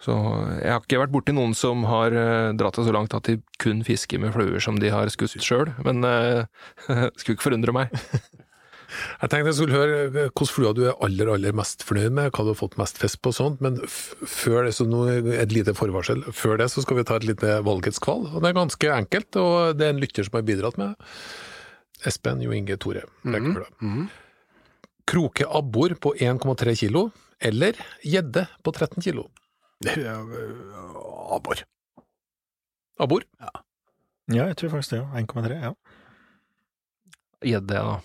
Så 0.00 0.14
jeg 0.60 0.70
har 0.70 0.80
ikke 0.80 1.00
vært 1.00 1.12
borti 1.12 1.34
noen 1.34 1.54
som 1.56 1.84
har 1.88 2.14
eh, 2.14 2.54
dratt 2.56 2.76
det 2.78 2.86
så 2.86 2.94
langt 2.94 3.16
at 3.16 3.28
de 3.28 3.38
kun 3.60 3.82
fisker 3.84 4.20
med 4.22 4.34
fluer 4.36 4.62
som 4.62 4.78
de 4.80 4.92
har 4.92 5.08
skutt 5.12 5.36
sjøl, 5.42 5.72
men 5.84 6.04
uh, 6.04 6.44
skulle 7.16 7.36
ikke 7.36 7.48
forundre 7.50 7.74
meg. 7.76 7.96
Jeg 9.20 9.30
tenkte 9.32 9.50
jeg 9.50 9.56
skulle 9.58 9.76
høre 9.76 9.96
eh, 10.04 10.10
hvilken 10.14 10.50
flua 10.50 10.72
du 10.76 10.82
er 10.86 10.96
aller 11.04 11.30
aller 11.34 11.56
mest 11.56 11.82
fornøyd 11.86 12.14
med, 12.14 12.30
hva 12.30 12.44
du 12.46 12.52
har 12.52 12.58
fått 12.58 12.76
mest 12.80 13.00
fisk 13.02 13.22
på 13.24 13.32
og 13.32 13.38
sånt, 13.38 13.64
men 13.64 13.80
f 13.86 14.14
før 14.30 14.68
det, 14.68 14.74
så 14.78 14.86
nå 14.88 15.04
et 15.34 15.54
lite 15.54 15.74
forvarsel. 15.76 16.22
Før 16.36 16.60
det 16.62 16.70
så 16.72 16.84
skal 16.84 17.00
vi 17.00 17.06
ta 17.08 17.18
et 17.18 17.26
lite 17.28 17.58
valghetskval, 17.66 18.28
og 18.32 18.38
det 18.44 18.50
er 18.52 18.58
ganske 18.60 18.92
enkelt, 18.96 19.40
og 19.42 19.76
det 19.78 19.88
er 19.88 19.94
en 19.96 20.02
lytter 20.02 20.26
som 20.28 20.38
har 20.38 20.46
bidratt 20.46 20.78
med. 20.80 20.94
Espen 22.06 22.42
Jo 22.44 22.52
Inge 22.54 22.76
Tore 22.80 23.06
Rekeflø. 23.24 23.66
Kroke 25.06 25.46
abbor 25.46 25.94
på 26.02 26.14
1,3 26.18 26.74
kilo, 26.82 27.08
eller 27.38 27.78
gjedde 28.02 28.46
på 28.64 28.72
13 28.74 29.02
kilo? 29.04 29.28
Abbor. 31.36 31.62
Abbor? 32.98 33.26
Ja, 33.40 33.52
ja, 34.32 34.46
jeg 34.50 34.56
tror 34.58 34.72
faktisk 34.74 34.96
det. 34.96 35.02
ja. 35.04 35.22
1,3. 35.22 35.58
ja. 35.62 35.72
Gjedde, 37.46 37.78
da. 37.78 38.00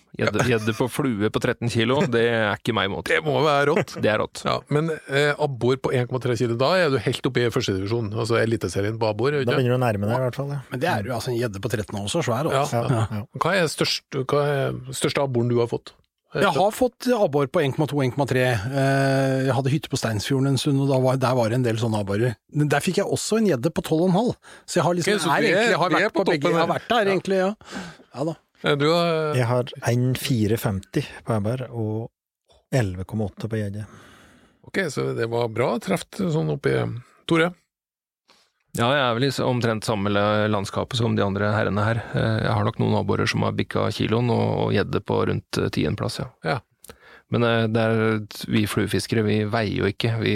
Gjedde- 0.45 0.75
på 0.77 0.85
flue 0.91 1.29
på 1.33 1.39
13 1.41 1.69
kilo, 1.73 1.99
det 2.05 2.21
er 2.29 2.51
ikke 2.59 2.75
meg 2.77 2.89
imot. 2.91 3.05
Det 3.09 3.17
må 3.25 3.39
være 3.41 3.71
rått. 3.71 3.95
Det 4.01 4.11
er 4.11 4.19
rått. 4.21 4.43
Ja, 4.45 4.59
men 4.69 4.91
eh, 5.09 5.31
abbor 5.41 5.79
på 5.81 5.89
1,3 5.97 6.37
kilo, 6.37 6.55
da 6.61 6.73
er 6.77 6.89
du 6.93 6.97
helt 7.01 7.25
oppe 7.25 7.41
i 7.41 7.49
førstedivisjon, 7.49 8.11
altså 8.13 8.37
eliteserien 8.41 8.99
på 9.01 9.09
abbor. 9.09 9.33
er 9.33 9.45
Da 9.45 9.55
begynner 9.57 9.73
du 9.73 9.79
å 9.79 9.81
nærme 9.85 10.05
deg, 10.11 10.13
i 10.19 10.25
hvert 10.27 10.35
fall. 10.37 10.51
Ja. 10.53 10.59
Men 10.69 10.79
det 10.83 10.89
er 10.93 11.03
jo 11.09 11.15
altså 11.17 11.33
en 11.33 11.39
gjedde 11.41 11.59
på 11.63 11.71
13 11.73 11.97
år 11.97 12.05
også, 12.05 12.21
svær. 12.29 12.51
Ja, 12.51 12.61
Altså. 12.61 12.83
Ja, 12.85 13.07
ja. 13.17 13.23
Hva 13.41 13.55
er 13.57 13.65
størst, 13.73 14.03
hva 14.29 14.45
er 14.45 14.77
største 14.93 15.23
abboren 15.25 15.49
du 15.49 15.57
har 15.63 15.67
fått? 15.71 15.93
Jeg 16.31 16.47
har 16.47 16.71
fått 16.71 17.09
abbor 17.11 17.49
på 17.51 17.59
1,2-1,3. 17.59 18.43
Eh, 18.71 19.45
Jeg 19.49 19.51
hadde 19.57 19.71
hytte 19.73 19.89
på 19.91 19.97
Steinsfjorden 19.99 20.47
en 20.53 20.57
stund, 20.61 20.79
og 20.79 20.87
da 20.87 20.99
var, 21.03 21.17
der 21.19 21.33
var 21.35 21.49
det 21.51 21.57
en 21.59 21.65
del 21.65 21.75
sånne 21.81 21.99
abborer. 22.05 22.37
Der 22.55 22.79
fikk 22.79 23.01
jeg 23.01 23.05
også 23.09 23.41
en 23.41 23.49
gjedde 23.49 23.67
på 23.75 23.83
12,5. 23.83 24.29
Så 24.63 24.79
jeg 24.79 24.83
har 24.85 24.93
liksom 24.95 25.17
okay, 25.17 25.25
så 25.25 25.27
er 25.27 25.35
er- 25.35 25.43
egentlig, 25.49 25.71
jeg 25.73 25.81
har 25.81 25.89
vært 25.97 26.13
på 26.15 26.23
på, 26.23 26.31
begge. 26.31 26.47
Jeg 26.53 26.61
har 26.61 26.71
vært 26.71 26.87
der, 26.87 27.03
Ja. 27.03 27.11
egentlig, 27.11 27.37
ja. 27.41 27.51
Ja 28.15 28.23
da. 28.29 28.35
Eh, 28.63 28.75
Du 28.77 28.87
har 28.93 29.35
Jeg 29.35 29.45
har 29.49 29.63
1,450 29.87 31.05
på 31.25 31.33
Eber 31.37 31.67
og 31.71 32.09
11,8 32.73 33.49
på 33.51 33.57
gjedde. 33.59 33.85
Ok, 34.67 34.77
så 34.93 35.13
det 35.17 35.27
var 35.29 35.49
bra 35.51 35.73
treft 35.81 36.21
sånn 36.21 36.51
oppi 36.53 36.75
Tore? 37.27 37.51
Ja, 38.77 38.87
jeg 38.95 39.01
er 39.03 39.15
vel 39.17 39.25
i 39.27 39.31
omtrent 39.43 39.83
samme 39.83 40.11
landskapet 40.47 40.95
som 40.95 41.15
de 41.17 41.23
andre 41.25 41.49
herrene 41.51 41.83
her. 41.83 41.97
Eh, 42.15 42.37
Jeg 42.45 42.53
har 42.55 42.63
nok 42.63 42.77
noen 42.79 42.95
abborer 43.01 43.27
som 43.27 43.43
har 43.43 43.51
bikka 43.51 43.89
kiloen, 43.91 44.29
og 44.31 44.71
gjedde 44.71 45.01
på 45.03 45.17
rundt 45.27 45.57
eh, 45.59 45.67
tiendeplass, 45.69 46.19
ja. 46.21 46.29
Ja. 46.47 46.59
Men 47.31 47.43
eh, 47.43 47.65
det 47.67 47.81
er, 47.81 48.21
vi 48.47 48.63
fluefiskere, 48.67 49.25
vi 49.27 49.41
veier 49.43 49.81
jo 49.83 49.89
ikke, 49.91 50.13
vi 50.21 50.35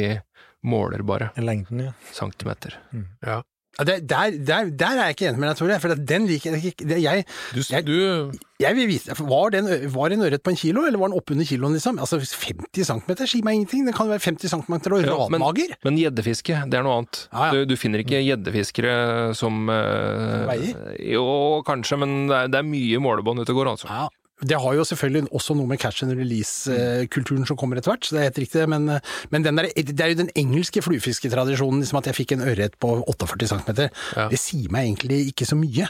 måler 0.68 1.04
bare 1.08 1.30
Lengden, 1.38 1.86
ja. 1.86 1.94
centimeter. 2.12 2.76
Ja. 2.92 3.06
Ja, 3.24 3.38
der, 3.84 4.00
der, 4.48 4.70
der 4.72 4.86
er 4.88 5.00
jeg 5.10 5.16
ikke 5.16 5.28
enig 5.30 5.40
med 5.42 5.50
deg, 5.50 5.58
Tore. 5.60 5.80
For 5.84 5.96
den 5.96 6.28
liker 6.30 6.56
jeg 6.56 6.72
ikke. 6.72 6.88
Jeg, 7.02 7.26
Du, 7.54 7.60
Jeg- 7.70 8.40
jeg 8.60 8.76
vil 8.78 8.88
vite, 8.88 9.12
var, 9.20 9.50
den, 9.52 9.68
var 9.92 10.14
en 10.16 10.22
ørret 10.24 10.42
på 10.44 10.50
en 10.54 10.56
kilo, 10.56 10.86
eller 10.88 10.98
var 11.02 11.10
den 11.12 11.18
oppunder 11.20 11.44
kiloen, 11.46 11.74
liksom? 11.76 12.00
Altså 12.00 12.22
50 12.24 12.86
cm 12.88 13.26
sier 13.28 13.44
meg 13.44 13.56
ingenting. 13.60 13.84
Den 13.86 13.94
kan 13.98 14.08
være 14.08 14.24
50 14.24 14.48
cm 14.54 14.74
og 14.80 15.02
Ja, 15.04 15.12
radmager. 15.12 15.76
Men 15.84 15.98
gjeddefiske, 16.00 16.62
det 16.72 16.80
er 16.80 16.84
noe 16.88 17.02
annet. 17.02 17.28
Ja, 17.34 17.46
ja. 17.46 17.52
Du, 17.52 17.66
du 17.74 17.76
finner 17.76 18.00
ikke 18.00 18.22
gjeddefiskere 18.24 19.34
som 19.36 19.68
eh, 19.70 20.46
Veier? 20.48 20.96
Jo, 21.18 21.26
kanskje, 21.68 22.00
men 22.00 22.28
det 22.32 22.38
er, 22.38 22.48
det 22.48 22.62
er 22.62 22.70
mye 22.70 23.02
målebånd 23.04 23.44
ute 23.44 23.52
og 23.52 23.60
går, 23.60 23.72
altså. 23.76 23.92
Ja. 23.92 24.08
Det 24.44 24.58
har 24.60 24.74
jo 24.76 24.84
selvfølgelig 24.84 25.30
også 25.32 25.56
noe 25.56 25.70
med 25.70 25.80
catch 25.80 26.04
and 26.04 26.12
release-kulturen 26.20 27.48
som 27.48 27.56
kommer 27.60 27.80
etter 27.80 27.94
hvert, 27.94 28.04
så 28.04 28.18
det 28.18 28.22
er 28.22 28.30
helt 28.30 28.42
riktig. 28.44 28.66
Men, 28.72 28.98
men 29.32 29.46
den 29.46 29.62
der, 29.62 29.70
det 29.72 29.96
er 29.96 30.12
jo 30.12 30.24
den 30.26 30.34
engelske 30.36 30.84
fluefisketradisjonen, 30.84 31.80
liksom 31.86 32.02
at 32.02 32.10
jeg 32.12 32.20
fikk 32.20 32.36
en 32.36 32.44
ørret 32.44 32.76
på 32.84 32.98
48 33.08 33.54
cm. 33.54 33.70
Ja. 34.18 34.28
Det 34.32 34.42
sier 34.42 34.74
meg 34.76 34.90
egentlig 34.90 35.22
ikke 35.32 35.48
så 35.48 35.56
mye. 35.60 35.88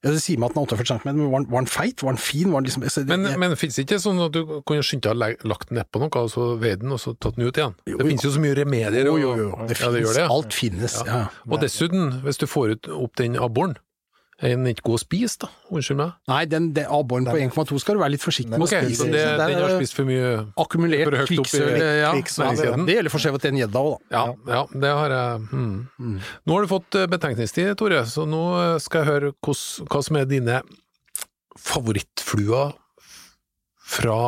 Ja, 0.00 0.14
det 0.14 0.22
sier 0.24 0.38
meg 0.40 0.48
at 0.48 0.54
den 0.54 0.62
er 0.62 0.70
48 0.70 0.86
cm, 1.02 1.10
men 1.10 1.26
var 1.28 1.42
den, 1.42 1.50
var 1.50 1.60
den 1.60 1.68
feit? 1.68 2.00
Var 2.06 2.14
den 2.14 2.22
fin? 2.22 2.48
Var 2.54 2.62
den 2.62 2.70
liksom, 2.70 2.86
så 2.88 3.02
det, 3.02 3.10
Men, 3.10 3.26
jeg, 3.28 3.40
men 3.42 3.58
fins 3.60 3.76
det 3.76 3.84
ikke 3.84 3.98
sånn 4.00 4.22
at 4.24 4.32
du 4.32 4.40
kunne 4.64 4.86
skyndt 4.86 5.04
deg 5.04 5.12
å 5.12 5.50
lagt 5.50 5.68
den 5.68 5.80
nedpå 5.82 6.00
noe, 6.00 6.22
og 6.22 6.32
så 6.32 6.46
veid 6.62 6.80
den, 6.80 6.94
og 6.96 7.02
så 7.02 7.12
tatt 7.18 7.36
den 7.36 7.50
ut 7.50 7.60
igjen? 7.60 7.76
Jo, 7.90 7.98
det 8.00 8.06
finnes 8.08 8.24
jo 8.24 8.32
så 8.32 8.40
mye 8.46 8.56
remedier. 8.56 9.10
jo, 9.10 9.18
jo, 9.20 9.34
jo. 9.36 9.50
Det 9.66 9.66
ja, 9.66 9.68
det 9.68 9.76
finnes, 9.82 10.00
gjør 10.06 10.16
det. 10.16 10.24
ja. 10.24 10.32
alt 10.38 10.56
finnes. 10.56 10.96
Ja. 11.10 11.20
Og 11.50 11.60
dessuten, 11.66 12.08
hvis 12.24 12.40
du 12.40 12.46
får 12.48 12.78
ut 12.78 12.92
opp 12.96 13.20
den 13.20 13.36
abboren, 13.36 13.76
er 14.40 14.54
den 14.54 14.66
ikke 14.70 14.86
god 14.88 14.96
å 14.96 15.00
spise, 15.02 15.36
da? 15.42 15.48
Unnskyld 15.68 15.98
meg. 16.00 16.12
Nei, 16.30 16.38
den, 16.48 16.70
den 16.76 16.86
abboren 16.88 17.26
på 17.28 17.34
1,2 17.36 17.80
skal 17.82 17.98
du 17.98 18.00
være 18.00 18.14
litt 18.14 18.24
forsiktig 18.24 18.54
med 18.54 18.64
å 18.64 18.68
Ok, 18.68 18.72
spise. 18.72 18.98
så 19.02 19.08
det, 19.12 19.24
den 19.36 19.56
har 19.58 19.66
er 19.66 19.74
spist 19.76 19.96
for 19.98 20.08
mye 20.08 20.30
akkumulert 20.64 21.16
i 21.18 21.26
kvikksølv. 21.28 21.76
Ja. 22.00 22.12
Det 22.88 22.96
gjelder 22.96 23.12
for 23.12 23.20
så 23.26 23.34
vidt 23.36 23.48
en 23.50 23.60
gjedda 23.60 23.82
òg, 23.84 23.98
da. 24.08 24.16
Ja, 24.16 24.54
ja, 24.56 24.62
det 24.86 24.92
har 25.00 25.16
jeg. 25.16 25.44
Hmm. 25.52 26.16
Nå 26.48 26.56
har 26.56 26.64
du 26.64 26.70
fått 26.72 26.96
eh, 27.00 27.08
betenkningstid, 27.12 27.74
Tore, 27.80 28.00
så 28.08 28.24
nå 28.28 28.42
eh, 28.62 28.76
skal 28.80 29.04
jeg 29.04 29.10
høre 29.12 29.32
hos, 29.46 29.64
hva 29.92 30.00
som 30.08 30.20
er 30.20 30.28
dine 30.30 30.62
favorittfluer 31.60 32.72
fra 33.90 34.20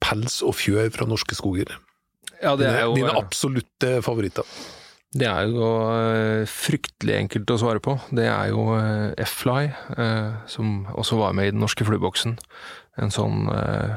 pels 0.00 0.40
og 0.46 0.54
fjør 0.60 0.90
fra 0.94 1.06
norske 1.08 1.36
skoger. 1.38 1.74
Ja, 2.40 2.54
det 2.56 2.70
er 2.70 2.84
jo, 2.86 2.94
dine 2.96 3.12
absolutte 3.18 3.98
favoritter. 4.04 4.46
Det 5.10 5.26
er 5.26 5.48
jo 5.50 5.68
eh, 5.90 6.44
fryktelig 6.46 7.16
enkelt 7.16 7.50
å 7.50 7.58
svare 7.58 7.82
på. 7.82 7.96
Det 8.14 8.28
er 8.30 8.52
jo 8.52 8.68
eh, 8.76 9.10
F-fly, 9.24 9.64
eh, 9.98 10.36
som 10.50 10.84
også 10.94 11.18
var 11.18 11.34
med 11.34 11.50
i 11.50 11.54
den 11.54 11.62
norske 11.64 11.86
flueboksen. 11.86 12.36
En 13.00 13.10
sånn 13.14 13.46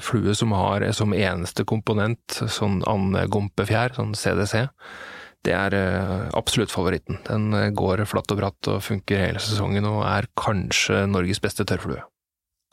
flue 0.05 0.31
som 0.37 0.53
har 0.55 0.85
som 0.95 1.11
eneste 1.17 1.65
komponent 1.67 2.37
sånn 2.47 2.77
andegompefjær, 2.87 3.97
sånn 3.97 4.13
CDC. 4.15 4.61
det 5.43 5.51
er 5.57 5.75
absolutt 6.31 6.71
favoritten. 6.71 7.17
Den 7.27 7.73
går 7.75 8.05
flatt 8.07 8.31
og 8.31 8.39
bratt 8.39 8.69
og 8.71 8.79
funker 8.85 9.25
hele 9.25 9.43
sesongen, 9.43 9.89
og 9.89 10.05
er 10.07 10.29
kanskje 10.39 11.03
Norges 11.09 11.43
beste 11.43 11.65
tørrflue. 11.67 11.99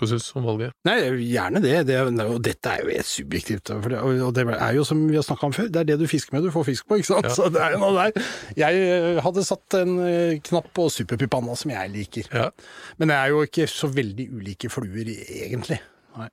Hva 0.00 0.06
syns 0.08 0.30
du 0.30 0.38
om 0.40 0.46
valget? 0.48 0.72
Nei, 0.88 0.96
gjerne 1.28 1.60
det. 1.60 1.74
det 1.90 1.98
og 2.00 2.38
dette 2.40 2.70
er 2.72 2.80
jo 2.80 2.92
helt 2.94 3.08
subjektivt. 3.08 3.68
For 3.68 3.92
det, 3.92 3.98
og 4.00 4.30
det 4.36 4.46
er 4.56 4.76
jo 4.78 4.84
som 4.88 5.02
vi 5.10 5.18
har 5.18 5.26
snakka 5.26 5.50
om 5.50 5.56
før, 5.56 5.68
det 5.68 5.82
er 5.82 5.90
det 5.90 5.98
du 6.00 6.06
fisker 6.08 6.32
med 6.32 6.46
du 6.46 6.52
får 6.54 6.64
fisk 6.70 6.88
på, 6.88 7.00
ikke 7.00 7.10
sant. 7.10 7.28
Ja. 7.28 7.34
Så 7.36 7.50
det 7.52 7.60
er 7.60 7.76
jo 7.76 7.82
noe 7.82 7.92
der. 7.98 8.30
Jeg 8.56 8.80
eh, 8.86 9.20
hadde 9.20 9.44
satt 9.44 9.76
en 9.76 9.98
eh, 10.06 10.38
knapp 10.48 10.70
på 10.76 10.88
superpipanna 10.94 11.58
som 11.60 11.74
jeg 11.74 11.92
liker. 11.92 12.32
Ja. 12.32 12.48
Men 12.96 13.12
det 13.12 13.20
er 13.20 13.34
jo 13.34 13.44
ikke 13.44 13.68
så 13.68 13.92
veldig 13.92 14.30
ulike 14.40 14.72
fluer, 14.72 15.12
egentlig. 15.12 15.82
Nei. 16.16 16.30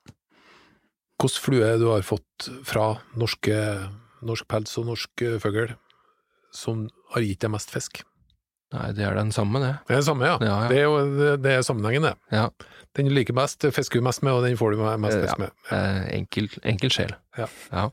Hvilken 1.17 1.43
flue 1.43 1.77
du 1.81 1.89
har 1.89 2.07
fått 2.07 2.51
fra 2.69 2.93
norske, 3.19 3.55
norsk 4.23 4.47
pels 4.47 4.79
og 4.79 4.93
norsk 4.93 5.27
eh, 5.27 5.39
fugl 5.43 5.73
som 6.55 6.87
har 7.11 7.25
gitt 7.25 7.43
deg 7.43 7.51
mest 7.51 7.75
fisk? 7.75 8.05
Nei, 8.75 8.89
det 8.95 9.05
er 9.07 9.15
den 9.15 9.29
samme, 9.31 9.61
det. 9.63 9.75
Det 9.87 9.95
er 9.95 10.01
den 10.01 10.07
samme, 10.09 10.27
ja. 10.27 10.37
Ja, 10.43 10.55
ja. 10.65 10.67
Det 10.67 10.79
er 10.81 10.85
jo 10.89 10.95
det, 11.15 11.29
det 11.45 11.53
er 11.55 11.61
sammenhengen, 11.63 12.09
det. 12.09 12.15
Ja. 12.35 12.49
Den 12.97 13.09
du 13.09 13.13
liker 13.13 13.37
best, 13.37 13.65
fisker 13.75 14.01
du 14.01 14.07
mest 14.07 14.23
med, 14.25 14.33
og 14.33 14.43
den 14.45 14.57
får 14.59 14.73
du 14.73 14.83
mest 14.83 15.21
fisk 15.21 15.41
med. 15.41 15.55
Ja. 15.69 15.79
enkel, 16.17 16.49
enkel 16.65 16.93
sjel. 16.93 17.15
Ja. 17.37 17.47
ja. 17.71 17.87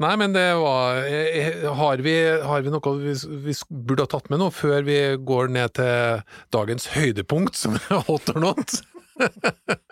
Nei, 0.00 0.12
men 0.20 0.32
det 0.32 0.46
var 0.56 1.02
eh, 1.04 1.66
Har 1.76 2.00
vi, 2.04 2.14
har 2.46 2.62
vi 2.64 2.72
noe 2.72 2.92
vi, 3.00 3.14
vi 3.44 3.56
burde 3.68 4.06
ha 4.06 4.10
tatt 4.10 4.30
med 4.32 4.40
nå, 4.40 4.48
før 4.54 4.86
vi 4.86 4.98
går 5.26 5.52
ned 5.52 5.74
til 5.80 6.22
dagens 6.54 6.90
høydepunkt, 6.94 7.58
som 7.58 7.76
er 7.76 8.04
hot 8.08 8.32
or 8.34 8.40
not? 8.44 8.80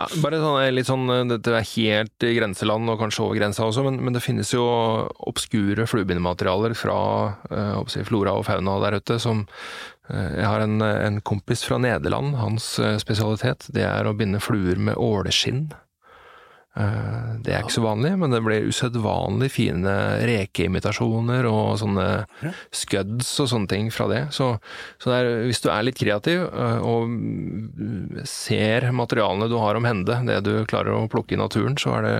Ja, 0.00 0.06
bare 0.22 0.38
sånn, 0.40 0.56
eh, 0.62 0.70
litt 0.72 0.88
sånn, 0.88 1.04
eh, 1.12 1.24
Dette 1.28 1.52
er 1.52 1.66
helt 1.68 2.24
i 2.24 2.32
grenseland, 2.38 2.88
og 2.88 3.00
kanskje 3.02 3.26
over 3.26 3.36
grensa 3.36 3.66
også, 3.66 3.84
men, 3.84 3.98
men 4.00 4.16
det 4.16 4.22
finnes 4.24 4.48
jo 4.54 4.64
obskure 5.28 5.84
fluebindematerialer 5.84 6.72
fra 6.78 6.96
eh, 7.50 7.82
si, 7.92 8.00
flora 8.08 8.32
og 8.38 8.46
fauna 8.48 8.78
der 8.86 8.96
ute 9.02 9.18
som 9.20 9.44
eh, 10.08 10.38
Jeg 10.40 10.48
har 10.48 10.64
en, 10.64 10.80
en 10.80 11.20
kompis 11.20 11.66
fra 11.68 11.76
Nederland. 11.82 12.38
Hans 12.40 12.78
spesialitet 13.04 13.68
det 13.76 13.84
er 13.84 14.08
å 14.08 14.16
binde 14.16 14.40
fluer 14.40 14.80
med 14.80 14.96
åleskinn. 14.96 15.66
Eh, 16.72 17.36
Det 17.44 17.52
er 17.52 17.60
ikke 17.60 17.74
så 17.74 17.82
vanlig, 17.84 18.14
men 18.16 18.32
det 18.32 18.40
blir 18.44 18.64
usedvanlig 18.70 19.50
fine 19.52 19.92
rekeimitasjoner 20.24 21.44
og 21.50 21.74
sånne 21.82 22.06
scuds 22.72 23.34
og 23.44 23.50
sånne 23.50 23.68
ting 23.68 23.90
fra 23.92 24.06
det. 24.08 24.22
Så, 24.32 24.54
så 25.02 25.10
det 25.12 25.18
er, 25.18 25.30
hvis 25.50 25.60
du 25.60 25.68
er 25.68 25.84
litt 25.84 26.00
kreativ 26.00 26.46
øh, 26.48 26.80
og 26.80 28.24
ser 28.28 28.88
materialene 28.96 29.50
du 29.52 29.58
har 29.60 29.76
om 29.76 29.84
hende, 29.84 30.22
det 30.28 30.40
du 30.48 30.54
klarer 30.64 30.96
å 30.96 31.08
plukke 31.12 31.36
i 31.36 31.40
naturen, 31.40 31.76
så 31.76 31.98
er 31.98 32.08
det 32.08 32.16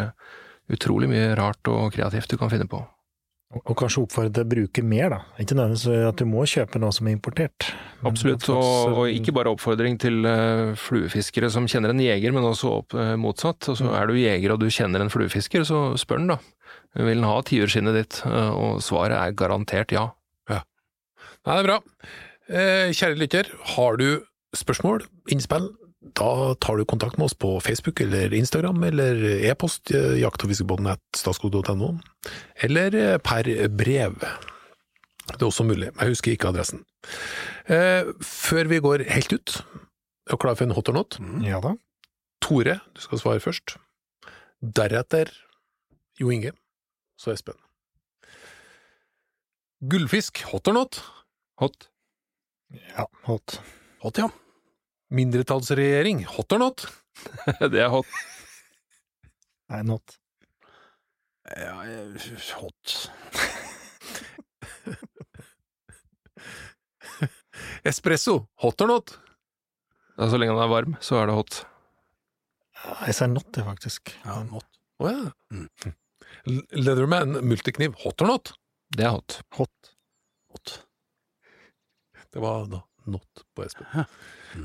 utrolig 0.76 1.09
mye 1.11 1.32
rart 1.38 1.68
og 1.72 1.92
kreativt 1.96 2.30
du 2.30 2.36
kan 2.40 2.53
finne 2.53 2.68
på. 2.68 2.82
Og 3.53 3.74
kanskje 3.76 4.07
oppfordre 4.07 4.32
til 4.32 4.46
å 4.46 4.48
bruke 4.48 4.84
mer, 4.86 5.12
da. 5.12 5.18
Ikke 5.42 5.57
nødvendigvis 5.59 6.07
at 6.09 6.20
du 6.22 6.24
må 6.28 6.46
kjøpe 6.48 6.80
noe 6.80 6.94
som 6.96 7.09
er 7.11 7.16
importert. 7.18 7.66
Absolutt, 8.09 8.46
og, 8.48 8.94
og 8.94 9.03
eh, 9.05 9.18
ikke 9.18 9.34
bare 9.36 9.53
oppfordring 9.53 9.98
til 10.00 10.24
øh, 10.24 10.72
fluefiskere 10.80 11.50
som 11.53 11.68
kjenner 11.68 11.92
en 11.92 12.00
jeger, 12.00 12.32
men 12.32 12.48
også 12.48 12.72
opp, 12.78 12.96
øh, 12.96 13.12
motsatt. 13.20 13.68
Altså, 13.74 13.92
er 13.92 14.09
du 14.09 14.16
jeger 14.16 14.55
og 14.55 14.62
du 14.64 14.70
kjenner 14.72 15.05
en 15.05 15.12
fluefisker, 15.12 15.66
så 15.68 15.84
spør 16.00 16.22
den 16.22 16.32
da. 16.32 16.40
Vil 16.96 17.20
den 17.20 17.28
ha 17.28 17.36
tiurskinnet 17.44 17.96
ditt? 17.96 18.18
Og 18.28 18.80
svaret 18.84 19.16
er 19.16 19.36
garantert 19.36 19.92
ja. 19.92 20.11
Nei, 21.42 21.57
det 21.57 21.62
er 21.62 21.66
bra. 21.66 21.78
Eh, 22.53 22.90
kjære 22.94 23.18
lytter, 23.18 23.48
har 23.74 23.96
du 23.98 24.22
spørsmål, 24.55 25.03
innspill, 25.32 25.72
da 26.03 26.55
tar 26.61 26.76
du 26.76 26.84
kontakt 26.84 27.16
med 27.18 27.24
oss 27.28 27.34
på 27.34 27.61
Facebook 27.61 28.00
eller 28.00 28.34
Instagram, 28.34 28.82
eller 28.84 29.22
e-post 29.46 29.90
eh, 29.94 30.18
jakt- 30.20 30.42
og 30.44 30.50
eller 32.66 32.94
eh, 32.98 33.18
per 33.22 33.48
brev. 33.68 34.18
Det 35.32 35.38
er 35.38 35.46
også 35.46 35.64
mulig, 35.64 35.92
jeg 35.94 36.09
husker 36.11 36.34
ikke 36.34 36.50
adressen. 36.50 36.82
Eh, 37.70 38.11
før 38.26 38.68
vi 38.72 38.82
går 38.82 39.07
helt 39.14 39.32
ut, 39.32 39.55
er 40.26 40.34
du 40.34 40.42
klar 40.42 40.59
for 40.59 40.66
en 40.66 40.74
hot 40.74 40.90
or 40.90 40.98
not? 40.98 41.18
Ja 41.46 41.62
da. 41.62 41.76
Tore, 42.42 42.80
du 42.94 43.00
skal 43.00 43.22
svare 43.22 43.42
først. 43.42 43.76
Deretter 44.62 45.30
Jo 46.20 46.30
Inge, 46.34 46.53
så 47.18 47.32
Espen. 47.32 47.57
Gullfisk, 49.82 50.42
hot 50.50 50.68
or 50.68 50.76
not? 50.76 51.00
Hot. 51.62 51.88
Ja, 52.96 53.07
hot. 53.26 53.61
Hot, 54.03 54.18
ja. 54.18 54.28
Mindretallsregjering, 55.12 56.22
hot 56.24 56.52
or 56.56 56.60
not? 56.62 56.86
det 57.72 57.82
er 57.84 57.90
hot. 57.92 58.08
Nei, 59.72 59.82
not. 59.84 60.16
ja 61.52 61.74
hot. 62.56 62.94
Espresso, 67.84 68.46
hot 68.62 68.80
or 68.80 68.86
not? 68.88 69.18
Ja, 70.16 70.30
Så 70.30 70.36
lenge 70.40 70.54
den 70.54 70.62
er 70.64 70.68
varm, 70.72 70.96
så 71.00 71.16
er 71.20 71.26
det 71.28 71.34
hot. 71.36 71.66
Jeg 73.06 73.14
sier 73.18 73.28
not, 73.32 73.48
det, 73.54 73.64
faktisk. 73.66 74.14
Ja, 74.24 74.42
not. 74.48 74.66
Å 75.02 75.04
ja. 75.10 75.30
Mm. 75.52 75.68
Leatherman 76.72 77.30
multikniv, 77.44 77.90
hot 78.04 78.22
or 78.24 78.28
not? 78.32 78.44
Det 78.96 79.04
er 79.06 79.12
hot. 79.18 79.30
Hot. 79.58 79.78
hot. 80.52 80.68
Det 82.32 82.40
var 82.40 82.66
da 82.72 82.80
not 83.11 83.44
på 83.57 83.64
Espen. 83.66 84.07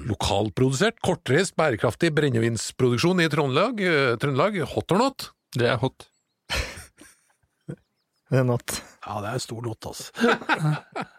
Lokalprodusert, 0.10 1.00
kortreist, 1.06 1.56
bærekraftig 1.60 2.12
brennevinsproduksjon 2.18 3.24
i 3.24 3.30
Trøndelag, 3.32 3.82
eh, 3.82 4.16
Trøndelag, 4.22 4.60
hot 4.74 4.96
or 4.96 5.04
not? 5.06 5.30
Det 5.58 5.70
er 5.72 5.80
hot. 5.82 6.10
Det 8.28 8.42
er 8.42 8.44
not. 8.44 8.82
Ja, 9.08 9.22
det 9.24 9.30
er 9.32 9.40
stor 9.40 9.62
not, 9.64 9.86
altså. 9.88 10.12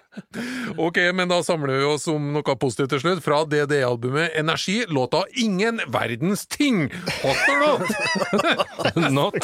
Ok, 0.77 0.97
men 1.15 1.29
da 1.31 1.43
samler 1.47 1.79
vi 1.79 1.85
oss 1.87 2.07
om 2.11 2.33
noe 2.35 2.55
positivt 2.61 2.91
til 2.95 3.03
slutt. 3.03 3.21
Fra 3.25 3.43
DDE-albumet 3.49 4.35
Energi, 4.41 4.81
låta 4.89 5.23
Ingen 5.39 5.81
verdens 5.95 6.47
ting! 6.51 6.89
Hot 7.23 7.45
or 7.53 7.61
not? 7.63 9.13
Not. 9.19 9.39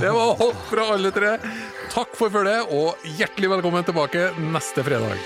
Det 0.00 0.12
var 0.12 0.36
hot 0.42 0.60
fra 0.70 0.90
alle 0.96 1.12
tre. 1.14 1.36
Takk 1.94 2.12
for 2.18 2.32
følget, 2.32 2.68
og 2.74 3.08
hjertelig 3.18 3.54
velkommen 3.56 3.86
tilbake 3.88 4.30
neste 4.52 4.84
fredag. 4.86 5.18